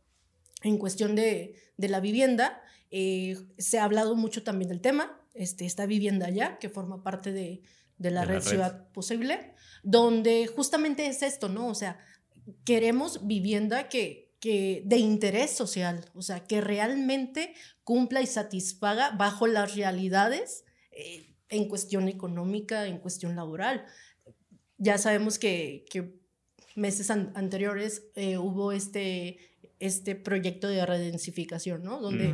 En 0.62 0.76
cuestión 0.76 1.16
de, 1.16 1.54
la 1.78 2.00
vivienda, 2.00 2.62
eh, 2.90 3.38
se 3.56 3.78
ha 3.78 3.84
hablado 3.84 4.16
mucho 4.16 4.42
también 4.42 4.68
del 4.68 4.82
tema, 4.82 5.18
este, 5.40 5.66
esta 5.66 5.86
vivienda 5.86 6.30
ya, 6.30 6.58
que 6.58 6.68
forma 6.68 7.02
parte 7.02 7.32
de, 7.32 7.62
la 7.98 8.24
red 8.24 8.40
Ciudad 8.40 8.88
Posible, 8.92 9.54
donde 9.82 10.46
justamente 10.46 11.06
es 11.06 11.22
esto, 11.22 11.50
¿no? 11.50 11.68
O 11.68 11.74
sea, 11.74 11.98
queremos 12.64 13.26
vivienda 13.26 13.88
que 13.88 14.30
que 14.40 14.82
de 14.86 14.96
interés 14.96 15.50
social, 15.50 16.04
o 16.14 16.22
sea, 16.22 16.44
que 16.44 16.62
realmente 16.62 17.54
cumpla 17.84 18.22
y 18.22 18.26
satisfaga 18.26 19.10
bajo 19.10 19.46
las 19.46 19.76
realidades 19.76 20.64
eh, 20.92 21.34
en 21.50 21.68
cuestión 21.68 22.08
económica, 22.08 22.86
en 22.86 22.98
cuestión 22.98 23.36
laboral. 23.36 23.84
Ya 24.78 24.96
sabemos 24.96 25.38
que, 25.38 25.84
meses 26.74 27.10
anteriores 27.10 28.04
eh, 28.14 28.38
hubo 28.38 28.72
este, 28.72 29.38
este 29.78 30.14
proyecto 30.14 30.68
de 30.68 30.86
redensificación, 30.86 31.82
¿no? 31.82 32.00
Donde 32.00 32.32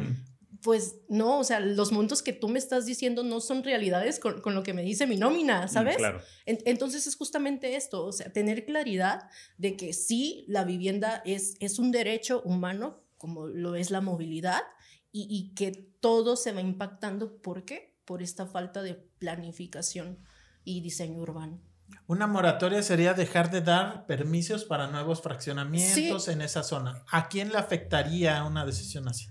pues 0.66 0.96
no, 1.08 1.38
o 1.38 1.44
sea, 1.44 1.60
los 1.60 1.92
montos 1.92 2.24
que 2.24 2.32
tú 2.32 2.48
me 2.48 2.58
estás 2.58 2.86
diciendo 2.86 3.22
no 3.22 3.40
son 3.40 3.62
realidades 3.62 4.18
con, 4.18 4.42
lo 4.52 4.64
que 4.64 4.74
me 4.74 4.82
dice 4.82 5.06
mi 5.06 5.16
nómina, 5.16 5.66
mm, 5.66 5.68
¿sabes? 5.68 5.96
Claro. 5.96 6.20
entonces 6.44 7.06
es 7.06 7.14
justamente 7.14 7.76
esto, 7.76 8.04
o 8.04 8.10
sea, 8.10 8.32
tener 8.32 8.64
claridad 8.64 9.30
de 9.58 9.76
que 9.76 9.92
sí, 9.92 10.44
la 10.48 10.64
vivienda 10.64 11.22
es, 11.24 11.54
es 11.60 11.78
un 11.78 11.92
derecho 11.92 12.42
humano, 12.44 13.04
como 13.16 13.46
lo 13.46 13.76
es 13.76 13.92
la 13.92 14.00
movilidad, 14.00 14.64
y, 15.12 15.28
y 15.30 15.54
que 15.54 15.70
todo 16.00 16.34
se 16.34 16.50
va 16.50 16.62
impactando. 16.62 17.40
¿Por 17.40 17.64
qué? 17.64 17.96
Por 18.04 18.20
esta 18.20 18.46
falta 18.46 18.82
de 18.82 18.94
planificación 18.94 20.18
y 20.64 20.80
diseño 20.80 21.20
urbano. 21.20 21.60
Una 22.08 22.26
moratoria 22.26 22.82
sería 22.82 23.14
dejar 23.14 23.52
de 23.52 23.60
dar 23.60 24.04
permisos 24.06 24.64
para 24.64 24.88
nuevos 24.88 25.22
fraccionamientos 25.22 26.26
en 26.26 26.42
esa 26.42 26.64
zona. 26.64 27.04
¿A 27.12 27.28
quién 27.28 27.52
le 27.52 27.58
afectaría 27.58 28.42
una 28.42 28.66
decisión 28.66 29.06
así? 29.06 29.28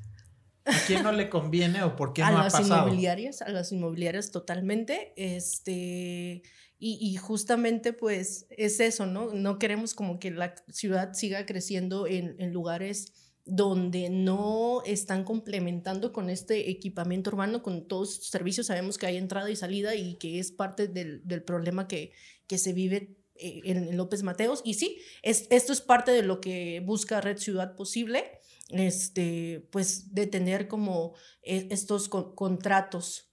¿A 0.65 0.85
quién 0.87 1.03
no 1.03 1.11
le 1.11 1.29
conviene 1.29 1.83
o 1.83 1.95
por 1.95 2.13
qué 2.13 2.21
no 2.21 2.27
ha 2.27 2.43
pasado? 2.43 2.65
A 2.65 2.67
las 2.67 2.85
inmobiliarias, 2.85 3.41
a 3.41 3.49
las 3.49 3.71
inmobiliarias 3.71 4.31
totalmente. 4.31 5.13
Este, 5.15 6.41
y, 6.79 7.15
justamente 7.17 7.93
pues 7.93 8.47
es 8.49 8.79
eso, 8.79 9.05
¿no? 9.05 9.33
No 9.33 9.59
queremos 9.59 9.93
como 9.93 10.19
que 10.19 10.31
la 10.31 10.55
ciudad 10.69 11.13
siga 11.13 11.45
creciendo 11.45 12.07
en, 12.07 12.35
en 12.39 12.51
lugares 12.51 13.13
donde 13.45 14.09
no 14.09 14.81
están 14.85 15.23
complementando 15.23 16.11
con 16.11 16.31
este 16.31 16.69
equipamiento 16.71 17.29
urbano, 17.29 17.61
con 17.61 17.87
todos 17.87 18.15
sus 18.15 18.27
servicios. 18.29 18.67
Sabemos 18.67 18.97
que 18.97 19.05
hay 19.05 19.17
entrada 19.17 19.49
y 19.51 19.55
salida 19.55 19.95
y 19.95 20.15
que 20.15 20.39
es 20.39 20.51
parte 20.51 20.87
del, 20.87 21.21
del 21.27 21.43
problema 21.43 21.87
que, 21.87 22.11
que 22.47 22.57
se 22.57 22.73
vive 22.73 23.15
eh, 23.35 23.61
en 23.65 23.95
López 23.97 24.23
Mateos. 24.23 24.61
Y 24.65 24.73
sí, 24.73 24.97
es, 25.21 25.45
esto 25.51 25.73
es 25.73 25.81
parte 25.81 26.11
de 26.11 26.23
lo 26.23 26.41
que 26.41 26.81
busca 26.83 27.21
Red 27.21 27.37
Ciudad 27.37 27.75
Posible 27.75 28.23
este, 28.69 29.67
pues 29.71 30.13
de 30.13 30.27
tener 30.27 30.67
como 30.67 31.15
e, 31.41 31.67
estos 31.71 32.09
contratos. 32.09 33.31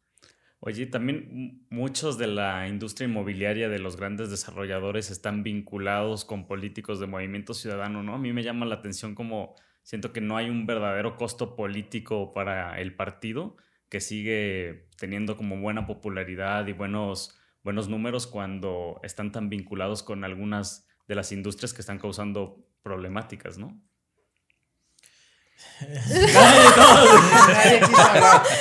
Oye, 0.60 0.86
también 0.86 1.66
muchos 1.70 2.18
de 2.18 2.28
la 2.28 2.68
industria 2.68 3.08
inmobiliaria 3.08 3.68
de 3.68 3.80
los 3.80 3.96
grandes 3.96 4.30
desarrolladores 4.30 5.10
están 5.10 5.42
vinculados 5.42 6.24
con 6.24 6.46
políticos 6.46 7.00
de 7.00 7.08
movimiento 7.08 7.52
ciudadano, 7.52 8.04
¿no? 8.04 8.14
A 8.14 8.18
mí 8.18 8.32
me 8.32 8.44
llama 8.44 8.64
la 8.64 8.76
atención 8.76 9.16
como 9.16 9.56
siento 9.82 10.12
que 10.12 10.20
no 10.20 10.36
hay 10.36 10.50
un 10.50 10.64
verdadero 10.64 11.16
costo 11.16 11.56
político 11.56 12.32
para 12.32 12.80
el 12.80 12.94
partido 12.94 13.56
que 13.88 14.00
sigue 14.00 14.88
teniendo 14.96 15.36
como 15.36 15.60
buena 15.60 15.86
popularidad 15.86 16.66
y 16.68 16.72
buenos, 16.72 17.36
buenos 17.64 17.88
números 17.88 18.28
cuando 18.28 19.00
están 19.02 19.32
tan 19.32 19.48
vinculados 19.48 20.04
con 20.04 20.22
algunas 20.22 20.86
de 21.08 21.16
las 21.16 21.32
industrias 21.32 21.74
que 21.74 21.80
están 21.80 21.98
causando 21.98 22.64
problemáticas, 22.82 23.58
¿no? 23.58 23.82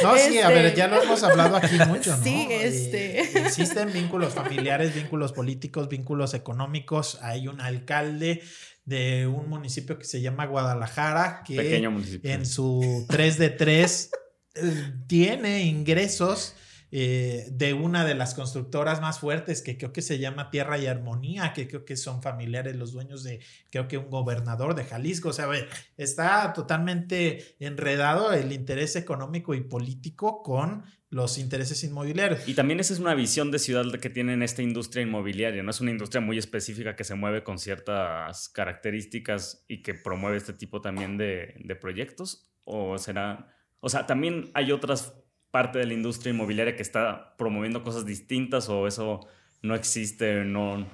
No, 0.03 0.17
sí, 0.17 0.39
a 0.39 0.49
ver, 0.49 0.73
ya 0.75 0.87
lo 0.87 1.01
hemos 1.01 1.21
hablado 1.23 1.55
aquí 1.55 1.75
mucho, 1.87 2.15
¿no? 2.17 2.23
Sí, 2.23 2.47
este. 2.49 3.19
existen 3.39 3.93
vínculos 3.93 4.33
familiares, 4.33 4.95
vínculos 4.95 5.31
políticos, 5.33 5.87
vínculos 5.89 6.33
económicos. 6.33 7.19
Hay 7.21 7.47
un 7.47 7.61
alcalde 7.61 8.41
de 8.85 9.27
un 9.27 9.49
municipio 9.49 9.97
que 9.99 10.05
se 10.05 10.21
llama 10.21 10.45
Guadalajara, 10.45 11.43
que 11.45 11.83
en 12.23 12.45
su 12.45 13.05
3 13.09 13.37
de 13.37 13.49
3 13.49 14.11
eh, 14.55 14.93
tiene 15.07 15.63
ingresos 15.63 16.55
eh, 16.91 17.47
de 17.51 17.73
una 17.73 18.03
de 18.03 18.15
las 18.15 18.33
constructoras 18.33 18.99
más 18.99 19.19
fuertes 19.19 19.61
que 19.61 19.77
creo 19.77 19.93
que 19.93 20.01
se 20.01 20.19
llama 20.19 20.49
Tierra 20.51 20.77
y 20.77 20.87
Armonía, 20.87 21.53
que 21.53 21.67
creo 21.67 21.85
que 21.85 21.95
son 21.95 22.21
familiares 22.21 22.75
los 22.75 22.91
dueños 22.91 23.23
de, 23.23 23.39
creo 23.69 23.87
que 23.87 23.97
un 23.97 24.09
gobernador 24.09 24.75
de 24.75 24.83
Jalisco, 24.83 25.29
o 25.29 25.33
sea, 25.33 25.47
está 25.95 26.51
totalmente 26.51 27.55
enredado 27.59 28.33
el 28.33 28.51
interés 28.51 28.97
económico 28.97 29.55
y 29.55 29.61
político 29.61 30.43
con 30.43 30.83
los 31.09 31.37
intereses 31.37 31.81
inmobiliarios. 31.83 32.47
Y 32.47 32.55
también 32.55 32.79
esa 32.79 32.93
es 32.93 32.99
una 32.99 33.15
visión 33.15 33.51
de 33.51 33.59
ciudad 33.59 33.85
que 33.99 34.09
tienen 34.09 34.43
esta 34.43 34.61
industria 34.61 35.03
inmobiliaria, 35.03 35.63
¿no? 35.63 35.71
Es 35.71 35.81
una 35.81 35.91
industria 35.91 36.21
muy 36.21 36.37
específica 36.37 36.95
que 36.95 37.03
se 37.03 37.15
mueve 37.15 37.43
con 37.43 37.57
ciertas 37.57 38.49
características 38.49 39.65
y 39.67 39.81
que 39.81 39.93
promueve 39.93 40.37
este 40.37 40.53
tipo 40.53 40.81
también 40.81 41.17
de, 41.17 41.55
de 41.63 41.75
proyectos, 41.75 42.51
o 42.63 42.97
será... 42.97 43.47
O 43.79 43.89
sea, 43.89 44.05
también 44.05 44.51
hay 44.53 44.71
otras 44.71 45.20
parte 45.51 45.79
de 45.79 45.85
la 45.85 45.93
industria 45.93 46.33
inmobiliaria 46.33 46.75
que 46.75 46.81
está 46.81 47.35
promoviendo 47.37 47.83
cosas 47.83 48.05
distintas 48.05 48.69
o 48.69 48.87
eso 48.87 49.27
no 49.61 49.75
existe, 49.75 50.43
no... 50.45 50.87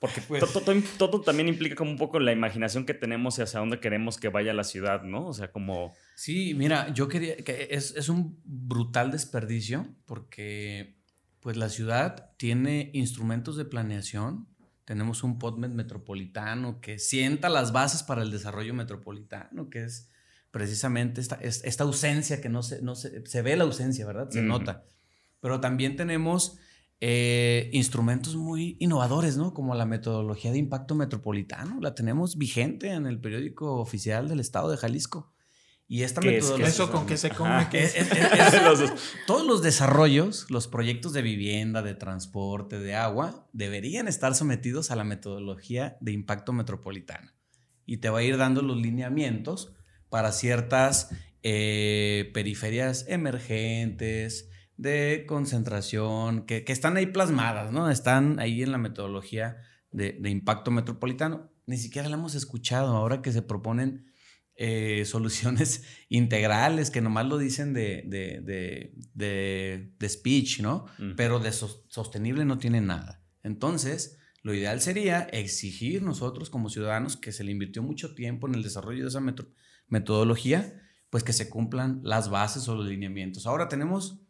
Porque 0.00 0.20
pues 0.20 0.42
todo, 0.98 1.20
también 1.20 1.48
implica 1.48 1.76
como 1.76 1.92
un 1.92 1.96
poco 1.96 2.18
la 2.18 2.32
imaginación 2.32 2.84
que 2.84 2.92
tenemos 2.92 3.38
y 3.38 3.42
hacia 3.42 3.60
dónde 3.60 3.78
queremos 3.78 4.18
que 4.18 4.28
vaya 4.30 4.52
la 4.52 4.64
ciudad, 4.64 5.04
¿no? 5.04 5.28
O 5.28 5.32
sea, 5.32 5.52
como... 5.52 5.92
Sí, 6.16 6.54
mira, 6.54 6.92
yo 6.92 7.06
quería... 7.06 7.36
que 7.36 7.68
es, 7.70 7.94
es 7.94 8.08
un 8.08 8.40
brutal 8.44 9.12
desperdicio 9.12 9.86
porque 10.06 10.96
pues 11.38 11.56
la 11.56 11.68
ciudad 11.68 12.32
tiene 12.36 12.90
instrumentos 12.94 13.56
de 13.56 13.64
planeación, 13.64 14.48
tenemos 14.84 15.22
un 15.22 15.38
PODMET 15.38 15.72
metropolitano 15.72 16.80
que 16.80 16.98
sienta 16.98 17.48
las 17.48 17.72
bases 17.72 18.02
para 18.02 18.22
el 18.22 18.30
desarrollo 18.30 18.74
metropolitano, 18.74 19.70
que 19.70 19.84
es 19.84 20.08
precisamente 20.52 21.20
esta, 21.20 21.36
esta 21.42 21.82
ausencia 21.82 22.40
que 22.40 22.48
no 22.48 22.62
se, 22.62 22.80
no 22.82 22.94
se, 22.94 23.26
se 23.26 23.42
ve 23.42 23.56
la 23.56 23.64
ausencia, 23.64 24.06
¿verdad? 24.06 24.30
Se 24.30 24.42
nota. 24.42 24.84
Pero 25.40 25.60
también 25.60 25.96
tenemos 25.96 26.58
eh, 27.00 27.70
instrumentos 27.72 28.36
muy 28.36 28.76
innovadores, 28.78 29.36
¿no? 29.36 29.54
Como 29.54 29.74
la 29.74 29.86
metodología 29.86 30.52
de 30.52 30.58
impacto 30.58 30.94
metropolitano, 30.94 31.80
la 31.80 31.96
tenemos 31.96 32.36
vigente 32.36 32.92
en 32.92 33.06
el 33.06 33.18
periódico 33.18 33.80
oficial 33.80 34.28
del 34.28 34.38
estado 34.38 34.70
de 34.70 34.76
Jalisco. 34.76 35.32
Y 35.88 36.04
esta 36.04 36.20
metodología... 36.20 36.68
¿Eso 36.68 36.92
con 36.92 37.06
qué 37.06 37.16
se 37.16 37.30
come? 37.30 37.66
todos 39.26 39.46
los 39.46 39.62
desarrollos, 39.62 40.50
los 40.50 40.68
proyectos 40.68 41.12
de 41.12 41.22
vivienda, 41.22 41.82
de 41.82 41.94
transporte, 41.94 42.78
de 42.78 42.94
agua, 42.94 43.48
deberían 43.52 44.06
estar 44.06 44.34
sometidos 44.34 44.90
a 44.90 44.96
la 44.96 45.04
metodología 45.04 45.96
de 46.00 46.12
impacto 46.12 46.52
metropolitano. 46.52 47.32
Y 47.84 47.96
te 47.96 48.10
va 48.10 48.20
a 48.20 48.22
ir 48.22 48.36
dando 48.36 48.62
los 48.62 48.76
lineamientos 48.76 49.72
para 50.12 50.30
ciertas 50.30 51.08
eh, 51.42 52.30
periferias 52.34 53.06
emergentes, 53.08 54.50
de 54.76 55.24
concentración, 55.26 56.44
que, 56.44 56.64
están 56.66 56.98
ahí 56.98 57.06
plasmadas, 57.06 57.72
¿no? 57.72 57.88
Están 57.88 58.38
ahí 58.38 58.62
en 58.62 58.72
la 58.72 58.78
metodología 58.78 59.56
de, 59.90 60.20
impacto 60.28 60.70
metropolitano. 60.70 61.50
Ni 61.64 61.78
siquiera 61.78 62.10
la 62.10 62.16
hemos 62.16 62.34
escuchado 62.34 62.94
ahora 62.94 63.22
que 63.22 63.32
se 63.32 63.40
proponen 63.40 64.12
eh, 64.56 65.04
soluciones 65.06 65.82
integrales 66.10 66.90
que 66.90 67.00
nomás 67.00 67.24
lo 67.24 67.38
dicen 67.38 67.72
de, 67.72 68.04
de, 68.06 68.92
de, 69.14 69.94
de 69.98 70.08
speech, 70.10 70.60
¿no? 70.60 70.84
Pero 71.16 71.38
de 71.38 71.52
sostenible 71.52 72.44
no 72.44 72.58
tiene 72.58 72.82
nada. 72.82 73.24
Entonces, 73.42 74.18
lo 74.42 74.52
ideal 74.52 74.82
sería 74.82 75.22
exigir 75.22 76.02
nosotros 76.02 76.50
como 76.50 76.68
ciudadanos 76.68 77.16
que 77.16 77.32
se 77.32 77.44
le 77.44 77.52
invirtió 77.52 77.82
mucho 77.82 78.14
tiempo 78.14 78.46
en 78.46 78.56
el 78.56 78.62
desarrollo 78.62 79.04
de 79.04 79.08
esa 79.08 79.20
metodología, 79.92 80.74
pues 81.10 81.22
que 81.22 81.34
se 81.34 81.50
cumplan 81.50 82.00
las 82.02 82.30
bases 82.30 82.66
o 82.68 82.74
los 82.74 82.86
lineamientos. 82.86 83.46
Ahora 83.46 83.68
tenemos 83.68 84.22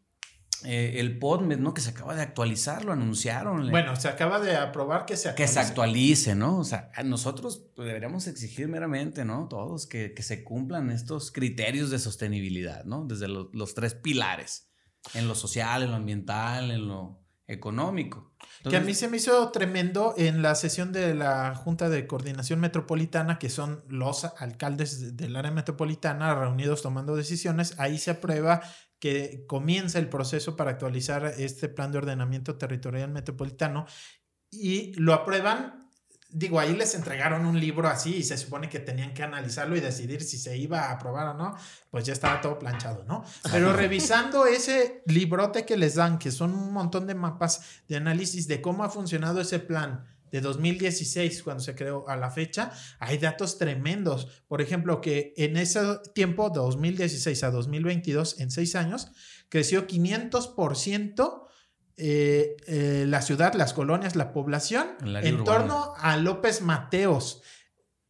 eh, 0.64 0.94
el 0.98 1.18
PODMED, 1.18 1.58
¿no? 1.58 1.72
Que 1.72 1.80
se 1.80 1.90
acaba 1.90 2.14
de 2.16 2.22
actualizar, 2.22 2.84
lo 2.84 2.92
anunciaron. 2.92 3.70
Bueno, 3.70 3.94
se 3.94 4.08
acaba 4.08 4.40
de 4.40 4.56
aprobar 4.56 5.06
que 5.06 5.16
se 5.16 5.28
actualice. 5.28 5.54
Que 5.54 5.60
se 5.60 5.60
actualice, 5.60 6.34
¿no? 6.34 6.58
O 6.58 6.64
sea, 6.64 6.90
nosotros 7.04 7.64
pues, 7.76 7.86
deberíamos 7.86 8.26
exigir 8.26 8.66
meramente, 8.66 9.24
¿no? 9.24 9.46
Todos 9.48 9.86
que, 9.86 10.14
se 10.20 10.42
cumplan 10.42 10.90
estos 10.90 11.30
criterios 11.30 11.90
de 11.90 12.00
sostenibilidad, 12.00 12.84
¿no? 12.84 13.04
Desde 13.04 13.28
los 13.28 13.74
tres 13.74 13.94
pilares, 13.94 14.68
en 15.14 15.28
lo 15.28 15.36
social, 15.36 15.84
en 15.84 15.90
lo 15.90 15.96
ambiental, 15.96 16.72
en 16.72 16.88
lo 16.88 17.21
económico. 17.46 18.32
que 18.68 18.76
a 18.76 18.80
mí 18.80 18.94
se 18.94 19.08
me 19.08 19.16
hizo 19.16 19.50
tremendo 19.50 20.14
en 20.16 20.42
la 20.42 20.54
sesión 20.54 20.92
de 20.92 21.14
la 21.14 21.54
Junta 21.54 21.88
de 21.88 22.06
Coordinación 22.06 22.60
Metropolitana, 22.60 23.38
que 23.38 23.50
son 23.50 23.84
los 23.88 24.24
alcaldes 24.24 25.16
del 25.16 25.36
área 25.36 25.50
metropolitana 25.50 26.34
reunidos 26.34 26.82
tomando 26.82 27.16
decisiones, 27.16 27.78
ahí 27.78 27.98
se 27.98 28.12
aprueba 28.12 28.62
que 28.98 29.44
comienza 29.48 29.98
el 29.98 30.08
proceso 30.08 30.56
para 30.56 30.70
actualizar 30.70 31.24
este 31.36 31.68
plan 31.68 31.90
de 31.90 31.98
ordenamiento 31.98 32.56
territorial 32.56 33.10
metropolitano 33.10 33.86
y 34.48 34.92
lo 34.94 35.12
aprueban. 35.12 35.81
Digo, 36.32 36.58
ahí 36.58 36.74
les 36.74 36.94
entregaron 36.94 37.46
un 37.46 37.60
libro 37.60 37.88
así 37.88 38.16
y 38.16 38.22
se 38.22 38.36
supone 38.36 38.68
que 38.68 38.80
tenían 38.80 39.14
que 39.14 39.22
analizarlo 39.22 39.76
y 39.76 39.80
decidir 39.80 40.22
si 40.22 40.38
se 40.38 40.56
iba 40.56 40.80
a 40.80 40.92
aprobar 40.92 41.28
o 41.28 41.34
no, 41.34 41.54
pues 41.90 42.04
ya 42.04 42.12
estaba 42.12 42.40
todo 42.40 42.58
planchado, 42.58 43.04
¿no? 43.04 43.24
Pero 43.50 43.72
revisando 43.76 44.46
ese 44.46 45.02
librote 45.06 45.64
que 45.64 45.76
les 45.76 45.96
dan, 45.96 46.18
que 46.18 46.30
son 46.30 46.54
un 46.54 46.72
montón 46.72 47.06
de 47.06 47.14
mapas 47.14 47.82
de 47.88 47.96
análisis 47.96 48.48
de 48.48 48.60
cómo 48.60 48.84
ha 48.84 48.90
funcionado 48.90 49.40
ese 49.40 49.58
plan, 49.58 50.06
de 50.32 50.40
2016, 50.40 51.42
cuando 51.42 51.62
se 51.62 51.74
creó 51.74 52.08
a 52.08 52.16
la 52.16 52.30
fecha, 52.30 52.72
hay 52.98 53.18
datos 53.18 53.58
tremendos. 53.58 54.42
Por 54.48 54.62
ejemplo, 54.62 55.00
que 55.02 55.34
en 55.36 55.58
ese 55.58 55.80
tiempo, 56.14 56.48
2016 56.48 57.44
a 57.44 57.50
2022, 57.50 58.40
en 58.40 58.50
seis 58.50 58.74
años, 58.74 59.12
creció 59.50 59.86
500% 59.86 61.41
eh, 61.96 62.56
eh, 62.66 63.04
la 63.06 63.22
ciudad, 63.22 63.54
las 63.54 63.72
colonias, 63.72 64.16
la 64.16 64.32
población, 64.32 64.88
en 65.04 65.44
torno 65.44 65.94
a 65.98 66.16
López 66.16 66.62
Mateos. 66.62 67.42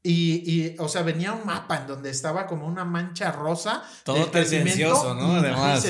Y, 0.05 0.75
o 0.81 0.89
sea, 0.89 1.03
venía 1.03 1.33
un 1.33 1.47
mapa 1.47 1.77
en 1.77 1.87
donde 1.87 2.11
estaba 2.11 2.49
como 2.49 2.67
una 2.67 2.85
mancha 2.85 3.31
rosa. 3.31 3.85
Todo 4.03 4.27
tendencioso, 4.27 5.15
¿no? 5.15 5.37
Además. 5.37 5.87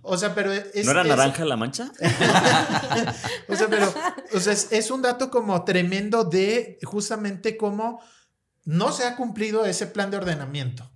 o 0.00 0.16
sea, 0.16 0.34
pero. 0.34 0.52
¿No 0.52 0.90
era 0.90 1.04
naranja 1.04 1.44
la 1.44 1.56
mancha? 1.56 1.92
o 3.48 3.54
sea, 3.54 3.68
pero. 3.68 3.92
O 4.32 4.40
sea, 4.40 4.54
es, 4.54 4.90
un 4.90 5.02
dato 5.02 5.30
como 5.30 5.64
tremendo 5.64 6.24
de 6.24 6.78
justamente 6.82 7.58
cómo 7.58 8.00
no 8.64 8.90
se 8.90 9.04
ha 9.04 9.16
cumplido 9.16 9.66
ese 9.66 9.86
plan 9.86 10.10
de 10.10 10.16
ordenamiento. 10.16 10.90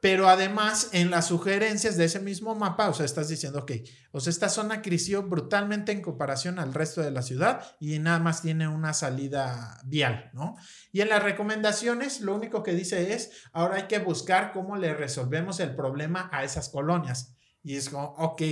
Pero 0.00 0.28
además, 0.28 0.88
en 0.92 1.10
las 1.10 1.26
sugerencias 1.26 1.96
de 1.96 2.06
ese 2.06 2.20
mismo 2.20 2.54
mapa, 2.54 2.88
o 2.88 2.94
sea, 2.94 3.04
estás 3.04 3.28
diciendo, 3.28 3.60
ok, 3.60 3.72
o 4.12 4.20
sea, 4.20 4.30
esta 4.30 4.48
zona 4.48 4.80
creció 4.80 5.22
brutalmente 5.22 5.92
en 5.92 6.00
comparación 6.00 6.58
al 6.58 6.72
resto 6.72 7.02
de 7.02 7.10
la 7.10 7.22
ciudad 7.22 7.76
y 7.80 7.98
nada 7.98 8.18
más 8.18 8.40
tiene 8.40 8.66
una 8.66 8.94
salida 8.94 9.78
vial, 9.84 10.30
¿no? 10.32 10.56
Y 10.90 11.02
en 11.02 11.10
las 11.10 11.22
recomendaciones, 11.22 12.22
lo 12.22 12.34
único 12.34 12.62
que 12.62 12.74
dice 12.74 13.12
es, 13.12 13.30
ahora 13.52 13.76
hay 13.76 13.82
que 13.88 13.98
buscar 13.98 14.52
cómo 14.52 14.76
le 14.76 14.94
resolvemos 14.94 15.60
el 15.60 15.76
problema 15.76 16.30
a 16.32 16.44
esas 16.44 16.70
colonias. 16.70 17.34
Y 17.62 17.76
es 17.76 17.90
como, 17.90 18.14
ok, 18.16 18.42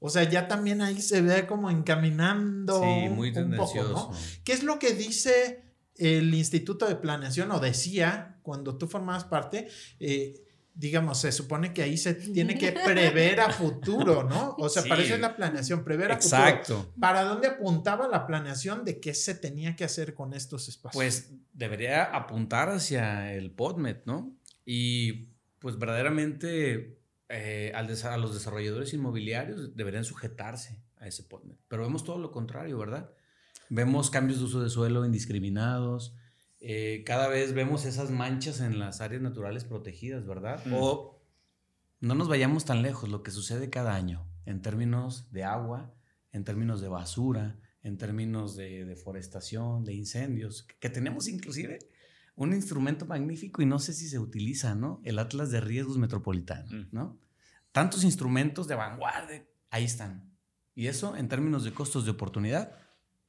o 0.00 0.10
sea, 0.10 0.24
ya 0.24 0.48
también 0.48 0.82
ahí 0.82 1.00
se 1.00 1.22
ve 1.22 1.46
como 1.46 1.70
encaminando 1.70 2.82
sí, 2.82 3.08
muy 3.08 3.30
un 3.30 3.56
poco, 3.56 3.82
¿no? 3.84 4.10
¿Qué 4.44 4.52
es 4.52 4.62
lo 4.62 4.78
que 4.78 4.92
dice 4.92 5.64
el 5.96 6.34
Instituto 6.34 6.86
de 6.86 6.96
Planeación 6.96 7.50
o 7.52 7.60
decía 7.60 8.38
cuando 8.42 8.76
tú 8.76 8.86
formabas 8.86 9.24
parte? 9.24 9.68
Eh, 9.98 10.34
digamos, 10.80 11.20
se 11.20 11.30
supone 11.30 11.74
que 11.74 11.82
ahí 11.82 11.98
se 11.98 12.14
tiene 12.14 12.56
que 12.56 12.72
prever 12.72 13.38
a 13.40 13.50
futuro, 13.52 14.24
¿no? 14.24 14.56
O 14.58 14.70
sea, 14.70 14.82
para 14.82 15.02
eso 15.02 15.14
es 15.14 15.20
la 15.20 15.36
planeación, 15.36 15.84
prever 15.84 16.10
a 16.10 16.16
futuro. 16.16 16.42
Exacto. 16.42 16.92
¿Para 16.98 17.22
dónde 17.24 17.48
apuntaba 17.48 18.08
la 18.08 18.26
planeación 18.26 18.82
de 18.86 18.98
qué 18.98 19.12
se 19.12 19.34
tenía 19.34 19.76
que 19.76 19.84
hacer 19.84 20.14
con 20.14 20.32
estos 20.32 20.68
espacios? 20.68 20.94
Pues 20.94 21.32
debería 21.52 22.04
apuntar 22.04 22.70
hacia 22.70 23.34
el 23.34 23.50
PODMET, 23.50 24.06
¿no? 24.06 24.34
Y 24.64 25.28
pues 25.58 25.78
verdaderamente 25.78 26.98
eh, 27.28 27.72
a 27.74 28.16
los 28.16 28.32
desarrolladores 28.32 28.94
inmobiliarios 28.94 29.76
deberían 29.76 30.06
sujetarse 30.06 30.82
a 30.96 31.06
ese 31.06 31.24
PODMET. 31.24 31.58
Pero 31.68 31.82
vemos 31.82 32.04
todo 32.04 32.18
lo 32.18 32.32
contrario, 32.32 32.78
¿verdad? 32.78 33.10
Vemos 33.68 34.08
cambios 34.08 34.38
de 34.38 34.46
uso 34.46 34.62
de 34.62 34.70
suelo 34.70 35.04
indiscriminados, 35.04 36.14
eh, 36.60 37.02
cada 37.06 37.28
vez 37.28 37.54
vemos 37.54 37.84
esas 37.86 38.10
manchas 38.10 38.60
en 38.60 38.78
las 38.78 39.00
áreas 39.00 39.22
naturales 39.22 39.64
protegidas, 39.64 40.26
¿verdad? 40.26 40.64
Mm. 40.66 40.74
O 40.74 41.20
no 42.00 42.14
nos 42.14 42.28
vayamos 42.28 42.64
tan 42.64 42.82
lejos, 42.82 43.08
lo 43.08 43.22
que 43.22 43.30
sucede 43.30 43.70
cada 43.70 43.94
año 43.94 44.26
en 44.46 44.62
términos 44.62 45.30
de 45.32 45.44
agua, 45.44 45.94
en 46.32 46.44
términos 46.44 46.80
de 46.80 46.88
basura, 46.88 47.58
en 47.82 47.96
términos 47.98 48.56
de 48.56 48.84
deforestación, 48.84 49.84
de 49.84 49.94
incendios, 49.94 50.66
que 50.80 50.90
tenemos 50.90 51.28
inclusive 51.28 51.78
un 52.36 52.52
instrumento 52.52 53.06
magnífico 53.06 53.62
y 53.62 53.66
no 53.66 53.78
sé 53.78 53.92
si 53.92 54.08
se 54.08 54.18
utiliza, 54.18 54.74
¿no? 54.74 55.00
El 55.04 55.18
Atlas 55.18 55.50
de 55.50 55.60
Riesgos 55.60 55.98
Metropolitano, 55.98 56.70
mm. 56.70 56.88
¿no? 56.92 57.18
Tantos 57.72 58.04
instrumentos 58.04 58.66
de 58.66 58.74
vanguardia, 58.74 59.46
ahí 59.70 59.84
están. 59.84 60.30
Y 60.74 60.86
eso, 60.86 61.16
en 61.16 61.28
términos 61.28 61.64
de 61.64 61.72
costos 61.72 62.04
de 62.04 62.10
oportunidad, 62.10 62.72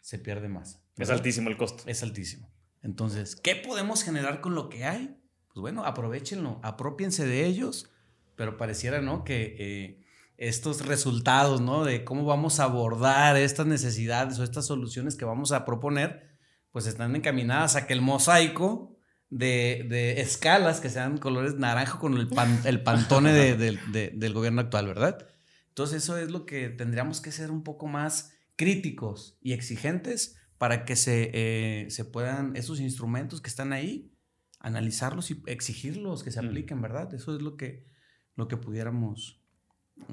se 0.01 0.17
pierde 0.17 0.49
más. 0.49 0.81
Es 0.97 1.09
altísimo 1.09 1.49
el 1.49 1.57
costo. 1.57 1.83
Es 1.87 2.03
altísimo. 2.03 2.51
Entonces, 2.83 3.35
¿qué 3.35 3.55
podemos 3.55 4.03
generar 4.03 4.41
con 4.41 4.55
lo 4.55 4.69
que 4.69 4.85
hay? 4.85 5.17
Pues 5.53 5.61
bueno, 5.61 5.85
aprovechenlo, 5.85 6.59
apropiense 6.63 7.25
de 7.25 7.45
ellos, 7.45 7.89
pero 8.35 8.57
pareciera, 8.57 9.01
¿no? 9.01 9.23
Que 9.23 9.55
eh, 9.59 10.05
estos 10.37 10.85
resultados, 10.85 11.61
¿no? 11.61 11.83
De 11.83 12.03
cómo 12.03 12.25
vamos 12.25 12.59
a 12.59 12.63
abordar 12.63 13.37
estas 13.37 13.67
necesidades 13.67 14.39
o 14.39 14.43
estas 14.43 14.65
soluciones 14.65 15.15
que 15.15 15.25
vamos 15.25 15.51
a 15.51 15.65
proponer, 15.65 16.31
pues 16.71 16.87
están 16.87 17.15
encaminadas 17.15 17.75
a 17.75 17.85
que 17.85 17.93
el 17.93 18.01
mosaico 18.01 18.95
de, 19.29 20.19
escalas 20.19 20.79
que 20.79 20.89
sean 20.89 21.17
colores 21.17 21.55
naranja 21.55 21.99
con 21.99 22.17
el, 22.17 22.29
el 22.65 22.83
pantone 22.83 23.33
del 23.33 24.33
gobierno 24.33 24.61
actual, 24.61 24.87
¿verdad? 24.87 25.27
Entonces 25.67 26.03
eso 26.03 26.17
es 26.17 26.31
lo 26.31 26.45
que 26.45 26.69
tendríamos 26.69 27.21
que 27.21 27.31
ser 27.31 27.51
un 27.51 27.63
poco 27.63 27.87
más 27.87 28.33
críticos 28.55 29.37
y 29.41 29.53
exigentes 29.53 30.40
para 30.61 30.85
que 30.85 30.95
se, 30.95 31.31
eh, 31.33 31.89
se 31.89 32.05
puedan, 32.05 32.55
esos 32.55 32.79
instrumentos 32.79 33.41
que 33.41 33.49
están 33.49 33.73
ahí, 33.73 34.13
analizarlos 34.59 35.31
y 35.31 35.41
exigirlos, 35.47 36.21
que 36.21 36.29
se 36.29 36.39
mm. 36.39 36.45
apliquen, 36.45 36.79
¿verdad? 36.83 37.11
Eso 37.15 37.35
es 37.35 37.41
lo 37.41 37.57
que, 37.57 37.87
lo 38.35 38.47
que 38.47 38.57
pudiéramos 38.57 39.41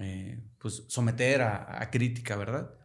eh, 0.00 0.42
pues, 0.56 0.84
someter 0.88 1.42
a, 1.42 1.82
a, 1.82 1.90
crítica, 1.90 2.34
¿verdad? 2.34 2.77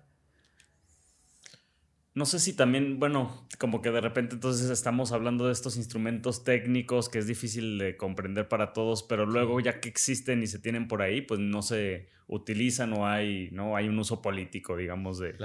No 2.15 2.25
sé 2.25 2.39
si 2.39 2.53
también, 2.53 2.99
bueno, 2.99 3.47
como 3.57 3.81
que 3.81 3.89
de 3.89 3.99
repente 3.99 4.35
entonces 4.35 4.69
estamos 4.69 5.11
hablando 5.11 5.47
de 5.47 5.51
estos 5.51 5.77
instrumentos 5.77 6.43
técnicos 6.43 7.09
que 7.09 7.17
es 7.17 7.25
difícil 7.25 7.79
de 7.79 7.97
comprender 7.97 8.47
para 8.47 8.71
todos, 8.71 9.01
pero 9.01 9.25
luego 9.25 9.59
ya 9.59 9.79
que 9.79 9.89
existen 9.89 10.43
y 10.43 10.47
se 10.47 10.59
tienen 10.59 10.87
por 10.87 11.01
ahí, 11.01 11.21
pues 11.21 11.39
no 11.39 11.63
se 11.63 12.09
utilizan 12.27 12.93
o 12.93 13.07
hay, 13.07 13.49
¿no? 13.51 13.75
Hay 13.75 13.87
un 13.87 13.97
uso 13.97 14.21
político, 14.21 14.77
digamos, 14.77 15.17
de, 15.17 15.35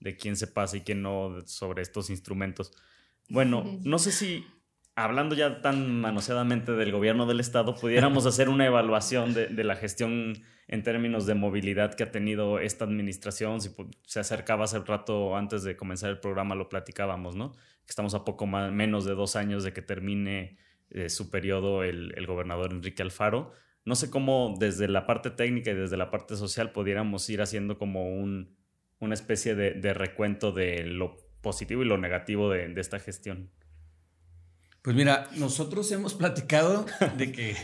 de 0.00 0.16
quién 0.16 0.36
se 0.36 0.48
pasa 0.48 0.76
y 0.76 0.80
quién 0.80 1.00
no 1.00 1.46
sobre 1.46 1.82
estos 1.82 2.10
instrumentos. 2.10 2.72
Bueno, 3.28 3.64
no 3.84 3.98
sé 4.00 4.10
si 4.10 4.44
hablando 4.96 5.34
ya 5.36 5.60
tan 5.60 6.00
manoseadamente 6.00 6.72
del 6.72 6.90
gobierno 6.90 7.26
del 7.26 7.40
estado, 7.40 7.74
pudiéramos 7.76 8.26
hacer 8.26 8.48
una 8.48 8.66
evaluación 8.66 9.34
de, 9.34 9.46
de 9.46 9.64
la 9.64 9.76
gestión 9.76 10.34
en 10.68 10.82
términos 10.82 11.26
de 11.26 11.34
movilidad 11.34 11.94
que 11.94 12.02
ha 12.02 12.10
tenido 12.10 12.58
esta 12.58 12.84
administración. 12.84 13.60
Si 13.60 13.70
se 14.02 14.20
acercaba 14.20 14.64
hace 14.64 14.80
rato 14.80 15.36
antes 15.36 15.62
de 15.62 15.76
comenzar 15.76 16.10
el 16.10 16.18
programa, 16.18 16.54
lo 16.54 16.68
platicábamos, 16.68 17.36
¿no? 17.36 17.52
Que 17.52 17.90
estamos 17.90 18.14
a 18.14 18.24
poco 18.24 18.46
más, 18.46 18.72
menos 18.72 19.04
de 19.04 19.14
dos 19.14 19.36
años 19.36 19.62
de 19.62 19.72
que 19.72 19.82
termine 19.82 20.58
eh, 20.90 21.08
su 21.08 21.30
periodo 21.30 21.84
el, 21.84 22.14
el, 22.16 22.26
gobernador 22.26 22.72
Enrique 22.72 23.02
Alfaro. 23.02 23.52
No 23.84 23.94
sé 23.94 24.10
cómo 24.10 24.56
desde 24.58 24.88
la 24.88 25.06
parte 25.06 25.30
técnica 25.30 25.70
y 25.70 25.74
desde 25.74 25.96
la 25.96 26.10
parte 26.10 26.36
social 26.36 26.72
pudiéramos 26.72 27.28
ir 27.30 27.42
haciendo 27.42 27.78
como 27.78 28.16
un, 28.16 28.56
una 28.98 29.14
especie 29.14 29.54
de, 29.54 29.72
de, 29.72 29.94
recuento 29.94 30.50
de 30.50 30.84
lo 30.84 31.16
positivo 31.42 31.82
y 31.82 31.86
lo 31.86 31.98
negativo 31.98 32.50
de, 32.50 32.68
de 32.68 32.80
esta 32.80 32.98
gestión. 32.98 33.52
Pues 34.86 34.94
mira, 34.94 35.28
nosotros 35.36 35.90
hemos 35.90 36.14
platicado 36.14 36.86
de 37.18 37.32
que 37.32 37.56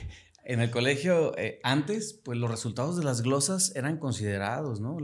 en 0.43 0.61
el 0.61 0.73
colegio, 0.73 1.39
eh, 1.39 1.61
antes, 1.63 2.15
pues 2.15 2.37
los 2.37 2.51
resultados 2.51 2.97
de 2.97 3.05
las 3.05 3.23
glosas 3.23 3.77
eran 3.77 3.99
considerados, 3.99 4.81
¿no? 4.81 4.97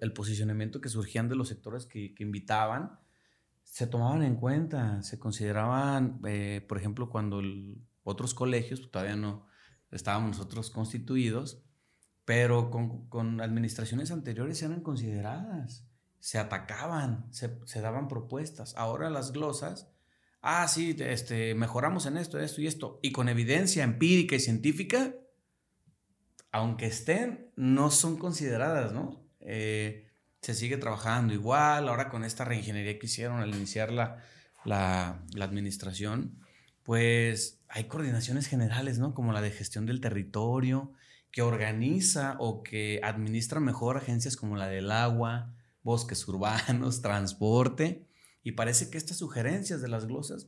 el 0.00 0.12
posicionamiento 0.12 0.80
que 0.80 0.88
surgían 0.88 1.28
de 1.28 1.36
los 1.36 1.46
sectores 1.46 1.86
que, 1.86 2.12
invitaban 2.18 2.98
se 3.62 3.86
tomaban 3.86 4.24
en 4.24 4.34
cuenta, 4.34 5.00
se 5.04 5.20
consideraban, 5.20 6.18
eh, 6.26 6.66
por 6.68 6.78
ejemplo, 6.78 7.10
cuando 7.10 7.40
otros 8.02 8.34
colegios, 8.34 8.90
todavía 8.90 9.14
no, 9.14 9.46
estábamos 9.92 10.30
nosotros 10.30 10.70
constituidos, 10.70 11.62
pero 12.24 12.72
con, 12.72 13.08
con 13.08 13.40
administraciones 13.40 14.10
anteriores 14.10 14.60
eran 14.64 14.80
consideradas, 14.80 15.86
se 16.18 16.38
atacaban, 16.38 17.32
se, 17.32 17.60
se, 17.66 17.80
daban 17.80 18.08
propuestas. 18.08 18.74
Ahora 18.76 19.10
las 19.10 19.30
glosas, 19.30 19.92
ah, 20.46 20.68
sí, 20.68 20.96
este, 21.00 21.54
mejoramos 21.54 22.06
en 22.06 22.16
esto, 22.16 22.38
esto 22.38 22.60
y 22.60 22.66
esto, 22.66 23.00
y 23.02 23.12
con 23.12 23.28
evidencia 23.28 23.82
empírica 23.82 24.36
y 24.36 24.40
científica, 24.40 25.14
aunque 26.52 26.86
estén, 26.86 27.50
no 27.56 27.90
son 27.90 28.16
consideradas, 28.16 28.92
¿no? 28.92 29.26
Eh, 29.40 30.06
se 30.40 30.54
sigue 30.54 30.76
trabajando 30.76 31.34
igual, 31.34 31.88
ahora 31.88 32.08
con 32.08 32.24
esta 32.24 32.44
reingeniería 32.44 32.98
que 32.98 33.06
hicieron 33.06 33.40
al 33.40 33.54
iniciar 33.54 33.90
la, 33.90 34.24
la, 34.64 35.22
la 35.34 35.44
administración, 35.44 36.38
pues 36.84 37.58
hay 37.68 37.84
coordinaciones 37.84 38.46
generales, 38.46 38.98
¿no? 39.00 39.14
Como 39.14 39.32
la 39.32 39.42
de 39.42 39.50
gestión 39.50 39.84
del 39.84 40.00
territorio, 40.00 40.92
que 41.32 41.42
organiza 41.42 42.36
o 42.38 42.62
que 42.62 43.00
administra 43.02 43.58
mejor 43.58 43.96
agencias 43.96 44.36
como 44.36 44.56
la 44.56 44.68
del 44.68 44.92
agua, 44.92 45.52
bosques 45.82 46.26
urbanos, 46.28 47.02
transporte. 47.02 48.06
Y 48.46 48.52
parece 48.52 48.90
que 48.90 48.96
estas 48.96 49.16
sugerencias 49.16 49.82
de 49.82 49.88
las 49.88 50.06
glosas 50.06 50.46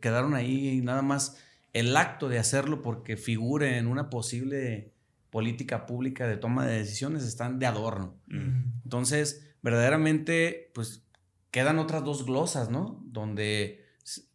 quedaron 0.00 0.34
ahí 0.34 0.80
nada 0.82 1.02
más 1.02 1.36
el 1.72 1.96
acto 1.96 2.28
de 2.28 2.38
hacerlo 2.38 2.80
porque 2.80 3.16
figure 3.16 3.76
en 3.76 3.88
una 3.88 4.08
posible 4.08 4.94
política 5.30 5.84
pública 5.84 6.28
de 6.28 6.36
toma 6.36 6.64
de 6.64 6.78
decisiones 6.78 7.24
están 7.24 7.58
de 7.58 7.66
adorno. 7.66 8.14
Mm. 8.28 8.82
Entonces, 8.84 9.50
verdaderamente, 9.62 10.70
pues 10.74 11.02
quedan 11.50 11.80
otras 11.80 12.04
dos 12.04 12.24
glosas, 12.24 12.70
¿no? 12.70 13.02
Donde 13.04 13.84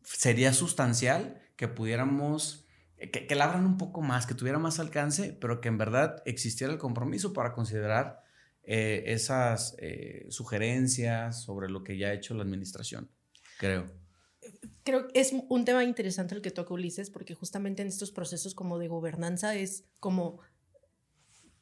sería 0.04 0.52
sustancial 0.52 1.40
que 1.56 1.70
pudiéramos, 1.70 2.66
eh, 2.98 3.12
que, 3.12 3.28
que 3.28 3.36
labran 3.36 3.66
un 3.66 3.78
poco 3.78 4.02
más, 4.02 4.26
que 4.26 4.34
tuviera 4.34 4.60
más 4.60 4.82
alcance, 4.82 5.32
pero 5.40 5.62
que 5.62 5.70
en 5.70 5.78
verdad 5.78 6.22
existiera 6.26 6.74
el 6.74 6.80
compromiso 6.80 7.32
para 7.32 7.54
considerar 7.54 8.25
eh, 8.68 9.04
esas 9.08 9.76
eh, 9.80 10.26
sugerencias 10.30 11.44
sobre 11.44 11.70
lo 11.70 11.84
que 11.84 11.98
ya 11.98 12.08
ha 12.08 12.14
hecho 12.14 12.34
la 12.34 12.44
administración, 12.44 13.10
creo. 13.60 13.86
Creo 14.84 15.08
que 15.08 15.20
es 15.20 15.34
un 15.50 15.66
tema 15.66 15.84
interesante 15.84 16.36
el 16.36 16.42
que 16.42 16.52
toca 16.52 16.74
Ulises, 16.74 17.10
porque 17.10 17.34
justamente 17.34 17.82
en 17.82 17.88
estos 17.88 18.12
procesos 18.12 18.54
como 18.54 18.78
de 18.78 18.88
gobernanza 18.88 19.56
es 19.56 19.86
como, 20.00 20.40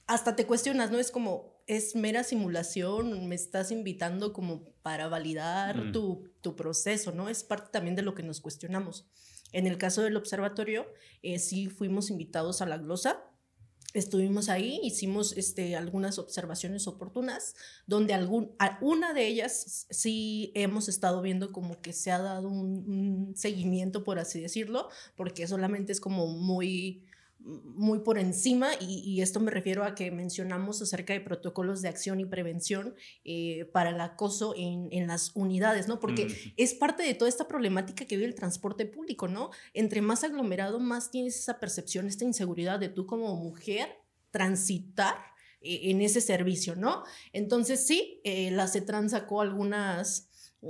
hasta 0.08 0.36
te 0.36 0.46
cuestionas, 0.46 0.92
¿no? 0.92 1.00
Es 1.00 1.12
como, 1.12 1.62
es 1.68 1.96
mera 1.96 2.24
simulación, 2.24 3.28
me 3.28 3.36
estás 3.36 3.72
invitando 3.72 4.34
como 4.34 4.66
para 4.82 5.08
validar 5.08 5.86
mm. 5.86 5.92
tu, 5.92 6.30
tu, 6.42 6.56
proceso, 6.56 7.12
¿no? 7.14 7.30
Es 7.30 7.44
parte 7.44 7.70
también 7.72 7.96
de 7.96 8.02
lo 8.02 8.16
que 8.16 8.24
nos 8.24 8.42
cuestionamos. 8.42 9.08
En 9.54 9.68
el 9.68 9.78
caso 9.78 10.02
del 10.02 10.18
observatorio, 10.18 10.88
eh, 11.22 11.40
sí 11.40 11.68
fuimos 11.68 12.10
invitados 12.10 12.62
a 12.62 12.66
la 12.66 12.78
glosa, 12.78 13.24
estuvimos 13.94 14.50
ahí, 14.50 14.80
hicimos 14.84 15.38
este, 15.38 15.76
algunas 15.76 16.18
observaciones 16.20 16.88
oportunas, 16.88 17.56
donde 17.86 18.14
algún, 18.14 18.56
una 18.82 19.14
de 19.14 19.28
ellas 19.28 19.86
sí 19.90 20.52
hemos 20.56 20.90
estado 20.90 21.22
viendo 21.22 21.52
como 21.52 21.80
que 21.82 21.94
se 21.94 22.12
ha 22.12 22.20
dado 22.20 22.50
un 22.50 23.34
seguimiento, 23.36 24.04
por 24.04 24.20
así 24.20 24.42
decirlo, 24.42 24.90
porque 25.16 25.48
solamente 25.48 25.92
es 25.92 26.00
como 26.00 26.28
muy 26.28 27.04
muy 27.44 28.00
por 28.00 28.18
encima 28.18 28.70
y, 28.80 29.22
esto 29.22 29.40
me 29.40 29.52
refiero 29.52 29.84
a 29.84 29.96
que 29.96 30.12
mencionamos 30.12 30.82
acerca 30.82 31.14
de 31.14 31.22
protocolos 31.22 31.82
de 31.82 31.90
acción 31.90 32.20
y 32.20 32.26
prevención 32.26 32.96
eh, 33.26 33.70
para 33.74 33.90
el 33.90 34.00
acoso 34.00 34.54
en, 34.56 34.88
en, 34.92 35.08
las 35.08 35.32
unidades, 35.36 35.88
¿no? 35.88 36.00
Porque 36.00 36.54
es 36.56 36.74
parte 36.74 37.04
de 37.04 37.14
toda 37.14 37.30
esta 37.30 37.48
problemática 37.48 38.06
que 38.06 38.16
vive 38.16 38.28
el 38.28 38.36
transporte 38.36 38.86
público, 38.86 39.28
¿no? 39.28 39.52
Entre 39.74 40.02
más 40.02 40.24
aglomerado, 40.24 40.80
más 40.80 41.12
tienes 41.12 41.38
esa 41.38 41.60
percepción, 41.60 42.08
esta 42.08 42.24
inseguridad 42.24 42.80
de 42.80 42.90
tú 42.90 43.06
como 43.06 43.36
mujer 43.36 43.90
transitar 44.32 45.16
eh, 45.62 45.92
en 45.92 46.02
ese 46.02 46.22
servicio, 46.22 46.76
¿no? 46.76 47.04
Entonces 47.32 47.86
sí, 47.86 48.22
eh, 48.24 48.52
la 48.52 48.68
CETRAN 48.68 49.10
sacó 49.10 49.42
algunas 49.42 50.30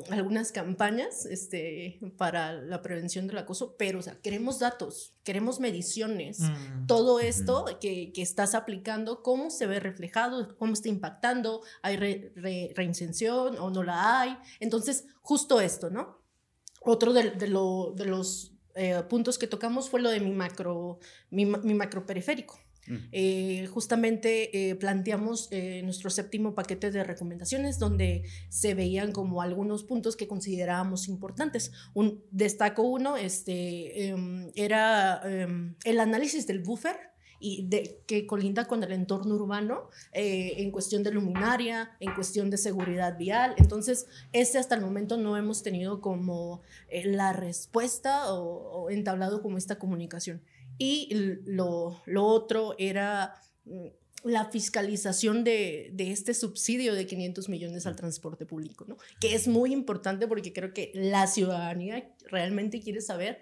algunas 0.10 0.52
campañas 0.52 1.26
este, 1.26 2.00
para 2.18 2.54
la 2.54 2.82
prevención 2.82 3.28
del 3.28 3.38
acoso, 3.38 3.76
pero 3.78 4.00
o 4.00 4.02
sea, 4.02 4.20
queremos 4.22 4.60
datos, 4.60 5.16
queremos 5.24 5.60
mediciones, 5.60 6.40
mm. 6.40 6.88
todo 6.88 7.20
esto 7.20 7.66
que, 7.80 8.12
que, 8.12 8.22
estás 8.22 8.56
aplicando, 8.56 9.22
cómo 9.22 9.50
se 9.50 9.68
ve 9.68 9.80
reflejado, 9.80 10.56
cómo 10.58 10.74
está 10.74 10.90
impactando, 10.90 11.62
hay 11.82 11.98
re, 11.98 12.34
o 13.60 13.70
no 13.70 13.84
la 13.84 14.22
hay. 14.22 14.38
Entonces, 14.60 15.06
justo 15.22 15.62
esto, 15.62 15.90
¿no? 15.90 16.20
Otro 16.82 17.14
de, 17.14 17.32
de, 17.32 17.48
lo, 17.48 17.94
de 17.96 18.06
los 18.06 18.54
eh, 18.76 19.02
puntos 19.08 19.38
que 19.38 19.48
tocamos 19.48 19.90
fue 19.90 20.02
lo 20.02 20.10
de 20.10 20.20
mi 20.20 20.32
macro, 20.32 21.00
mi, 21.30 21.46
mi 21.46 21.74
macro 21.74 22.06
periférico. 22.06 22.63
Eh, 23.12 23.68
justamente 23.72 24.70
eh, 24.70 24.76
planteamos 24.76 25.48
eh, 25.52 25.82
nuestro 25.84 26.10
séptimo 26.10 26.54
paquete 26.54 26.92
de 26.92 27.04
recomendaciones 27.04 27.80
donde 27.80 28.24
se 28.50 28.74
veían 28.74 29.12
como 29.12 29.42
algunos 29.42 29.84
puntos 29.84 30.16
que 30.16 30.28
considerábamos 30.28 31.08
importantes. 31.08 31.72
Un, 31.94 32.24
destaco 32.32 32.84
uno, 32.84 33.16
este, 33.16 34.08
em, 34.08 34.52
era 34.56 35.22
em, 35.24 35.76
el 35.86 36.00
análisis 36.00 36.46
del 36.46 36.60
buffer 36.60 36.98
y 37.40 37.68
de, 37.68 38.02
que 38.08 38.26
colinda 38.26 38.66
con 38.66 38.84
el 38.84 38.92
entorno 38.94 39.36
urbano 39.36 39.90
en 40.14 40.72
cuestión 40.72 41.04
de 41.04 41.12
luminaria, 41.12 41.92
en 42.00 42.14
cuestión 42.14 42.50
de 42.50 42.58
seguridad 42.58 43.18
vial. 43.18 43.54
Entonces, 43.58 44.08
ese 44.32 44.60
hasta 44.60 44.76
el 44.76 44.82
momento 44.82 45.18
no 45.18 45.36
hemos 45.36 45.62
tenido 45.62 46.00
como 46.00 46.62
la 47.04 47.34
respuesta 47.34 48.34
o, 48.34 48.90
entablado 48.90 49.42
como 49.42 49.58
esta 49.58 49.78
comunicación. 49.78 50.42
Y 50.84 51.10
lo, 51.46 52.02
lo 52.06 52.26
otro 52.26 52.76
era 52.78 53.36
mm, 53.66 53.88
la 54.24 54.46
fiscalización 54.46 55.44
de, 55.44 55.92
de, 55.94 56.12
este 56.12 56.34
subsidio 56.34 56.94
de 56.94 57.06
500 57.06 57.48
millones 57.48 57.86
al 57.86 57.96
transporte 57.96 58.46
público, 58.46 58.86
¿no? 58.88 58.98
Que 59.20 59.34
es 59.34 59.48
muy 59.48 59.72
importante 59.72 60.28
porque 60.28 60.52
creo 60.52 60.74
que 60.74 60.92
la 60.94 61.28
ciudadanía 61.28 62.14
realmente 62.30 62.82
quiere 62.82 63.02
saber 63.02 63.40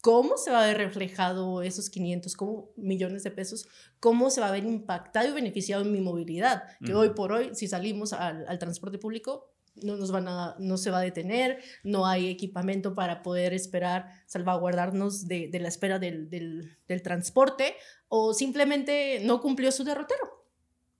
cómo 0.00 0.36
se 0.36 0.50
va 0.50 0.62
a 0.62 0.66
ver 0.66 0.76
reflejado 0.76 1.62
esos 1.62 1.88
500 1.88 2.36
millones 2.76 3.22
de 3.24 3.30
pesos, 3.30 3.66
cómo 4.00 4.28
se 4.30 4.40
va 4.40 4.48
a 4.48 4.52
ver 4.52 4.64
impactado 4.64 5.28
y 5.28 5.32
beneficiado 5.32 5.82
en 5.82 5.92
mi 5.92 6.00
movilidad, 6.00 6.64
que 6.84 6.94
hoy 6.94 7.10
por 7.10 7.32
hoy, 7.32 7.54
si 7.54 7.68
salimos 7.68 8.12
al, 8.12 8.44
al 8.46 8.58
transporte 8.58 8.98
público, 8.98 9.53
no 9.82 9.96
nos 9.96 10.10
van 10.10 10.28
a, 10.28 10.56
no 10.58 10.76
se 10.76 10.90
va 10.90 10.98
a 10.98 11.02
detener, 11.02 11.62
no 11.82 12.06
hay 12.06 12.28
equipamiento 12.28 12.94
para 12.94 13.22
poder 13.22 13.52
esperar, 13.52 14.08
salvaguardarnos 14.26 15.26
de, 15.26 15.48
de 15.48 15.60
la 15.60 15.68
espera 15.68 15.98
del, 15.98 16.30
del, 16.30 16.76
del, 16.86 17.02
transporte, 17.02 17.74
o 18.08 18.34
simplemente 18.34 19.20
no 19.24 19.40
cumplió 19.40 19.72
su 19.72 19.84
derrotero, 19.84 20.46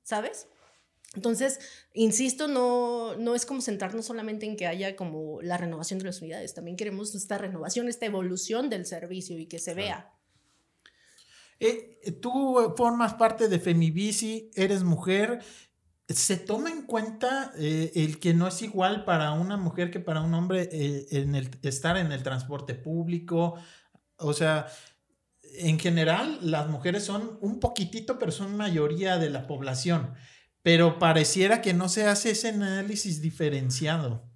¿sabes? 0.03 0.49
Entonces, 1.15 1.61
insisto, 1.93 2.49
no, 2.49 3.17
no 3.17 3.37
es 3.37 3.47
como 3.47 3.61
centrarnos 3.61 4.07
solamente 4.07 4.47
en 4.47 4.57
que 4.57 4.67
haya 4.67 4.97
como 4.97 5.41
la 5.43 5.57
renovación 5.57 6.01
de 6.01 6.07
las 6.07 6.21
unidades, 6.21 6.55
también 6.55 6.77
queremos 6.77 7.15
esta 7.15 7.39
renovación, 7.39 7.89
esta 7.89 8.07
evolución 8.07 8.69
del 8.69 8.87
servicio 8.87 9.39
y 9.39 9.47
que 9.47 9.61
se 9.61 9.75
vea. 9.75 10.11
Eh, 11.61 12.01
tú 12.21 12.75
formas 12.77 13.15
parte 13.15 13.49
de 13.49 13.61
Femibici, 13.61 14.51
eres 14.55 14.83
mujer, 14.83 15.41
se 16.09 16.37
toma 16.37 16.71
en 16.71 16.83
cuenta 16.83 17.53
eh, 17.57 17.93
el 17.95 18.19
que 18.19 18.35
no 18.35 18.47
es 18.47 18.61
igual 18.63 19.05
para 19.05 19.33
una 19.33 19.57
mujer 19.57 19.91
que 19.91 20.01
para 20.01 20.21
un 20.21 20.35
hombre 20.35 20.69
eh, 20.71 21.07
en 21.11 21.35
el, 21.35 21.51
estar 21.63 21.97
en 21.97 22.13
el 22.13 22.23
transporte 22.23 22.75
público. 22.75 23.55
O 24.17 24.33
sea, 24.33 24.67
en 25.43 25.79
general 25.79 26.39
las 26.43 26.69
mujeres 26.69 27.05
son 27.05 27.39
un 27.41 27.61
poquitito, 27.61 28.19
pero 28.19 28.33
son 28.33 28.57
mayoría 28.57 29.19
de 29.19 29.31
la 29.31 29.47
población. 29.47 30.15
Pero 30.63 30.99
pareciera 30.99 31.63
que 31.63 31.75
no 31.75 31.89
se 31.89 32.07
hace 32.07 32.31
ese 32.31 32.51
análisis 32.51 33.21
diferenciado 33.21 34.34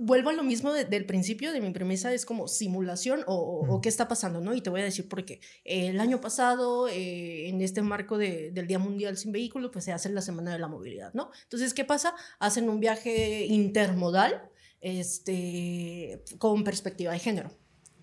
vuelvo 0.00 0.30
a 0.30 0.32
lo 0.32 0.44
mismo 0.44 0.72
del 0.72 1.06
principio 1.06 1.52
de 1.52 1.60
mi 1.60 1.72
premisa, 1.72 2.14
es 2.14 2.24
como 2.24 2.46
simulación 2.46 3.24
o, 3.26 3.80
qué 3.82 3.88
está 3.88 4.06
pasando, 4.06 4.40
¿no? 4.40 4.54
Y 4.54 4.60
te 4.60 4.70
voy 4.70 4.80
a 4.80 4.84
decir 4.84 5.08
por 5.08 5.24
qué. 5.24 5.40
el 5.64 5.98
año 5.98 6.20
pasado, 6.20 6.88
eh, 6.88 7.48
en 7.48 7.60
este 7.60 7.82
marco 7.82 8.16
del 8.16 8.66
Día 8.68 8.78
Mundial 8.78 9.16
sin 9.16 9.32
Vehículo, 9.32 9.72
pues 9.72 9.84
se 9.84 9.92
hace 9.92 10.08
la 10.10 10.22
Semana 10.22 10.52
de 10.52 10.60
la 10.60 10.68
Movilidad, 10.68 11.12
¿no? 11.14 11.30
Entonces, 11.42 11.74
¿qué 11.74 11.84
pasa? 11.84 12.14
Hacen 12.38 12.68
un 12.68 12.78
viaje 12.78 13.46
intermodal 13.46 14.48
este, 14.80 16.22
con 16.38 16.62
perspectiva 16.62 17.12
de 17.12 17.18
género. 17.18 17.50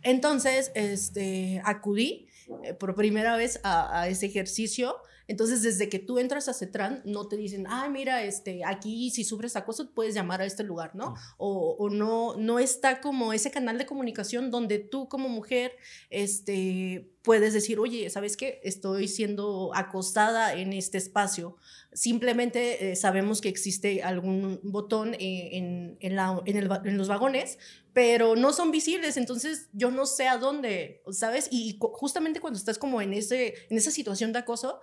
Entonces, 0.02 0.74
este, 0.76 1.62
acudí 1.64 2.28
eh, 2.64 2.74
por 2.74 2.94
primera 2.96 3.38
vez 3.38 3.62
a, 3.64 4.02
a 4.02 4.10
ese 4.10 4.26
ejercicio 4.26 4.98
entonces, 5.28 5.64
desde 5.64 5.90
que 5.90 6.00
tú 6.00 6.20
entras 6.20 6.48
a 6.48 6.54
CETRAN, 6.54 7.02
no 7.06 7.28
te 7.28 7.38
dicen, 7.38 7.66
ah, 7.68 7.90
mira, 7.90 8.24
este, 8.24 8.64
aquí 8.64 9.10
si 9.10 9.24
sufres 9.24 9.56
acoso 9.56 9.92
puedes 9.92 10.14
llamar 10.14 10.42
a 10.42 10.46
este 10.46 10.64
lugar, 10.64 10.96
¿no? 10.96 11.16
O, 11.38 11.76
o, 11.80 11.90
no, 11.90 12.36
no 12.38 12.60
está 12.60 13.02
como 13.02 13.34
ese 13.34 13.52
canal 13.52 13.78
de 13.78 13.86
comunicación 13.86 14.52
donde 14.52 14.80
tú 14.80 15.08
como 15.10 15.30
mujer, 15.30 15.74
este, 16.10 17.10
puedes 17.26 17.54
decir, 17.54 17.80
oye, 17.80 18.10
¿sabes 18.10 18.38
qué? 18.38 18.62
Estoy 18.64 19.08
siendo 19.08 19.72
acostada 19.74 20.54
en 20.54 20.72
este 20.72 21.00
espacio. 21.00 21.58
Simplemente 21.92 22.92
eh, 22.92 22.96
sabemos 22.96 23.42
que 23.42 23.50
existe 23.50 24.04
algún 24.04 24.60
botón 24.64 25.16
eh, 25.16 25.50
en, 25.54 25.98
en, 26.00 26.16
la, 26.16 26.40
en, 26.46 26.56
el, 26.56 26.70
en, 26.86 26.98
los 26.98 27.08
vagones, 27.08 27.58
pero 27.94 28.36
no 28.36 28.54
son 28.54 28.70
visibles, 28.72 29.18
entonces 29.18 29.70
yo 29.74 29.90
no 29.90 30.06
sé 30.06 30.28
a 30.28 30.38
dónde, 30.38 31.02
¿sabes? 31.12 31.48
Y 31.52 31.80
justamente 31.80 32.40
cuando 32.40 32.60
estás 32.60 32.78
como 32.78 33.02
en, 33.02 33.14
ese, 33.14 33.56
en 33.70 33.78
esa 33.78 33.92
situación 33.92 34.32
de 34.32 34.40
acoso, 34.40 34.80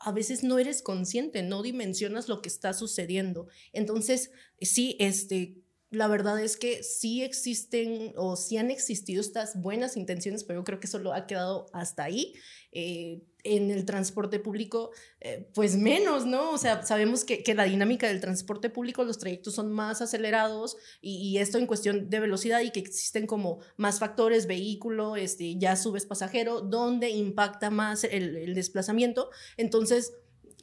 a 0.00 0.12
veces 0.12 0.42
no 0.42 0.58
eres 0.58 0.82
consciente, 0.82 1.42
no 1.42 1.62
dimensionas 1.62 2.28
lo 2.28 2.40
que 2.42 2.48
está 2.48 2.72
sucediendo. 2.72 3.48
Entonces, 3.72 4.30
sí, 4.60 4.96
este, 5.00 5.56
la 5.90 6.08
verdad 6.08 6.40
es 6.42 6.56
que 6.56 6.82
sí 6.82 7.22
existen 7.22 8.12
o 8.16 8.36
sí 8.36 8.56
han 8.58 8.70
existido 8.70 9.20
estas 9.20 9.60
buenas 9.60 9.96
intenciones, 9.96 10.44
pero 10.44 10.60
yo 10.60 10.64
creo 10.64 10.80
que 10.80 10.86
solo 10.86 11.12
ha 11.12 11.26
quedado 11.26 11.66
hasta 11.72 12.04
ahí. 12.04 12.34
Eh, 12.72 13.22
en 13.56 13.70
el 13.70 13.84
transporte 13.84 14.38
público, 14.38 14.90
eh, 15.20 15.48
pues 15.54 15.76
menos, 15.76 16.26
¿no? 16.26 16.52
O 16.52 16.58
sea, 16.58 16.82
sabemos 16.84 17.24
que, 17.24 17.42
que, 17.42 17.54
la 17.54 17.64
dinámica 17.64 18.06
del 18.06 18.20
transporte 18.20 18.70
público, 18.70 19.04
los 19.04 19.18
trayectos 19.18 19.54
son 19.54 19.72
más 19.72 20.00
acelerados 20.00 20.76
y, 21.00 21.38
esto 21.38 21.58
en 21.58 21.66
cuestión 21.66 22.10
de 22.10 22.20
velocidad 22.20 22.60
y 22.60 22.70
que 22.70 22.80
existen 22.80 23.26
como 23.26 23.60
más 23.76 23.98
factores, 23.98 24.46
vehículo, 24.46 25.16
este, 25.16 25.56
ya 25.58 25.76
subes 25.76 26.06
pasajero, 26.06 26.60
donde 26.60 27.10
impacta 27.10 27.70
más 27.70 28.04
el, 28.04 28.36
el 28.36 28.54
desplazamiento. 28.54 29.30
Entonces, 29.56 30.14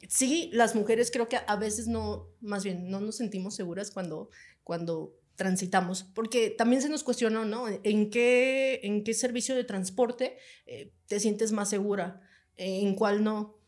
sí, 0.08 0.50
las 0.52 0.74
mujeres 0.74 1.10
creo 1.10 1.28
que 1.28 1.38
a 1.46 1.56
veces 1.56 1.88
no, 1.88 2.28
más 2.40 2.64
bien, 2.64 2.88
no 2.90 3.00
nos 3.00 3.16
sentimos 3.16 3.54
seguras 3.54 3.90
cuando 3.90 4.30
cuando 4.66 5.14
transitamos, 5.36 6.02
porque 6.02 6.50
también 6.50 6.82
se 6.82 6.88
nos 6.88 7.04
cuestionó, 7.04 7.44
¿no? 7.44 7.66
¿En 7.68 8.10
qué, 8.10 8.80
en 8.82 9.04
qué 9.04 9.14
servicio 9.14 9.54
de 9.54 9.62
transporte 9.62 10.38
eh, 10.66 10.90
te 11.06 11.20
sientes 11.20 11.52
más 11.52 11.70
segura? 11.70 12.20
¿En 12.56 12.94
cuál 12.94 13.22
no? 13.24 13.58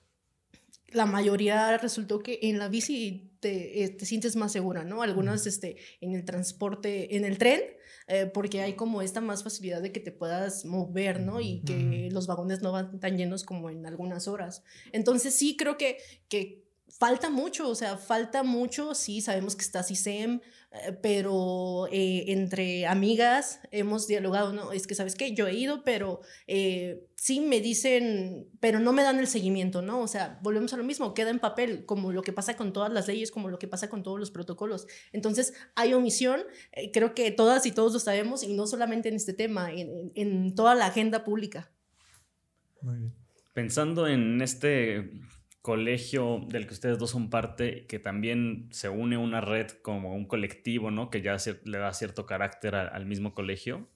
La 0.90 1.06
mayoría 1.06 1.76
resultó 1.78 2.20
que 2.20 2.38
en 2.42 2.58
la 2.58 2.68
bici 2.68 3.30
te, 3.40 3.84
eh, 3.84 3.88
te 3.90 4.06
sientes 4.06 4.36
más 4.36 4.52
segura, 4.52 4.84
¿no? 4.84 5.02
Algunas 5.02 5.46
este, 5.46 5.76
en 6.00 6.14
el 6.14 6.24
transporte, 6.24 7.16
en 7.16 7.24
el 7.24 7.36
tren, 7.36 7.60
eh, 8.06 8.26
porque 8.32 8.62
hay 8.62 8.74
como 8.74 9.02
esta 9.02 9.20
más 9.20 9.44
facilidad 9.44 9.82
de 9.82 9.92
que 9.92 10.00
te 10.00 10.12
puedas 10.12 10.64
mover, 10.64 11.20
¿no? 11.20 11.40
Y 11.40 11.60
que 11.60 12.08
los 12.10 12.26
vagones 12.26 12.62
no 12.62 12.72
van 12.72 12.98
tan 13.00 13.18
llenos 13.18 13.44
como 13.44 13.68
en 13.68 13.84
algunas 13.84 14.28
horas. 14.28 14.62
Entonces 14.92 15.34
sí 15.34 15.56
creo 15.56 15.76
que, 15.76 15.98
que 16.28 16.68
falta 16.88 17.30
mucho, 17.30 17.68
o 17.68 17.74
sea, 17.74 17.96
falta 17.96 18.42
mucho, 18.42 18.94
sí, 18.94 19.20
sabemos 19.20 19.54
que 19.56 19.62
está 19.62 19.82
CISEM, 19.82 20.40
eh, 20.72 20.92
pero 21.00 21.86
eh, 21.92 22.24
entre 22.28 22.86
amigas 22.86 23.60
hemos 23.70 24.06
dialogado, 24.06 24.52
¿no? 24.52 24.72
Es 24.72 24.86
que, 24.86 24.94
¿sabes 24.94 25.14
qué? 25.14 25.34
Yo 25.34 25.46
he 25.46 25.54
ido, 25.54 25.84
pero 25.84 26.20
eh, 26.46 27.06
sí 27.18 27.40
me 27.40 27.60
dicen, 27.60 28.48
pero 28.60 28.78
no 28.78 28.92
me 28.92 29.02
dan 29.02 29.18
el 29.18 29.26
seguimiento, 29.26 29.82
¿no? 29.82 30.00
O 30.00 30.06
sea, 30.06 30.38
volvemos 30.40 30.72
a 30.72 30.76
lo 30.76 30.84
mismo, 30.84 31.14
queda 31.14 31.30
en 31.30 31.40
papel, 31.40 31.84
como 31.84 32.12
lo 32.12 32.22
que 32.22 32.32
pasa 32.32 32.56
con 32.56 32.72
todas 32.72 32.92
las 32.92 33.08
leyes, 33.08 33.32
como 33.32 33.48
lo 33.48 33.58
que 33.58 33.66
pasa 33.66 33.90
con 33.90 34.04
todos 34.04 34.20
los 34.20 34.30
protocolos. 34.30 34.86
Entonces, 35.12 35.52
hay 35.74 35.94
omisión, 35.94 36.40
creo 36.92 37.14
que 37.14 37.30
todas 37.32 37.66
y 37.66 37.72
todos 37.72 37.92
lo 37.92 37.98
sabemos, 37.98 38.44
y 38.44 38.54
no 38.54 38.68
solamente 38.68 39.08
en 39.08 39.16
este 39.16 39.32
tema, 39.32 39.72
en, 39.72 40.12
en 40.14 40.54
toda 40.54 40.76
la 40.76 40.86
agenda 40.86 41.24
pública. 41.24 41.72
Muy 42.82 42.96
bien. 42.98 43.14
Pensando 43.52 44.06
en 44.06 44.40
este 44.40 45.10
colegio 45.60 46.46
del 46.48 46.68
que 46.68 46.74
ustedes 46.74 46.98
dos 46.98 47.10
son 47.10 47.30
parte, 47.30 47.84
que 47.88 47.98
también 47.98 48.68
se 48.70 48.88
une 48.88 49.18
una 49.18 49.40
red 49.40 49.66
como 49.82 50.14
un 50.14 50.26
colectivo, 50.26 50.92
¿no? 50.92 51.10
Que 51.10 51.20
ya 51.20 51.36
le 51.64 51.78
da 51.78 51.92
cierto 51.92 52.26
carácter 52.26 52.76
al 52.76 53.06
mismo 53.06 53.34
colegio. 53.34 53.88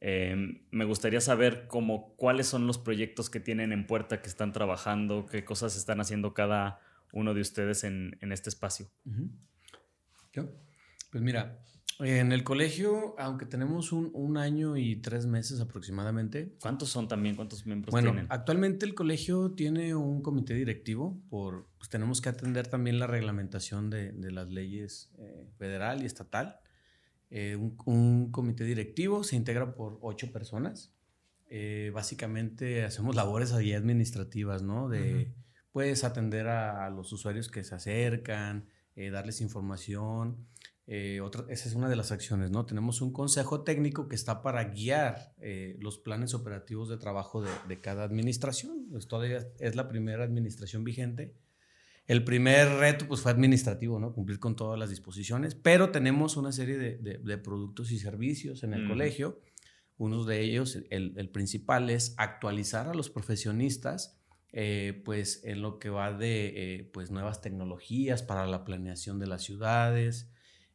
Em, 0.00 0.62
me 0.70 0.86
gustaría 0.86 1.20
saber 1.20 1.66
cómo, 1.68 2.14
cuáles 2.16 2.46
son 2.46 2.66
los 2.66 2.78
proyectos 2.78 3.28
que 3.28 3.38
tienen 3.38 3.72
en 3.72 3.86
puerta, 3.86 4.22
que 4.22 4.28
están 4.28 4.52
trabajando, 4.52 5.26
qué 5.26 5.44
cosas 5.44 5.76
están 5.76 6.00
haciendo 6.00 6.32
cada 6.32 6.80
uno 7.12 7.34
de 7.34 7.42
ustedes 7.42 7.84
en, 7.84 8.16
este 8.20 8.48
espacio. 8.48 8.90
Pues 10.32 11.22
mira, 11.22 11.60
en 11.98 12.32
el 12.32 12.44
colegio, 12.44 13.14
aunque 13.18 13.44
tenemos 13.44 13.92
un, 13.92 14.36
año 14.38 14.76
y 14.76 14.96
tres 14.96 15.26
meses 15.26 15.60
aproximadamente. 15.60 16.54
¿Cuántos 16.60 16.88
son 16.88 17.08
también? 17.08 17.36
¿Cuántos 17.36 17.66
miembros 17.66 17.90
bueno, 17.90 18.12
tienen? 18.12 18.26
Actualmente 18.30 18.86
el 18.86 18.94
colegio 18.94 19.50
tiene 19.52 19.94
un 19.94 20.22
comité 20.22 20.54
directivo. 20.54 21.20
Por, 21.28 21.68
pues 21.76 21.90
tenemos 21.90 22.22
que 22.22 22.30
atender 22.30 22.68
también 22.68 22.98
la 22.98 23.06
reglamentación 23.06 23.90
de, 23.90 24.12
las 24.30 24.48
leyes 24.48 25.12
eh, 25.18 25.46
federal 25.58 26.02
y 26.02 26.06
estatal. 26.06 26.60
Eh, 27.30 27.56
un, 27.84 28.30
comité 28.30 28.64
directivo 28.64 29.24
se 29.24 29.36
integra 29.36 29.74
por 29.74 29.98
ocho 30.02 30.32
personas. 30.32 30.92
Eh, 31.48 31.90
básicamente 31.94 32.84
hacemos 32.84 33.16
labores 33.16 33.52
allí 33.52 33.72
administrativas, 33.72 34.62
¿no? 34.62 34.88
De, 34.88 35.32
pues, 35.72 36.04
atender 36.04 36.48
a, 36.48 36.86
a, 36.86 36.90
los 36.90 37.12
usuarios 37.12 37.48
que 37.48 37.64
se 37.64 37.74
acercan, 37.74 38.66
darles 38.94 39.40
información. 39.40 40.46
Eh, 40.92 41.20
esa 41.50 41.68
es 41.68 41.76
una 41.76 41.88
de 41.88 41.94
las 41.94 42.10
acciones, 42.10 42.50
¿no? 42.50 42.66
Tenemos 42.66 43.00
un 43.00 43.12
consejo 43.12 43.62
técnico 43.62 44.08
que 44.08 44.16
está 44.16 44.42
para 44.42 44.64
guiar 44.64 45.36
eh, 45.38 45.76
los 45.78 45.98
planes 45.98 46.34
operativos 46.34 46.88
de 46.88 46.96
trabajo 46.96 47.44
de, 47.68 47.80
cada 47.80 48.02
administración. 48.02 48.88
Pues 48.90 49.06
todavía 49.06 49.46
es 49.60 49.76
la 49.76 49.86
primera 49.86 50.24
administración 50.24 50.82
vigente. 50.82 51.32
El 52.10 52.24
primer 52.24 52.68
reto 52.78 53.06
pues, 53.06 53.20
fue 53.20 53.30
administrativo, 53.30 54.00
¿no? 54.00 54.12
Cumplir 54.12 54.40
con 54.40 54.56
todas 54.56 54.76
las 54.76 54.90
disposiciones, 54.90 55.54
pero 55.54 55.90
tenemos 55.90 56.36
una 56.36 56.50
serie 56.50 56.76
de, 56.76 57.38
productos 57.38 57.92
y 57.92 58.00
servicios 58.00 58.64
en 58.64 58.74
el 58.74 58.88
colegio. 58.88 59.40
Uno 59.96 60.24
de 60.24 60.40
ellos, 60.40 60.76
el, 60.90 61.30
principal, 61.30 61.88
es 61.88 62.14
actualizar 62.16 62.88
a 62.88 62.94
los 62.94 63.10
profesionistas 63.10 64.18
eh, 64.52 65.00
pues 65.04 65.42
en 65.44 65.62
lo 65.62 65.78
que 65.78 65.90
va 65.90 66.12
de 66.12 66.90
pues 66.92 67.12
nuevas 67.12 67.40
tecnologías 67.40 68.24
para 68.24 68.44
la 68.48 68.64
planeación 68.64 69.20
de 69.20 69.28
las 69.28 69.44
ciudades, 69.44 70.32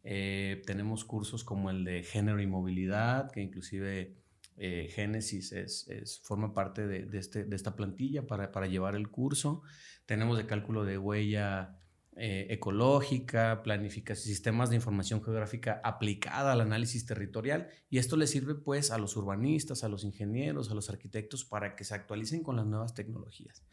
eh, 0.08 0.62
tenemos 0.68 1.04
cursos 1.04 1.44
como 1.44 1.72
el 1.72 1.84
de 1.84 2.04
género 2.04 2.40
y 2.40 2.46
movilidad, 2.46 3.30
que 3.32 3.42
inclusive 3.42 4.16
eh, 4.56 4.88
Génesis 4.94 5.52
es, 5.52 6.22
forma 6.24 6.54
parte 6.54 6.88
de, 6.88 7.18
este, 7.18 7.44
de, 7.44 7.56
esta 7.56 7.76
plantilla 7.76 8.26
para, 8.26 8.52
para, 8.52 8.68
llevar 8.68 8.96
el 8.96 9.10
curso. 9.10 9.64
Tenemos 10.06 10.38
de 10.38 10.46
cálculo 10.46 10.86
de 10.86 10.98
huella 10.98 11.80
eh, 12.18 12.48
ecológica, 12.50 13.62
planificación, 13.62 14.26
sistemas 14.26 14.70
de 14.70 14.78
información 14.78 15.22
geográfica 15.22 15.82
aplicada 15.84 16.54
al 16.54 16.62
análisis 16.62 17.06
territorial. 17.06 17.68
Y 17.90 17.98
esto 17.98 18.16
le 18.16 18.26
sirve 18.26 18.56
pues 18.56 18.92
a 18.92 18.98
los 18.98 19.18
urbanistas, 19.18 19.84
a 19.84 19.90
los 19.90 20.06
ingenieros, 20.06 20.72
a 20.72 20.76
los 20.76 20.90
arquitectos 20.90 21.44
para 21.44 21.76
que 21.76 21.84
se 21.84 21.94
actualicen 21.94 22.42
con 22.42 22.56
las 22.56 22.66
nuevas 22.66 22.94
tecnologías. 22.94 23.64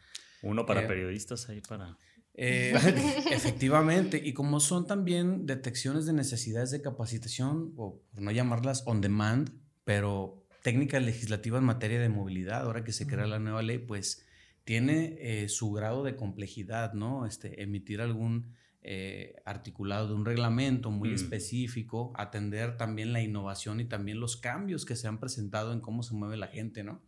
Uno 0.41 0.65
para 0.65 0.85
periodistas 0.85 1.47
ahí 1.47 1.61
para... 1.61 1.97
Eh, 2.33 2.73
efectivamente, 3.31 4.21
y 4.21 4.33
como 4.33 4.59
son 4.59 4.87
también 4.87 5.45
detecciones 5.45 6.05
de 6.05 6.11
necesidades 6.11 6.69
de 6.71 6.81
capacitación, 6.81 7.73
o 7.77 8.01
por 8.11 8.21
no 8.21 8.31
llamarlas 8.31 8.83
on 8.85 8.99
demand, 8.99 9.51
pero 9.85 10.43
técnicas 10.63 11.01
legislativas 11.01 11.59
en 11.59 11.65
materia 11.65 12.01
de 12.01 12.09
movilidad, 12.09 12.63
ahora 12.63 12.83
que 12.83 12.91
se 12.91 13.07
crea 13.07 13.25
la 13.25 13.39
nueva 13.39 13.61
ley, 13.61 13.77
pues 13.77 14.25
tiene 14.63 15.15
eh, 15.19 15.49
su 15.49 15.71
grado 15.71 16.03
de 16.03 16.15
complejidad, 16.15 16.93
¿no? 16.93 17.25
Este, 17.25 17.61
emitir 17.61 18.01
algún 18.01 18.53
eh, 18.81 19.35
articulado 19.45 20.07
de 20.07 20.13
un 20.13 20.25
reglamento 20.25 20.91
muy 20.91 21.09
mm. 21.09 21.15
específico, 21.15 22.13
atender 22.15 22.77
también 22.77 23.13
la 23.13 23.21
innovación 23.21 23.79
y 23.79 23.85
también 23.85 24.19
los 24.19 24.37
cambios 24.37 24.85
que 24.85 24.95
se 24.95 25.07
han 25.07 25.19
presentado 25.19 25.73
en 25.73 25.81
cómo 25.81 26.03
se 26.03 26.13
mueve 26.13 26.37
la 26.37 26.47
gente, 26.47 26.83
¿no? 26.83 27.01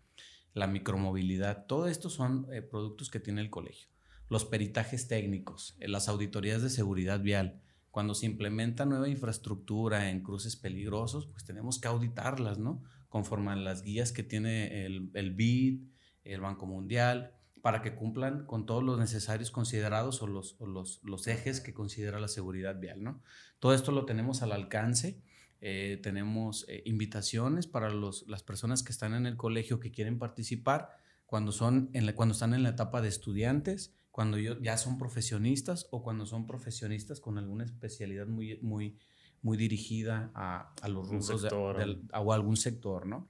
La 0.53 0.67
micromovilidad, 0.67 1.65
todo 1.65 1.87
esto 1.87 2.09
son 2.09 2.47
productos 2.69 3.09
que 3.09 3.19
tiene 3.19 3.41
el 3.41 3.49
colegio 3.49 3.89
los 4.29 4.45
peritajes 4.45 5.07
técnicos, 5.07 5.75
eh, 5.79 5.87
las 5.87 6.07
auditorías 6.07 6.61
de 6.61 6.69
seguridad 6.69 7.19
vial. 7.21 7.61
Cuando 7.91 8.13
se 8.13 8.25
implementa 8.25 8.85
nueva 8.85 9.07
infraestructura 9.07 10.09
en 10.09 10.21
cruces 10.21 10.55
peligrosos, 10.55 11.27
pues 11.27 11.45
tenemos 11.45 11.79
que 11.79 11.87
auditarlas, 11.87 12.57
¿no? 12.57 12.83
Conforme 13.07 13.51
a 13.51 13.55
las 13.55 13.83
guías 13.83 14.11
que 14.11 14.23
tiene 14.23 14.85
el, 14.85 15.11
el 15.13 15.33
BID, 15.33 15.83
el 16.23 16.41
Banco 16.41 16.65
Mundial, 16.65 17.33
para 17.65 17.81
que 17.81 17.95
cumplan 17.95 18.45
con 18.45 18.67
todos 18.67 18.83
los 18.83 18.99
necesarios 18.99 19.49
considerados 19.49 20.21
o 20.21 20.27
los, 20.27 20.55
los, 20.59 20.99
los, 21.03 21.25
ejes 21.25 21.61
que 21.61 21.73
considera 21.73 22.19
la 22.19 22.27
seguridad 22.27 22.79
vial, 22.79 23.01
¿no? 23.01 23.23
Todo 23.57 23.73
esto 23.73 23.91
lo 23.91 24.05
tenemos 24.05 24.43
al 24.43 24.51
alcance. 24.51 25.19
Eh, 25.61 25.99
tenemos 26.03 26.65
eh, 26.69 26.83
invitaciones 26.85 27.65
para 27.65 27.89
los, 27.89 28.27
las 28.27 28.43
personas 28.43 28.83
que 28.83 28.91
están 28.91 29.15
en 29.15 29.25
el 29.25 29.35
colegio 29.35 29.79
que 29.79 29.89
quieren 29.89 30.19
participar 30.19 30.91
cuando, 31.25 31.51
son 31.51 31.89
en 31.93 32.11
cuando 32.13 32.33
están 32.33 32.53
en 32.53 32.61
la 32.61 32.69
etapa 32.69 33.01
de 33.01 33.07
estudiantes 33.07 33.95
cuando 34.11 34.37
ya 34.37 34.77
son 34.77 34.99
profesionistas 34.99 35.87
o 35.89 36.03
cuando 36.03 36.27
son 36.27 36.45
profesionistas 36.45 37.19
con 37.19 37.39
alguna 37.39 37.63
especialidad 37.63 38.27
muy, 38.27 38.59
muy, 38.61 38.99
muy 39.41 39.57
dirigida 39.57 40.29
a, 40.35 40.71
a 40.83 40.87
los 40.87 41.09
rubros 41.09 41.41
de, 41.41 41.49
o 42.13 42.31
algún 42.31 42.57
sector, 42.57 43.07
¿no? 43.07 43.27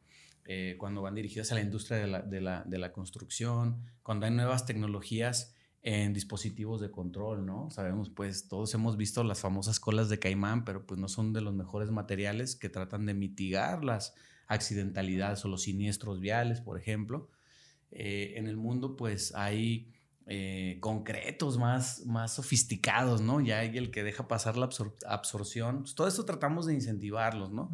Eh, 0.48 0.76
cuando 0.78 1.02
van 1.02 1.16
dirigidas 1.16 1.52
a 1.52 1.56
la 1.56 1.62
industria 1.62 1.98
de 1.98 2.08
la, 2.08 2.22
de, 2.22 2.40
la, 2.40 2.64
de 2.66 2.78
la, 2.78 2.92
construcción, 2.92 3.82
cuando 4.04 4.28
hay 4.28 4.32
nuevas 4.32 4.66
tecnologías 4.66 5.56
en 5.82 6.14
dispositivos 6.14 6.82
de 6.82 6.92
control, 6.92 7.46
¿no? 7.46 7.72
Sabemos, 7.72 8.10
pues, 8.10 8.48
todos 8.48 8.74
hemos 8.76 8.96
visto 8.96 9.24
las 9.24 9.40
famosas 9.40 9.80
colas 9.80 10.08
de 10.08 10.20
caimán, 10.20 10.64
pero 10.64 10.86
pues 10.86 11.00
no 11.00 11.08
son 11.08 11.34
de 11.34 11.42
los 11.42 11.56
mejores 11.56 11.90
materiales 11.90 12.56
que 12.56 12.70
tratan 12.70 13.06
de 13.08 13.16
mitigar 13.16 13.84
las 13.84 14.14
accidentalidades 14.48 15.44
o 15.46 15.48
los 15.48 15.64
siniestros 15.64 16.20
viales, 16.20 16.62
por 16.62 16.80
ejemplo. 16.80 17.30
eh, 17.92 18.34
en 18.38 18.48
el 18.48 18.58
mundo 18.58 18.96
pues 18.98 19.34
hay 19.36 19.96
eh, 20.28 20.78
concretos 20.80 21.60
más, 21.60 22.04
más 22.08 22.34
sofisticados, 22.34 23.22
¿no? 23.22 23.42
Ya 23.42 23.60
hay 23.60 23.78
el 23.78 23.92
que 23.92 24.04
deja 24.04 24.28
pasar 24.28 24.58
la 24.58 24.68
absorción. 25.06 25.82
Pues, 25.82 25.94
todo 25.94 26.08
esto 26.08 26.26
tratamos 26.26 26.66
de 26.66 26.74
incentivarlos, 26.74 27.52
¿no? 27.52 27.72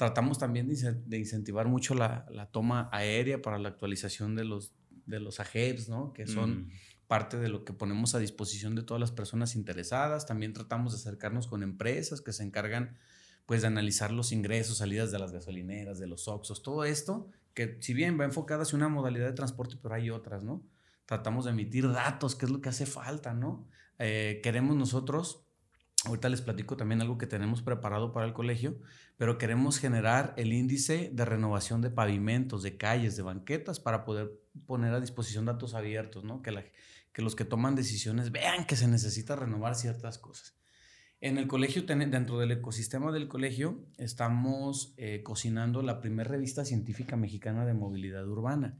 Tratamos 0.00 0.38
también 0.38 0.66
de, 0.66 1.18
incentivar 1.18 1.68
mucho 1.68 1.94
la, 1.94 2.48
toma 2.52 2.88
aérea 2.90 3.42
para 3.42 3.58
la 3.58 3.68
actualización 3.68 4.34
de 4.34 4.46
los, 4.46 4.72
de 5.04 5.20
los 5.20 5.40
AGEPs, 5.40 5.90
¿no? 5.90 6.14
Que 6.14 6.26
son... 6.26 6.62
Mm. 6.62 6.70
parte 7.06 7.36
de 7.38 7.48
lo 7.50 7.64
que 7.64 7.74
ponemos 7.74 8.14
a 8.14 8.18
disposición 8.18 8.74
de 8.76 8.82
todas 8.82 8.98
las 8.98 9.10
personas 9.12 9.56
interesadas. 9.56 10.24
También 10.24 10.54
tratamos 10.54 10.92
de 10.92 11.00
acercarnos 11.00 11.48
con 11.48 11.62
empresas 11.62 12.22
que 12.22 12.32
se 12.32 12.44
encargan 12.44 12.96
pues 13.44 13.60
de 13.60 13.66
analizar 13.66 14.10
los 14.10 14.32
ingresos, 14.32 14.78
salidas 14.78 15.10
de 15.12 15.18
las 15.18 15.32
gasolineras, 15.32 15.98
de 15.98 16.06
los 16.06 16.28
Oxos, 16.28 16.62
todo 16.62 16.84
esto, 16.84 17.28
que 17.52 17.76
si 17.80 17.92
bien 17.92 18.18
va 18.18 18.24
enfocada 18.24 18.62
hacia 18.62 18.76
una 18.76 18.88
modalidad 18.88 19.26
de 19.26 19.34
transporte, 19.34 19.76
pero 19.82 19.96
hay 19.96 20.08
otras, 20.08 20.42
¿no? 20.42 20.62
Tratamos 21.04 21.44
de 21.44 21.50
emitir 21.50 21.92
datos, 21.92 22.36
que 22.36 22.46
es 22.46 22.50
lo 22.50 22.62
que 22.62 22.70
hace 22.70 22.86
falta, 22.86 23.34
¿no? 23.34 23.68
Eh, 23.98 24.40
queremos 24.42 24.76
nosotros, 24.76 25.44
ahorita 26.06 26.28
les 26.28 26.40
platico 26.40 26.76
también 26.76 27.00
algo 27.00 27.18
que 27.18 27.26
tenemos 27.26 27.62
preparado 27.62 28.12
para 28.12 28.26
el 28.26 28.32
colegio, 28.32 28.78
pero 29.16 29.38
queremos 29.38 29.78
generar 29.78 30.32
el 30.36 30.52
índice 30.52 31.10
de 31.12 31.24
renovación 31.24 31.82
de 31.82 31.90
pavimentos, 31.90 32.62
de 32.62 32.76
calles, 32.76 33.16
de 33.16 33.22
banquetas, 33.22 33.80
para 33.80 34.04
poder 34.04 34.32
poner 34.66 34.94
a 34.94 35.00
disposición 35.00 35.44
datos 35.44 35.74
abiertos, 35.74 36.24
¿no? 36.24 36.42
Que, 36.42 36.72
los 37.20 37.36
que 37.36 37.44
toman 37.44 37.74
decisiones 37.74 38.32
vean 38.32 38.64
que 38.64 38.76
se 38.76 38.88
necesita 38.88 39.36
renovar 39.36 39.74
ciertas 39.74 40.16
cosas. 40.16 40.56
En 41.20 41.36
el 41.36 41.46
colegio, 41.46 41.82
dentro 41.82 42.38
del 42.38 42.52
ecosistema 42.52 43.12
del 43.12 43.28
colegio, 43.28 43.84
estamos 43.98 44.94
eh, 44.96 45.22
cocinando 45.22 45.82
la 45.82 46.00
primera 46.00 46.30
revista 46.30 46.64
científica 46.64 47.16
mexicana 47.16 47.66
de 47.66 47.74
movilidad 47.74 48.26
urbana, 48.26 48.78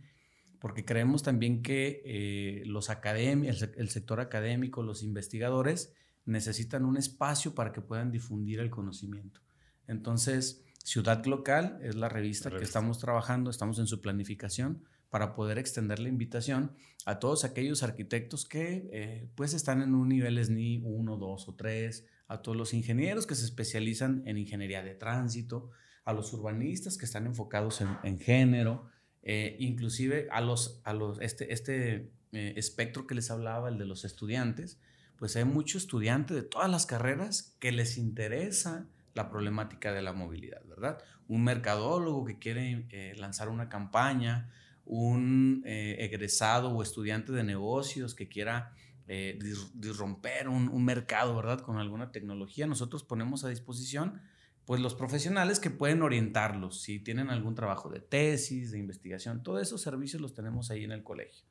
porque 0.59 0.87
creemos 0.87 1.23
también 1.23 1.61
que 1.61 2.01
eh, 2.07 2.63
los 2.65 2.89
el, 2.89 3.89
sector 3.91 4.21
académico, 4.21 4.83
los 4.83 5.03
investigadores, 5.03 5.93
necesitan 6.31 6.85
un 6.85 6.97
espacio 6.97 7.55
para 7.55 7.73
que 7.73 7.81
puedan 7.81 8.11
difundir 8.11 8.61
el 8.61 8.71
conocimiento. 8.71 9.41
Entonces, 9.87 10.65
Ciudad 10.85 11.25
Local 11.27 11.79
es 11.83 11.95
la 11.95 12.09
revista, 12.09 12.51
que 12.51 12.65
estamos 12.65 12.99
trabajando, 12.99 13.51
estamos 13.51 13.79
en 13.79 13.87
su 13.87 14.01
planificación 14.01 14.83
para 15.11 15.35
poder 15.35 15.59
extender 15.59 15.99
la 15.99 16.09
invitación 16.09 16.73
a 17.05 17.19
todos 17.19 17.45
aquellos 17.45 17.83
arquitectos 17.83 18.47
que 18.47 18.89
eh, 18.93 19.29
pues 19.35 19.55
están 19.55 19.83
en 19.83 19.95
un 19.95 20.09
nivel 20.09 20.43
SNI 20.43 20.83
1, 20.85 21.17
2 21.17 21.49
o 21.49 21.55
3, 21.55 22.07
a 22.29 22.43
todos 22.43 22.57
los 22.57 22.73
ingenieros 22.73 23.27
que 23.27 23.35
se 23.35 23.45
especializan 23.45 24.23
en 24.27 24.39
ingeniería 24.39 24.83
de 24.83 24.95
tránsito, 24.95 25.71
a 26.05 26.13
los 26.13 26.33
urbanistas 26.33 26.97
que 26.97 27.05
están 27.05 27.27
enfocados 27.27 27.81
en, 27.81 28.19
género, 28.21 28.87
eh, 29.23 29.57
inclusive 29.59 30.29
a 30.31 30.41
los, 30.41 30.81
a 30.85 30.95
los, 30.95 31.21
este, 31.21 31.53
este 31.53 32.11
eh, 32.33 32.55
espectro 32.57 33.07
que 33.07 33.15
les 33.15 33.31
hablaba, 33.31 33.69
el 33.69 33.79
de 33.79 33.85
los 33.85 34.05
estudiantes, 34.05 34.79
pues 35.21 35.37
hay 35.37 35.45
muchos 35.45 35.83
estudiantes 35.83 36.37
de 36.37 36.43
todas 36.43 36.69
las 36.69 36.85
carreras 36.87 37.55
que 37.61 37.71
les 37.71 37.97
interesa 37.97 38.89
la 39.15 39.31
problemática 39.31 39.93
de 39.93 40.03
la 40.03 40.13
movilidad, 40.13 40.65
¿verdad? 40.67 40.99
Un 41.29 41.45
mercadólogo 41.45 42.25
que 42.25 42.41
quiere 42.41 42.87
eh, 42.91 43.15
lanzar 43.17 43.49
una 43.49 43.69
campaña, 43.69 44.51
un 44.85 45.63
egresado 45.65 46.71
o 46.71 46.83
estudiante 46.83 47.31
de 47.31 47.45
negocios 47.45 48.17
que 48.17 48.29
quiera 48.29 48.73
eh, 49.13 49.41
disromper 49.75 50.49
un, 50.49 50.85
mercado, 50.85 51.35
¿verdad? 51.35 51.63
Con 51.63 51.79
alguna 51.79 52.13
tecnología, 52.13 52.69
nosotros 52.69 53.03
ponemos 53.03 53.43
a 53.43 53.49
disposición 53.49 54.21
pues 54.65 54.81
los 54.81 54.95
profesionales 54.95 55.59
que 55.59 55.71
pueden 55.71 56.03
orientarlos, 56.03 56.81
si 56.83 57.01
tienen 57.01 57.29
algún 57.29 57.57
trabajo 57.57 57.89
de 57.89 57.99
tesis, 57.99 58.71
de 58.71 58.79
investigación, 58.79 59.43
todos 59.43 59.63
esos 59.63 59.83
servicios 59.83 60.23
los 60.23 60.33
tenemos 60.33 60.71
ahí 60.71 60.85
en 60.85 60.93
el 60.93 61.03
colegio. 61.03 61.45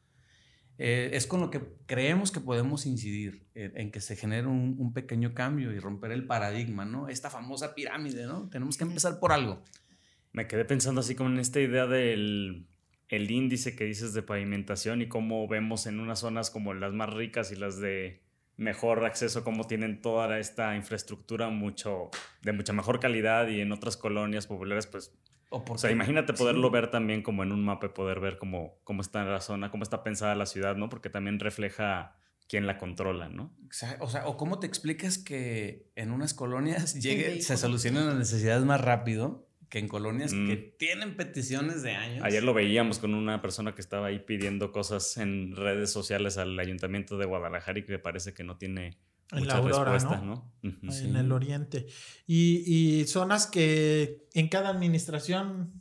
Eh, 0.81 1.11
es 1.13 1.27
con 1.27 1.41
lo 1.41 1.51
que 1.51 1.61
creemos 1.85 2.31
que 2.31 2.39
podemos 2.39 2.85
incidir 2.85 3.45
en, 3.53 3.91
que 3.91 3.99
se 3.99 4.15
genere 4.15 4.47
un, 4.47 4.77
un, 4.79 4.93
pequeño 4.93 5.33
cambio 5.33 5.73
y 5.73 5.79
romper 5.79 6.11
el 6.11 6.25
paradigma, 6.25 6.85
¿no? 6.85 7.09
Esta 7.09 7.29
famosa 7.29 7.75
pirámide, 7.75 8.25
¿no? 8.25 8.49
Tenemos 8.49 8.77
que 8.77 8.85
empezar 8.85 9.19
por 9.19 9.33
algo. 9.33 9.61
Me 10.31 10.47
quedé 10.47 10.63
pensando 10.63 11.01
así 11.01 11.15
como 11.15 11.31
en 11.31 11.39
esta 11.39 11.59
idea 11.59 11.85
del 11.85 12.65
el 13.09 13.31
índice 13.31 13.75
que 13.75 13.83
dices 13.83 14.13
de 14.13 14.21
pavimentación 14.21 15.01
y 15.01 15.07
cómo 15.07 15.47
vemos 15.47 15.87
en 15.87 15.99
unas 15.99 16.19
zonas 16.19 16.49
como 16.49 16.73
las 16.73 16.93
más 16.93 17.11
ricas 17.13 17.51
y 17.51 17.55
las 17.55 17.79
de 17.79 18.21
mejor 18.59 19.05
acceso, 19.05 19.43
cómo 19.43 19.65
tienen 19.65 20.01
toda 20.01 20.37
esta 20.37 20.75
infraestructura 20.75 21.49
mucho, 21.49 22.11
de 22.41 22.51
mucha 22.51 22.73
mejor 22.73 22.99
calidad 22.99 23.47
y 23.47 23.61
en 23.61 23.71
otras 23.71 23.97
colonias 23.97 24.47
populares, 24.47 24.85
pues... 24.85 25.17
O, 25.51 25.77
sea, 25.79 25.89
imagínate 25.89 26.33
poderlo 26.33 26.69
ver 26.69 26.91
también 26.91 27.23
como 27.23 27.41
en 27.41 27.51
un 27.51 27.65
mapa, 27.65 27.91
poder 27.91 28.19
ver 28.19 28.37
cómo, 28.37 28.77
cómo 28.83 29.01
está 29.01 29.23
la 29.23 29.41
zona, 29.41 29.71
cómo 29.71 29.81
está 29.81 30.03
pensada 30.03 30.35
la 30.35 30.45
ciudad, 30.45 30.75
¿no? 30.75 30.89
Porque 30.89 31.09
también 31.09 31.39
refleja 31.39 32.15
quién 32.47 32.67
la 32.67 32.77
controla, 32.77 33.29
¿no? 33.29 33.51
O 33.99 34.07
sea, 34.07 34.27
o 34.27 34.37
cómo 34.37 34.59
te 34.59 34.67
explicas 34.67 35.17
que 35.17 35.91
en 35.95 36.11
unas 36.11 36.35
colonias 36.35 36.93
llegue, 37.01 37.41
se 37.41 37.57
solucionen 37.57 38.05
las 38.05 38.15
necesidades 38.15 38.63
más 38.63 38.79
rápido 38.79 39.48
que 39.69 39.79
en 39.79 39.87
colonias 39.87 40.31
que 40.31 40.73
mm. 40.73 40.77
tienen 40.77 41.15
peticiones 41.15 41.83
de 41.83 41.91
años. 41.91 42.23
Ayer 42.25 42.43
lo 42.43 42.53
veíamos 42.53 42.99
con 42.99 43.13
una 43.13 43.41
persona 43.41 43.75
que 43.75 43.81
estaba 43.81 44.07
ahí 44.07 44.19
pidiendo 44.19 44.71
cosas 44.71 45.17
en 45.17 45.55
redes 45.55 45.91
sociales 45.91 46.37
al 46.37 46.59
ayuntamiento 46.59 47.17
de 47.17 47.25
Guadalajara 47.25 47.79
y 47.79 47.83
que 47.83 47.99
parece 47.99 48.33
que 48.33 48.43
no 48.43 48.57
tiene 48.57 48.97
en 49.31 49.39
mucha 49.39 49.61
respuesta, 49.61 50.21
¿no? 50.21 50.51
En 50.63 51.15
el 51.15 51.31
oriente. 51.31 51.85
Y, 52.25 53.05
zonas 53.07 53.45
que 53.45 54.27
en 54.33 54.49
cada 54.49 54.69
administración 54.69 55.71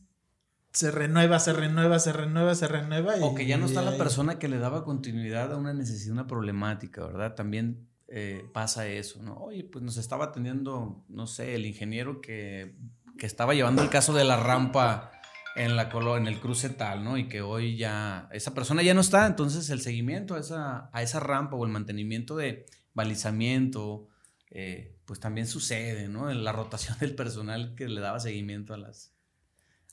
se 0.73 0.91
renueva, 0.91 1.39
se 1.39 1.55
renueva, 1.55 1.99
se 1.99 2.13
renueva, 2.13 2.55
se 2.55 2.69
renueva. 2.69 3.15
o 3.23 3.35
que 3.35 3.47
ya 3.47 3.57
no 3.57 3.67
está 3.67 3.81
la 3.81 3.97
persona 3.97 4.39
que 4.39 4.49
le 4.49 4.59
daba 4.59 4.85
continuidad 4.85 5.53
a 5.53 5.57
una 5.57 5.73
necesidad, 5.73 6.13
una 6.13 6.27
problemática, 6.27 7.07
¿verdad? 7.07 7.35
También 7.35 7.89
eh, 8.07 8.45
pasa 8.53 8.87
eso, 8.87 9.23
¿no? 9.23 9.37
Oye, 9.37 9.65
pues 9.65 9.83
nos 9.83 9.97
estaba 9.97 10.27
atendiendo, 10.27 11.05
no 11.09 11.27
sé, 11.27 11.55
el 11.55 11.65
ingeniero 11.67 12.21
que 12.21 12.75
que 13.19 13.27
estaba 13.27 13.55
llevando 13.55 13.83
el 13.83 13.91
caso 13.91 14.15
de 14.15 14.25
la 14.25 14.37
rampa 14.37 15.13
en, 15.59 15.77
la 15.77 15.91
en 16.17 16.27
el 16.27 16.39
cruce 16.39 16.71
tal, 16.71 17.05
¿no? 17.05 17.19
Y 17.19 17.29
que 17.29 17.43
hoy 17.43 17.77
ya 17.77 18.29
esa 18.33 18.55
persona 18.55 18.83
ya 18.83 18.95
no 18.95 19.01
está, 19.01 19.27
entonces 19.27 19.69
el 19.71 19.81
seguimiento 19.81 20.35
a 20.35 20.41
esa, 20.41 20.89
a 20.93 21.03
esa 21.03 21.21
rampa 21.21 21.57
o 21.57 21.65
el 21.65 21.73
mantenimiento 21.73 22.37
de 22.37 22.65
balizamiento, 22.95 24.09
eh, 24.51 24.95
pues 25.05 25.21
también 25.21 25.47
sucede, 25.47 26.09
¿no? 26.09 26.31
En 26.31 26.45
la 26.45 26.53
rotación 26.53 26.97
del 27.01 27.15
personal 27.15 27.75
que 27.75 27.89
le 27.89 28.01
daba 28.01 28.21
seguimiento 28.21 28.73
a 28.73 28.79
las, 28.79 29.13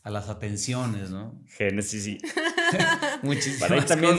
a 0.04 0.12
las 0.12 0.30
atenciones, 0.30 1.10
¿no? 1.10 1.42
Génesis, 1.48 2.04
sí. 2.04 2.18
Muchísimas 3.24 3.62
Para 3.62 3.82
ahí 3.82 3.88
también 3.88 4.18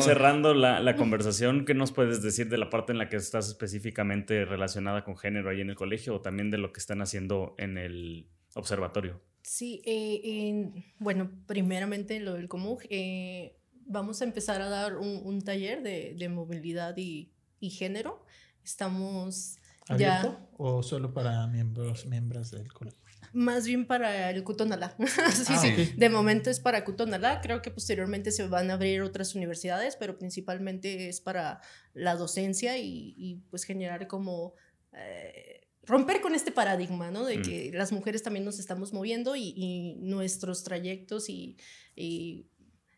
cerrando 0.00 0.54
la, 0.54 0.80
la, 0.80 0.96
conversación, 0.96 1.64
¿qué 1.66 1.74
nos 1.74 1.92
puedes 1.92 2.22
decir 2.22 2.48
de 2.48 2.58
la 2.58 2.70
parte 2.70 2.92
en 2.92 2.98
la 2.98 3.08
que 3.08 3.16
estás 3.16 3.48
específicamente 3.48 4.44
relacionada 4.44 5.04
con 5.04 5.16
género 5.16 5.50
ahí 5.50 5.60
en 5.60 5.70
el 5.70 5.76
colegio 5.76 6.14
o 6.14 6.20
también 6.20 6.50
de 6.50 6.58
lo 6.58 6.72
que 6.72 6.80
están 6.80 7.02
haciendo 7.02 7.54
en 7.58 7.76
el 7.76 8.28
observatorio. 8.58 9.20
Sí, 9.42 9.80
eh, 9.84 10.84
bueno, 10.98 11.30
primeramente 11.46 12.20
lo 12.20 12.34
del 12.34 12.48
COMUG, 12.48 12.82
eh, 12.90 13.56
vamos 13.86 14.20
a 14.20 14.24
empezar 14.24 14.60
a 14.60 14.68
dar 14.68 14.96
un, 14.96 15.40
taller 15.42 15.82
de, 15.82 16.28
movilidad 16.28 16.94
y, 16.96 17.32
género. 17.60 18.24
Estamos 18.62 19.56
¿Abierto 19.88 20.38
ya... 20.38 20.48
¿O 20.58 20.82
solo 20.82 21.14
para 21.14 21.46
miembros, 21.46 22.04
miembros 22.06 22.50
del 22.50 22.72
colegio? 22.72 23.00
Más 23.32 23.66
bien 23.66 23.86
para 23.86 24.30
el 24.30 24.42
Cutonalá. 24.44 24.94
sí, 24.98 25.06
ah, 25.54 25.58
sí. 25.58 25.92
De 25.96 26.08
momento 26.08 26.50
es 26.50 26.60
para 26.60 26.84
Cutonalá. 26.84 27.40
Creo 27.40 27.62
que 27.62 27.70
posteriormente 27.70 28.30
se 28.32 28.46
van 28.48 28.70
a 28.70 28.74
abrir 28.74 29.02
otras 29.02 29.34
universidades, 29.34 29.96
pero 29.96 30.18
principalmente 30.18 31.08
es 31.08 31.20
para 31.20 31.60
la 31.94 32.16
docencia 32.16 32.78
y, 32.78 33.42
pues 33.50 33.64
generar 33.64 34.06
como 34.06 34.54
eh, 34.92 35.47
romper 35.88 36.20
con 36.20 36.34
este 36.34 36.52
paradigma, 36.52 37.10
¿no? 37.10 37.24
De 37.24 37.38
mm. 37.38 37.42
que 37.42 37.70
las 37.72 37.92
mujeres 37.92 38.22
también 38.22 38.44
nos 38.44 38.58
estamos 38.58 38.92
moviendo 38.92 39.34
y, 39.34 39.96
nuestros 39.98 40.62
trayectos 40.62 41.28
y, 41.28 41.56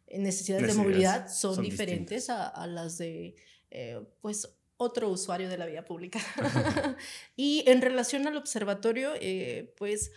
necesidades, 0.08 0.66
de 0.66 0.74
movilidad 0.74 1.32
son, 1.32 1.62
diferentes 1.62 2.28
a, 2.28 2.66
las 2.66 2.98
de, 2.98 3.36
eh, 3.70 4.00
pues, 4.20 4.48
otro 4.76 5.08
usuario 5.08 5.48
de 5.48 5.56
la 5.56 5.66
vía 5.66 5.84
pública. 5.84 6.18
y 7.36 7.62
en 7.66 7.80
relación 7.80 8.26
al 8.26 8.36
observatorio, 8.36 9.12
eh, 9.20 9.72
pues, 9.78 10.10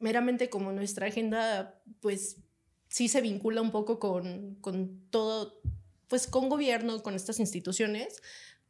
meramente 0.00 0.50
como 0.50 0.72
nuestra 0.72 1.06
agenda, 1.06 1.80
pues, 2.00 2.38
sí 2.88 3.06
se 3.06 3.20
vincula 3.20 3.62
un 3.62 3.70
poco 3.70 4.00
con, 4.00 4.56
con 4.56 5.08
todo, 5.10 5.60
pues, 6.08 6.26
con 6.26 6.48
gobierno, 6.48 7.02
con 7.02 7.14
estas 7.14 7.38
instituciones, 7.38 8.20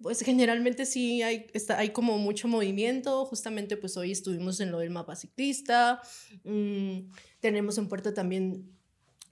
pues 0.03 0.20
generalmente 0.20 0.84
sí 0.84 1.22
hay, 1.22 1.46
está, 1.55 1.78
hay 1.78 1.90
como 1.90 2.18
mucho 2.18 2.48
movimiento. 2.48 3.24
Justamente 3.26 3.76
pues 3.76 3.96
hoy 3.96 4.12
estuvimos 4.12 4.61
en 4.61 4.70
lo 4.70 4.78
del 4.78 4.90
mapa 4.90 5.16
ciclista. 5.16 6.03
Mm, 6.44 7.11
tenemos 7.40 7.78
en 7.78 7.88
puerta 7.88 8.12
también 8.12 8.70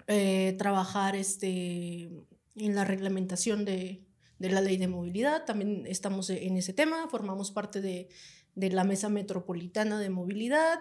eh, 0.07 0.55
trabajar 0.59 1.17
este, 1.17 2.11
en 2.57 2.75
la 2.75 2.85
reglamentación 2.85 3.65
de, 3.65 4.07
de, 4.39 4.51
la 4.51 4.61
ley 4.61 4.77
de 4.77 4.89
movilidad. 4.89 5.45
También 5.45 5.85
estamos 5.87 6.31
en 6.31 6.57
ese 6.57 6.73
tema. 6.73 7.09
Formamos 7.09 7.51
parte 7.51 7.81
de, 7.81 8.09
de 8.55 8.71
la 8.71 8.85
Mesa 8.85 9.09
Metropolitana 9.09 9.99
de 9.99 10.11
Movilidad. 10.11 10.81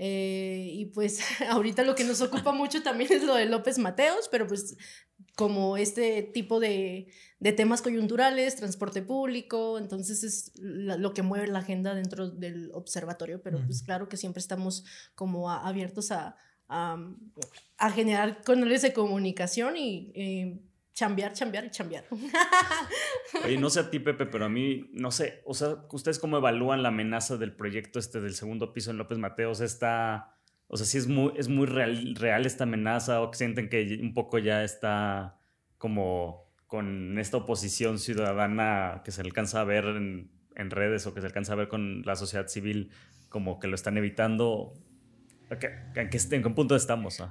Eh, 0.00 0.70
y 0.72 0.86
pues 0.86 1.20
ahorita 1.50 1.82
lo 1.82 1.94
que 1.94 2.04
nos 2.04 2.20
ocupa 2.20 2.52
mucho 2.52 2.82
también 2.82 3.12
es 3.12 3.24
lo 3.24 3.34
de 3.34 3.46
López 3.46 3.78
Mateos, 3.78 4.28
pero 4.30 4.46
pues 4.46 4.76
como 5.38 5.76
este 5.76 6.24
tipo 6.24 6.58
de, 6.58 7.06
de, 7.38 7.52
temas 7.52 7.80
coyunturales, 7.80 8.56
transporte 8.56 9.02
público, 9.02 9.78
entonces 9.78 10.24
es 10.24 10.52
lo 10.56 11.14
que 11.14 11.22
mueve 11.22 11.46
la 11.46 11.60
agenda 11.60 11.94
dentro 11.94 12.28
del 12.28 12.72
observatorio, 12.74 13.40
pero 13.40 13.64
pues 13.64 13.84
claro 13.84 14.08
que 14.08 14.16
siempre 14.16 14.40
estamos 14.40 14.84
como 15.14 15.48
abiertos 15.48 16.10
a, 16.10 16.34
a, 16.66 17.90
generar 17.94 18.42
canales 18.42 18.82
de 18.82 18.92
comunicación 18.92 19.76
y 19.76 20.10
eh, 20.16 20.58
chambear, 20.92 21.32
chambear 21.34 21.66
y 21.66 21.70
chambear. 21.70 22.04
Oye, 23.44 23.58
no 23.58 23.70
sé 23.70 23.78
a 23.78 23.90
ti, 23.90 24.00
Pepe, 24.00 24.26
pero 24.26 24.46
a 24.46 24.48
mí, 24.48 24.90
no 24.92 25.12
sé, 25.12 25.42
o 25.44 25.54
sea, 25.54 25.86
¿ustedes 25.92 26.18
cómo 26.18 26.38
evalúan 26.38 26.82
la 26.82 26.88
amenaza 26.88 27.36
del 27.36 27.54
proyecto 27.54 28.00
este 28.00 28.20
del 28.20 28.34
segundo 28.34 28.72
piso 28.72 28.90
en 28.90 28.98
López 28.98 29.18
Mateos? 29.18 29.60
Está 29.60 30.37
o 30.68 30.76
sea, 30.76 30.86
si 30.86 30.98
es 30.98 31.08
muy, 31.08 31.32
es 31.36 31.48
muy 31.48 31.66
real, 31.66 32.14
real 32.14 32.44
esta 32.44 32.64
amenaza 32.64 33.22
o 33.22 33.30
que 33.30 33.38
sienten 33.38 33.68
que 33.68 33.98
un 34.00 34.12
poco 34.12 34.38
ya 34.38 34.62
está 34.62 35.38
como 35.78 36.46
con 36.66 37.18
esta 37.18 37.38
oposición 37.38 37.98
ciudadana 37.98 39.00
que 39.04 39.10
se 39.10 39.22
alcanza 39.22 39.62
a 39.62 39.64
ver 39.64 39.84
en, 39.86 40.30
redes 40.70 41.06
o 41.06 41.14
que 41.14 41.20
se 41.20 41.26
alcanza 41.26 41.52
a 41.52 41.56
ver 41.56 41.68
con 41.68 42.02
la 42.02 42.16
sociedad 42.16 42.48
civil 42.48 42.90
como 43.28 43.58
que 43.58 43.68
lo 43.68 43.74
están 43.74 43.96
evitando. 43.96 44.74
¿En 45.50 46.10
qué, 46.10 46.50
punto 46.50 46.76
estamos? 46.76 47.22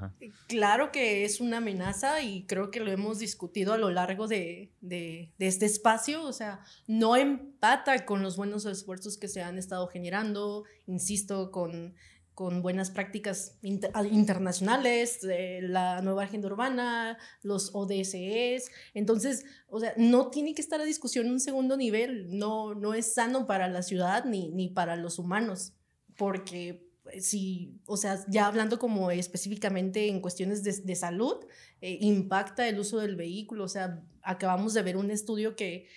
Claro 0.48 0.92
que 0.92 1.24
es 1.24 1.40
una 1.40 1.58
amenaza 1.58 2.22
y 2.24 2.46
creo 2.48 2.72
que 2.72 2.80
lo 2.80 2.90
hemos 2.90 3.20
discutido 3.20 3.74
a 3.74 3.78
lo 3.78 3.92
largo 3.92 4.28
de, 4.28 4.72
de, 4.82 5.34
este 5.38 5.68
espacio. 5.68 6.24
O 6.24 6.34
sea, 6.34 6.62
no 6.88 7.16
empata 7.16 8.06
con 8.06 8.24
los 8.24 8.38
buenos 8.38 8.66
esfuerzos 8.66 9.18
que 9.18 9.28
se 9.28 9.44
han 9.44 9.60
estado 9.60 9.88
generando, 9.88 10.64
insisto, 10.88 11.52
con 11.52 11.94
con 12.38 12.62
buenas 12.62 12.92
prácticas 12.92 13.58
ah, 13.96 14.06
internacionales, 14.06 15.22
la 15.24 16.04
nueva 16.04 16.26
agenda 16.26 16.46
urbana, 16.46 17.18
los 17.42 17.72
ODSEs. 17.74 18.70
Entonces, 18.94 19.44
o 19.70 19.80
sea, 19.80 19.96
no 19.98 20.30
tiene 20.30 20.54
que 20.54 20.62
estar 20.62 20.80
a 20.80 20.84
discusión 20.84 21.32
un 21.32 21.40
segundo 21.40 21.76
nivel, 21.78 22.38
no, 22.38 22.76
no 22.76 22.94
es 22.94 23.12
sano 23.12 23.48
para 23.48 23.68
la 23.70 23.82
ciudad 23.82 24.24
ni, 24.26 24.50
ni 24.50 24.70
para 24.70 24.96
los 24.96 25.18
humanos, 25.18 25.74
porque 26.16 26.88
eh, 27.12 27.22
si, 27.22 27.82
o 27.88 27.98
sea, 27.98 28.24
ya 28.28 28.46
hablando 28.46 28.78
como 28.78 29.10
específicamente 29.10 30.08
en 30.08 30.22
cuestiones 30.22 30.62
de, 30.62 30.96
salud, 30.96 31.38
eh, 31.82 31.98
impacta 32.02 32.68
el 32.68 32.78
uso 32.78 33.00
del 33.00 33.16
vehículo, 33.16 33.64
o 33.64 33.68
sea, 33.68 34.04
acabamos 34.22 34.76
de 34.76 34.84
ver 34.84 34.98
un 34.98 35.10
estudio 35.10 35.56
que, 35.56 35.88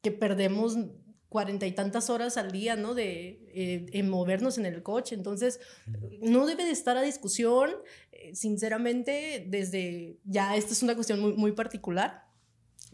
que 0.00 0.12
perdemos 0.12 0.76
cuarenta 1.32 1.66
y 1.66 1.72
tantas 1.72 2.10
horas 2.10 2.36
al 2.36 2.52
día, 2.52 2.76
¿no? 2.76 2.94
De 2.94 3.40
eh, 3.54 3.86
en 3.92 4.08
movernos 4.08 4.58
en 4.58 4.66
el 4.66 4.82
coche. 4.82 5.16
Entonces, 5.16 5.58
no 6.20 6.46
debe 6.46 6.64
de 6.64 6.70
estar 6.70 6.96
a 6.96 7.02
discusión, 7.02 7.70
eh, 8.12 8.36
sinceramente, 8.36 9.44
desde, 9.48 10.18
ya 10.24 10.54
esta 10.54 10.72
es 10.72 10.82
una 10.82 10.94
cuestión 10.94 11.18
muy, 11.18 11.32
muy 11.32 11.52
particular. 11.52 12.30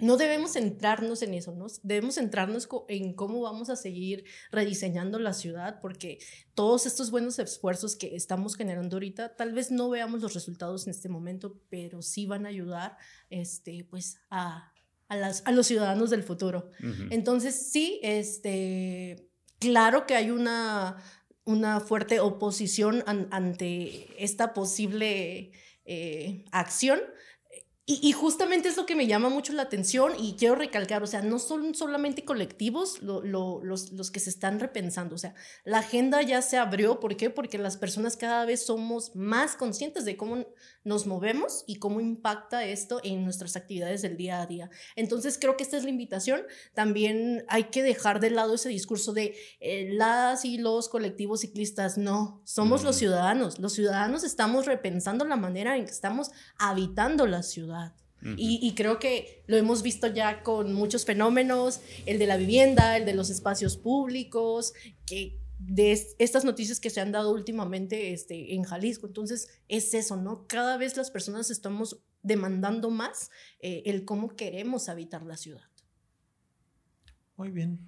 No 0.00 0.16
debemos 0.16 0.52
centrarnos 0.52 1.22
en 1.22 1.34
eso, 1.34 1.56
¿no? 1.56 1.66
Debemos 1.82 2.14
centrarnos 2.14 2.68
en 2.86 3.14
cómo 3.14 3.40
vamos 3.40 3.68
a 3.68 3.74
seguir 3.74 4.24
rediseñando 4.52 5.18
la 5.18 5.32
ciudad, 5.32 5.80
porque 5.80 6.18
todos 6.54 6.86
estos 6.86 7.10
buenos 7.10 7.40
esfuerzos 7.40 7.96
que 7.96 8.14
estamos 8.14 8.54
generando 8.54 8.94
ahorita, 8.94 9.34
tal 9.34 9.52
vez 9.52 9.72
no 9.72 9.90
veamos 9.90 10.22
los 10.22 10.34
resultados 10.34 10.86
en 10.86 10.92
este 10.92 11.08
momento, 11.08 11.60
pero 11.68 12.00
sí 12.00 12.26
van 12.26 12.46
a 12.46 12.50
ayudar, 12.50 12.96
este, 13.28 13.84
pues, 13.90 14.20
a, 14.30 14.72
a, 15.08 15.16
las, 15.16 15.42
a 15.46 15.52
los 15.52 15.66
ciudadanos 15.66 16.10
del 16.10 16.22
futuro. 16.22 16.70
Entonces, 17.10 17.70
sí, 17.70 18.00
este, 18.02 19.28
claro 19.58 20.06
que 20.06 20.14
hay 20.14 20.30
una, 20.30 20.96
una 21.44 21.80
fuerte 21.80 22.20
oposición 22.20 23.02
ante 23.06 24.22
esta 24.22 24.52
posible 24.52 25.52
eh, 25.84 26.44
acción, 26.52 27.00
y, 27.90 28.12
justamente 28.12 28.68
es 28.68 28.76
lo 28.76 28.84
que 28.84 28.94
me 28.94 29.06
llama 29.06 29.30
mucho 29.30 29.54
la 29.54 29.62
atención 29.62 30.12
y 30.18 30.34
quiero 30.34 30.56
recalcar, 30.56 31.02
o 31.02 31.06
sea, 31.06 31.22
no 31.22 31.38
son 31.38 31.74
solamente 31.74 32.22
colectivos 32.22 33.00
los, 33.00 33.24
los, 33.64 34.10
que 34.10 34.20
se 34.20 34.28
están 34.28 34.60
repensando, 34.60 35.14
o 35.14 35.18
sea, 35.18 35.34
la 35.64 35.78
agenda 35.78 36.20
ya 36.20 36.42
se 36.42 36.58
abrió, 36.58 37.00
¿por 37.00 37.16
qué? 37.16 37.30
Porque 37.30 37.56
las 37.56 37.78
personas 37.78 38.18
cada 38.18 38.44
vez 38.44 38.66
somos 38.66 39.16
más 39.16 39.56
conscientes 39.56 40.04
de 40.04 40.18
cómo 40.18 40.44
nos 40.84 41.06
movemos 41.06 41.64
y 41.66 41.76
cómo 41.76 42.02
impacta 42.02 42.62
esto 42.66 43.00
en 43.04 43.24
nuestras 43.24 43.56
actividades 43.56 44.02
del 44.02 44.18
día 44.18 44.42
a 44.42 44.46
día. 44.46 44.68
Entonces, 44.94 45.38
creo 45.40 45.56
que 45.56 45.62
esta 45.62 45.78
es 45.78 45.84
la 45.84 45.90
invitación. 45.90 46.42
También 46.74 47.46
hay 47.48 47.64
que 47.64 47.82
dejar 47.82 48.20
de 48.20 48.28
lado 48.28 48.54
ese 48.54 48.68
discurso 48.68 49.14
de 49.14 49.34
eh, 49.60 49.88
las 49.92 50.44
y 50.44 50.58
los 50.58 50.90
colectivos 50.90 51.40
ciclistas, 51.40 51.96
no, 51.96 52.42
somos 52.44 52.84
los 52.84 52.96
ciudadanos, 52.96 53.58
los 53.58 53.72
ciudadanos 53.72 54.24
estamos 54.24 54.66
repensando 54.66 55.24
la 55.24 55.36
manera 55.36 55.78
en 55.78 55.86
que 55.86 55.90
estamos 55.90 56.30
habitando 56.58 57.26
la 57.26 57.42
ciudad 57.42 57.77
y, 58.22 58.74
creo 58.74 58.98
que 58.98 59.44
lo 59.46 59.56
hemos 59.56 59.82
visto 59.82 60.08
ya 60.08 60.42
con 60.42 60.72
muchos 60.72 61.04
fenómenos, 61.04 61.80
el 62.04 62.18
de 62.18 62.26
la 62.26 62.36
vivienda, 62.36 62.96
el 62.96 63.04
de 63.04 63.14
los 63.14 63.30
espacios 63.30 63.76
públicos, 63.76 64.72
que 65.06 65.38
de 65.58 65.92
estas 66.18 66.44
noticias 66.44 66.80
que 66.80 66.90
se 66.90 67.00
han 67.00 67.12
dado 67.12 67.32
últimamente 67.32 68.12
este, 68.12 68.54
en 68.54 68.64
Jalisco. 68.64 69.06
Entonces, 69.06 69.48
es 69.68 69.94
eso, 69.94 70.16
¿no? 70.16 70.46
Cada 70.46 70.76
vez 70.76 70.96
las 70.96 71.10
personas 71.10 71.50
estamos 71.50 72.00
demandando 72.22 72.90
más 72.90 73.30
eh, 73.60 73.82
el 73.86 74.04
cómo 74.04 74.34
queremos 74.34 74.88
habitar 74.88 75.22
la 75.24 75.36
ciudad. 75.36 75.68
Muy 77.36 77.50
bien. 77.50 77.78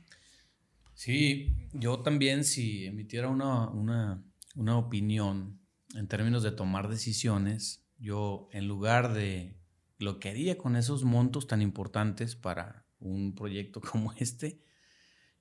Sí, 0.95 1.49
yo 1.73 2.01
también 2.01 2.45
si 2.45 2.87
emitiera 2.87 3.29
una, 3.29 3.69
una, 3.71 4.25
una 4.55 4.79
opinión 4.79 5.61
en 5.95 6.07
términos 6.07 6.43
de 6.43 6.53
tomar 6.53 6.89
decisiones, 6.89 7.85
yo 7.99 8.49
en 8.53 8.69
lugar 8.69 9.13
de 9.13 9.60
lo 10.01 10.19
que 10.19 10.31
haría 10.31 10.57
con 10.57 10.77
esos 10.77 11.05
montos 11.05 11.47
tan 11.47 11.61
importantes 11.61 12.35
para 12.35 12.87
un 12.99 13.35
proyecto 13.35 13.81
como 13.93 14.13
este, 14.15 14.65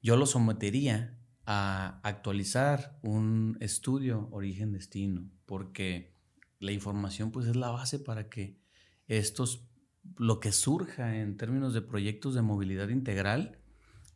yo 0.01 0.16
lo 0.18 0.26
sometería 0.26 1.18
a 1.45 1.99
actualizar 2.03 2.99
un 3.01 3.57
estudio 3.60 4.28
origen-destino, 4.32 5.32
porque 5.45 6.14
la 6.60 6.74
información 6.74 7.32
pues 7.32 7.47
es 7.47 7.55
la 7.55 7.72
base 7.72 7.99
para 7.99 8.30
que 8.30 8.60
estos, 9.07 9.66
lo 10.18 10.39
que 10.39 10.51
surja 10.51 11.18
en 11.18 11.38
términos 11.38 11.74
de 11.74 11.82
proyectos 11.82 12.36
de 12.36 12.41
movilidad 12.41 12.89
integral, 12.89 13.60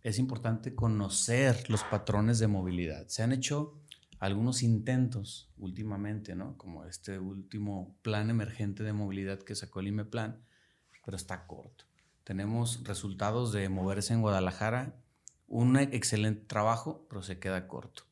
es 0.01 0.19
importante 0.19 0.75
conocer 0.75 1.69
los 1.69 1.83
patrones 1.85 2.37
de 2.37 2.47
movilidad. 2.47 3.07
Se 3.07 3.23
han 3.23 3.31
hecho 3.31 3.81
algunos 4.23 4.63
intentos 4.63 5.51
últimamente, 5.57 6.33
¿no? 6.33 6.57
Como 6.57 6.85
este 6.85 7.19
último 7.19 7.97
plan 8.03 8.29
emergente 8.29 8.81
de 8.81 8.93
movilidad 8.93 9.39
que 9.39 9.53
sacó 9.53 9.81
el 9.81 9.87
IMEPLAN, 9.87 10.41
pero 11.03 11.17
está 11.17 11.45
corto. 11.45 11.83
Tenemos 12.23 12.85
resultados 12.85 13.51
de 13.51 13.67
moverse 13.67 14.13
en 14.13 14.21
Guadalajara, 14.21 14.95
un 15.49 15.75
excelente 15.75 16.45
trabajo, 16.45 17.05
pero 17.09 17.21
se 17.21 17.37
queda 17.37 17.67
corto. 17.67 18.03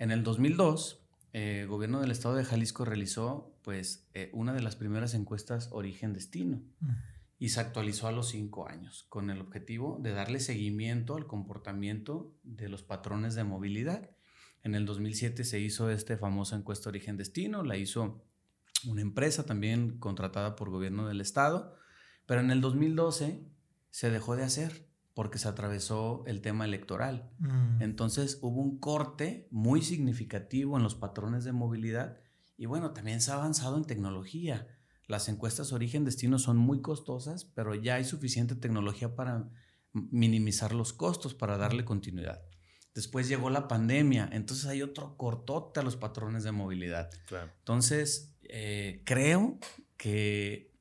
En 0.00 0.10
el 0.10 0.24
2002, 0.24 1.06
eh, 1.32 1.60
el 1.60 1.68
gobierno 1.68 2.00
del 2.00 2.10
estado 2.10 2.34
de 2.34 2.44
Jalisco 2.44 2.84
realizó 2.84 3.54
pues 3.62 4.08
eh, 4.12 4.30
una 4.32 4.54
de 4.54 4.60
las 4.60 4.74
primeras 4.74 5.14
encuestas 5.14 5.68
origen-destino 5.70 6.62
mm. 6.80 6.90
y 7.38 7.50
se 7.50 7.60
actualizó 7.60 8.08
a 8.08 8.12
los 8.12 8.30
cinco 8.30 8.68
años 8.68 9.06
con 9.08 9.30
el 9.30 9.40
objetivo 9.40 10.00
de 10.02 10.14
darle 10.14 10.40
seguimiento 10.40 11.14
al 11.14 11.28
comportamiento 11.28 12.34
de 12.42 12.68
los 12.68 12.82
patrones 12.82 13.36
de 13.36 13.44
movilidad 13.44 14.10
en 14.64 14.74
el 14.74 14.86
2007 14.86 15.44
se 15.44 15.60
hizo 15.60 15.90
esta 15.90 16.16
famosa 16.16 16.56
encuesta 16.56 16.88
origen-destino, 16.88 17.62
la 17.62 17.76
hizo 17.76 18.24
una 18.86 19.02
empresa 19.02 19.44
también 19.44 19.98
contratada 19.98 20.56
por 20.56 20.70
gobierno 20.70 21.06
del 21.06 21.20
estado, 21.20 21.76
pero 22.26 22.40
en 22.40 22.50
el 22.50 22.62
2012 22.62 23.46
se 23.90 24.10
dejó 24.10 24.36
de 24.36 24.44
hacer 24.44 24.88
porque 25.12 25.38
se 25.38 25.48
atravesó 25.48 26.24
el 26.26 26.40
tema 26.40 26.64
electoral. 26.64 27.30
Mm. 27.38 27.82
Entonces 27.82 28.38
hubo 28.40 28.60
un 28.60 28.78
corte 28.78 29.48
muy 29.50 29.82
significativo 29.82 30.76
en 30.76 30.82
los 30.82 30.94
patrones 30.94 31.44
de 31.44 31.52
movilidad 31.52 32.16
y 32.56 32.66
bueno, 32.66 32.92
también 32.92 33.20
se 33.20 33.30
ha 33.30 33.34
avanzado 33.34 33.76
en 33.76 33.84
tecnología. 33.84 34.66
Las 35.06 35.28
encuestas 35.28 35.72
origen-destino 35.72 36.38
son 36.38 36.56
muy 36.56 36.80
costosas, 36.80 37.44
pero 37.44 37.74
ya 37.74 37.96
hay 37.96 38.04
suficiente 38.04 38.54
tecnología 38.54 39.14
para 39.14 39.50
minimizar 39.92 40.74
los 40.74 40.94
costos, 40.94 41.34
para 41.34 41.58
darle 41.58 41.84
continuidad. 41.84 42.40
Después 42.94 43.28
llegó 43.28 43.50
la 43.50 43.66
pandemia, 43.66 44.28
entonces 44.32 44.66
hay 44.66 44.82
otro 44.82 45.16
cortote 45.16 45.80
a 45.80 45.82
los 45.82 45.96
patrones 45.96 46.44
de 46.44 46.52
movilidad. 46.52 47.10
Entonces, 47.58 48.32
eh, 48.42 49.02
creo 49.04 49.58
que 49.96 50.72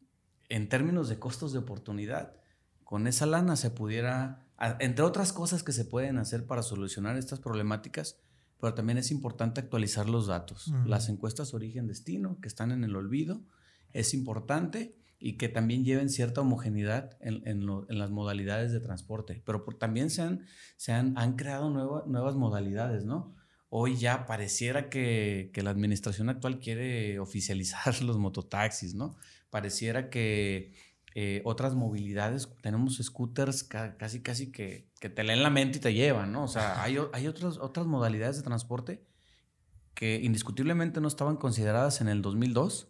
en 0.49 0.69
términos 0.69 1.09
de 1.09 1.17
costos 1.17 1.53
de 1.53 1.59
oportunidad, 1.59 2.35
con 2.83 3.07
esa 3.07 3.25
lana 3.25 3.55
se 3.55 3.71
pudiera, 3.71 4.45
entre 4.79 5.03
otras 5.03 5.33
cosas 5.33 5.63
que 5.63 5.71
se 5.71 5.85
pueden 5.85 6.19
hacer 6.19 6.45
para 6.45 6.61
solucionar 6.61 7.17
estas 7.17 7.39
problemáticas, 7.39 8.19
pero 8.59 8.75
también 8.75 8.99
es 8.99 9.09
importante 9.09 9.59
actualizar 9.59 10.07
los 10.07 10.27
datos. 10.27 10.71
Las 10.85 11.09
encuestas 11.09 11.55
origen-destino, 11.55 12.39
que 12.39 12.47
están 12.47 12.71
en 12.71 12.83
el 12.83 12.95
olvido, 12.95 13.41
es 13.91 14.13
importante 14.13 14.95
y 15.25 15.37
que 15.37 15.47
también 15.47 15.85
lleven 15.85 16.09
cierta 16.09 16.41
homogeneidad 16.41 17.17
en, 17.21 17.65
las 17.87 18.11
modalidades 18.11 18.73
de 18.73 18.81
transporte. 18.81 19.41
Pero 19.45 19.63
también 19.79 20.09
se 20.09 20.21
han, 20.21 20.45
se 20.75 20.91
han, 20.91 21.37
creado 21.37 21.69
nuevas 21.69 22.35
modalidades, 22.35 23.05
¿no? 23.05 23.33
Hoy 23.69 23.95
ya 23.95 24.25
pareciera 24.25 24.89
que, 24.89 25.49
la 25.55 25.69
administración 25.69 26.27
actual 26.27 26.59
quiere 26.59 27.19
oficializar 27.19 28.01
los 28.03 28.17
mototaxis, 28.17 28.95
¿no? 28.95 29.15
Pareciera 29.49 30.09
que 30.09 30.73
eh, 31.15 31.41
otras 31.45 31.73
movilidades. 31.73 32.49
Tenemos 32.61 32.97
scooters 33.01 33.63
casi, 33.63 34.21
casi 34.21 34.51
que, 34.51 34.89
que, 34.99 35.09
te 35.09 35.23
leen 35.23 35.41
la 35.41 35.49
mente 35.49 35.77
y 35.77 35.81
te 35.81 35.93
llevan, 35.93 36.33
¿no? 36.33 36.43
O 36.43 36.49
sea, 36.49 36.83
hay, 36.83 36.97
hay 37.13 37.27
otras, 37.27 37.59
otras 37.59 37.87
modalidades 37.87 38.35
de 38.35 38.43
transporte 38.43 39.05
que 39.93 40.19
indiscutiblemente 40.21 40.99
no 40.99 41.07
estaban 41.07 41.37
consideradas 41.37 42.01
en 42.01 42.09
el 42.09 42.21
2002, 42.21 42.89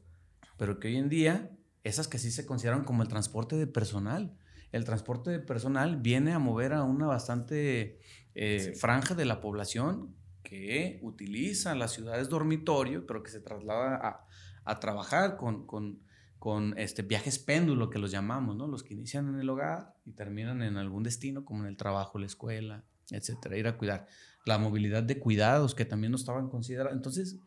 pero 0.58 0.80
que 0.80 0.88
hoy 0.88 0.98
en 0.98 1.10
día, 1.10 1.52
esas 1.84 2.08
que 2.08 2.18
sí 2.18 2.32
se 2.32 2.46
consideran 2.46 2.86
como 2.86 3.04
el 3.04 3.10
transporte 3.10 3.56
de 3.56 3.68
personal. 3.68 4.38
El 4.72 4.86
transporte 4.86 5.30
de 5.30 5.40
personal 5.40 5.98
viene 5.98 6.34
a 6.34 6.40
mover 6.40 6.74
a 6.74 6.84
una 6.84 7.06
bastante 7.06 8.00
eh, 8.34 8.74
franja 8.76 9.14
de 9.14 9.26
la 9.26 9.42
población 9.42 10.16
que 10.44 11.00
utiliza 11.02 11.76
las 11.76 11.92
ciudades 11.92 12.30
dormitorio, 12.30 13.06
pero 13.06 13.22
que 13.22 13.32
se 13.32 13.40
traslada 13.40 13.96
a, 13.96 14.28
a 14.66 14.80
trabajar 14.80 15.38
con, 15.38 15.68
con, 15.68 16.02
con, 16.40 16.78
este, 16.78 17.02
viajes 17.02 17.40
péndulo, 17.40 17.90
que 17.90 18.00
los 18.00 18.12
llamamos, 18.12 18.56
¿no? 18.56 18.68
Los 18.68 18.84
que 18.84 18.94
inician 18.94 19.28
en 19.30 19.40
el 19.40 19.50
hogar 19.50 19.96
y 20.06 20.14
terminan 20.14 20.62
en 20.62 20.78
algún 20.78 21.04
destino, 21.04 21.46
como 21.46 21.64
en 21.64 21.70
el 21.70 21.78
trabajo, 21.78 22.18
la 22.18 22.26
escuela, 22.26 22.84
etcétera, 23.12 23.58
ir 23.58 23.68
a 23.68 23.78
cuidar. 23.78 24.08
La 24.46 24.58
movilidad 24.58 25.04
de 25.04 25.20
cuidados, 25.20 25.76
que 25.76 25.86
también 25.86 26.12
no 26.12 26.18
estaban 26.18 26.50
considerados. 26.50 26.94
Entonces, 26.94 27.40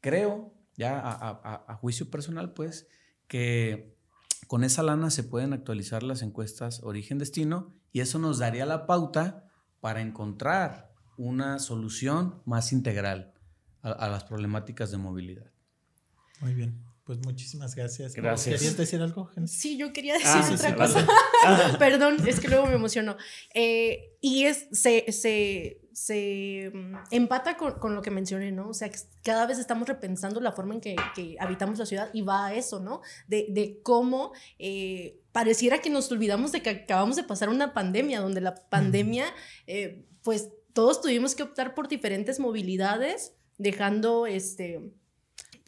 creo, 0.00 0.54
ya 0.76 1.00
a, 1.00 1.30
a, 1.30 1.64
a 1.66 1.74
juicio 1.76 2.10
personal, 2.10 2.52
pues, 2.54 2.88
que 3.28 3.94
con 4.46 4.64
esa 4.64 4.82
lana 4.82 5.10
se 5.10 5.24
pueden 5.24 5.52
actualizar 5.52 6.02
las 6.02 6.22
encuestas 6.22 6.82
origen-destino 6.82 7.74
y 7.92 8.00
eso 8.00 8.18
nos 8.18 8.38
daría 8.38 8.66
la 8.66 8.86
pauta 8.86 9.48
para 9.80 10.00
encontrar 10.00 10.92
una 11.16 11.58
solución 11.58 12.42
más 12.44 12.72
integral 12.72 13.34
a, 13.82 14.08
las 14.08 14.24
problemáticas 14.24 14.90
de 14.90 14.98
movilidad. 14.98 15.50
Muy 16.40 16.54
bien. 16.54 16.82
Pues 17.04 17.18
muchísimas 17.18 17.74
gracias. 17.74 18.14
Gracias. 18.14 18.60
¿Querías 18.60 18.76
decir 18.78 19.02
algo? 19.02 19.30
Sí, 19.46 19.76
yo 19.76 19.92
quería 19.92 20.14
decir 20.14 20.28
ah, 20.32 20.50
otra 20.54 20.74
cosa. 20.74 21.06
Perdón, 21.78 22.16
es 22.26 22.40
que 22.40 22.48
luego 22.48 22.66
me 22.66 22.74
emocionó. 22.74 23.16
Eh, 23.52 24.16
y 24.22 24.44
es, 24.44 24.68
se, 24.72 25.12
se, 25.12 25.83
se 25.94 26.70
mm, 26.74 26.94
empata 27.12 27.56
con, 27.56 27.78
con, 27.78 27.94
lo 27.94 28.02
que 28.02 28.10
mencioné, 28.10 28.52
¿no? 28.52 28.68
O 28.68 28.74
sea, 28.74 28.90
cada 29.22 29.46
vez 29.46 29.58
estamos 29.58 29.88
repensando 29.88 30.40
la 30.40 30.52
forma 30.52 30.74
en 30.74 30.80
que, 30.80 30.96
que 31.14 31.36
habitamos 31.38 31.78
la 31.78 31.86
ciudad 31.86 32.10
y 32.12 32.22
va 32.22 32.46
a 32.46 32.54
eso, 32.54 32.80
¿no? 32.80 33.00
De, 33.28 33.46
de 33.48 33.80
cómo 33.82 34.32
eh, 34.58 35.20
pareciera 35.32 35.78
que 35.78 35.90
nos 35.90 36.10
olvidamos 36.10 36.52
de 36.52 36.62
que 36.62 36.70
acabamos 36.70 37.16
de 37.16 37.22
pasar 37.22 37.48
una 37.48 37.72
pandemia, 37.72 38.20
donde 38.20 38.40
la 38.40 38.54
pandemia, 38.54 39.26
eh, 39.66 40.04
pues 40.22 40.50
todos 40.72 41.00
tuvimos 41.00 41.34
que 41.34 41.44
optar 41.44 41.74
por 41.74 41.88
diferentes 41.88 42.40
movilidades, 42.40 43.34
dejando 43.56 44.26
este 44.26 44.92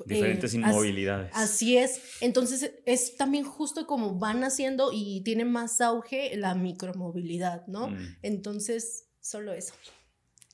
diferentes 0.05 0.53
eh, 0.53 0.57
inmovilidades. 0.59 1.31
Así, 1.35 1.79
es. 1.79 2.01
Entonces 2.20 2.72
es 2.85 3.16
también 3.16 3.45
justo 3.45 3.87
como 3.87 4.18
van 4.18 4.45
haciendo 4.45 4.91
y 4.93 5.22
tiene 5.22 5.45
más 5.45 5.81
auge 5.81 6.37
la 6.37 6.55
micromovilidad, 6.55 7.66
¿no? 7.66 7.89
Mm. 7.89 8.16
Entonces, 8.22 9.09
solo 9.20 9.53
eso. 9.53 9.72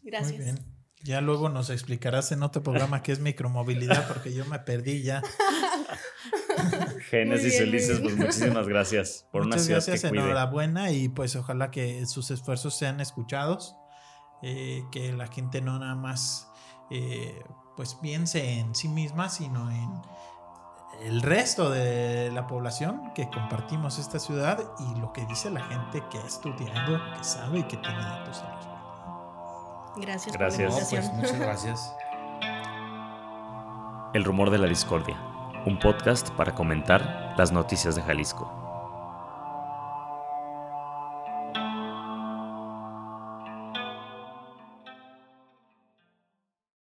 Gracias. 0.03 0.37
Muy 0.37 0.45
bien. 0.45 0.73
Ya 1.05 1.21
luego 1.21 1.49
nos 1.49 1.71
explicarás 1.71 2.31
en 2.31 2.45
otro 2.45 2.63
programa 2.63 3.03
qué 3.03 3.11
es 3.11 3.19
micromovilidad, 3.19 4.07
porque 4.07 4.33
yo 4.33 4.45
me 4.45 4.61
perdí 4.61 5.03
ya. 5.03 5.21
Génesis 7.11 7.61
Ulises, 7.61 8.01
pues 8.01 8.17
muchísimas 8.17 8.69
gracias 8.69 9.27
por 9.33 9.45
Muchas 9.45 9.67
una 9.67 9.81
ciudad 9.81 9.85
gracias, 9.85 10.13
enhorabuena 10.13 10.93
y 10.93 11.09
pues 11.09 11.35
ojalá 11.35 11.71
que 11.73 12.07
sus 12.07 12.31
esfuerzos 12.31 12.77
sean 12.79 13.01
escuchados, 13.01 13.75
eh, 14.43 14.85
que 14.93 15.13
la 15.13 15.27
gente 15.27 15.61
no 15.61 15.79
nada 15.79 15.97
más 15.97 16.49
eh, 16.91 17.43
pues 17.77 17.95
piense 17.95 18.61
en 18.61 18.75
sí 18.75 18.89
misma, 18.89 19.29
sino 19.29 19.71
en 19.71 19.91
el 21.01 21.21
resto 21.23 21.69
de 21.71 22.31
la 22.31 22.47
población 22.47 23.13
que 23.15 23.29
compartimos 23.29 23.99
esta 23.99 24.21
ciudad 24.21 24.73
y 24.79 25.01
lo 25.01 25.13
que 25.13 25.27
dice 25.27 25.51
la 25.51 25.65
gente 25.65 26.03
que 26.11 26.19
ha 26.19 26.27
estudiado, 26.27 27.01
que 27.17 27.25
sabe 27.25 27.61
y 27.61 27.63
que 27.65 27.77
tiene 27.79 27.99
datos 27.99 28.41
al 28.41 28.72
Gracias. 29.97 30.37
Gracias. 30.37 30.89
pues, 30.91 31.13
muchas 31.13 31.39
gracias. 31.39 31.97
El 34.15 34.25
rumor 34.25 34.51
de 34.51 34.59
la 34.59 34.67
discordia, 34.67 35.17
un 35.65 35.79
podcast 35.79 36.31
para 36.31 36.55
comentar 36.55 37.35
las 37.37 37.53
noticias 37.53 37.95
de 37.95 38.03
Jalisco. 38.03 38.72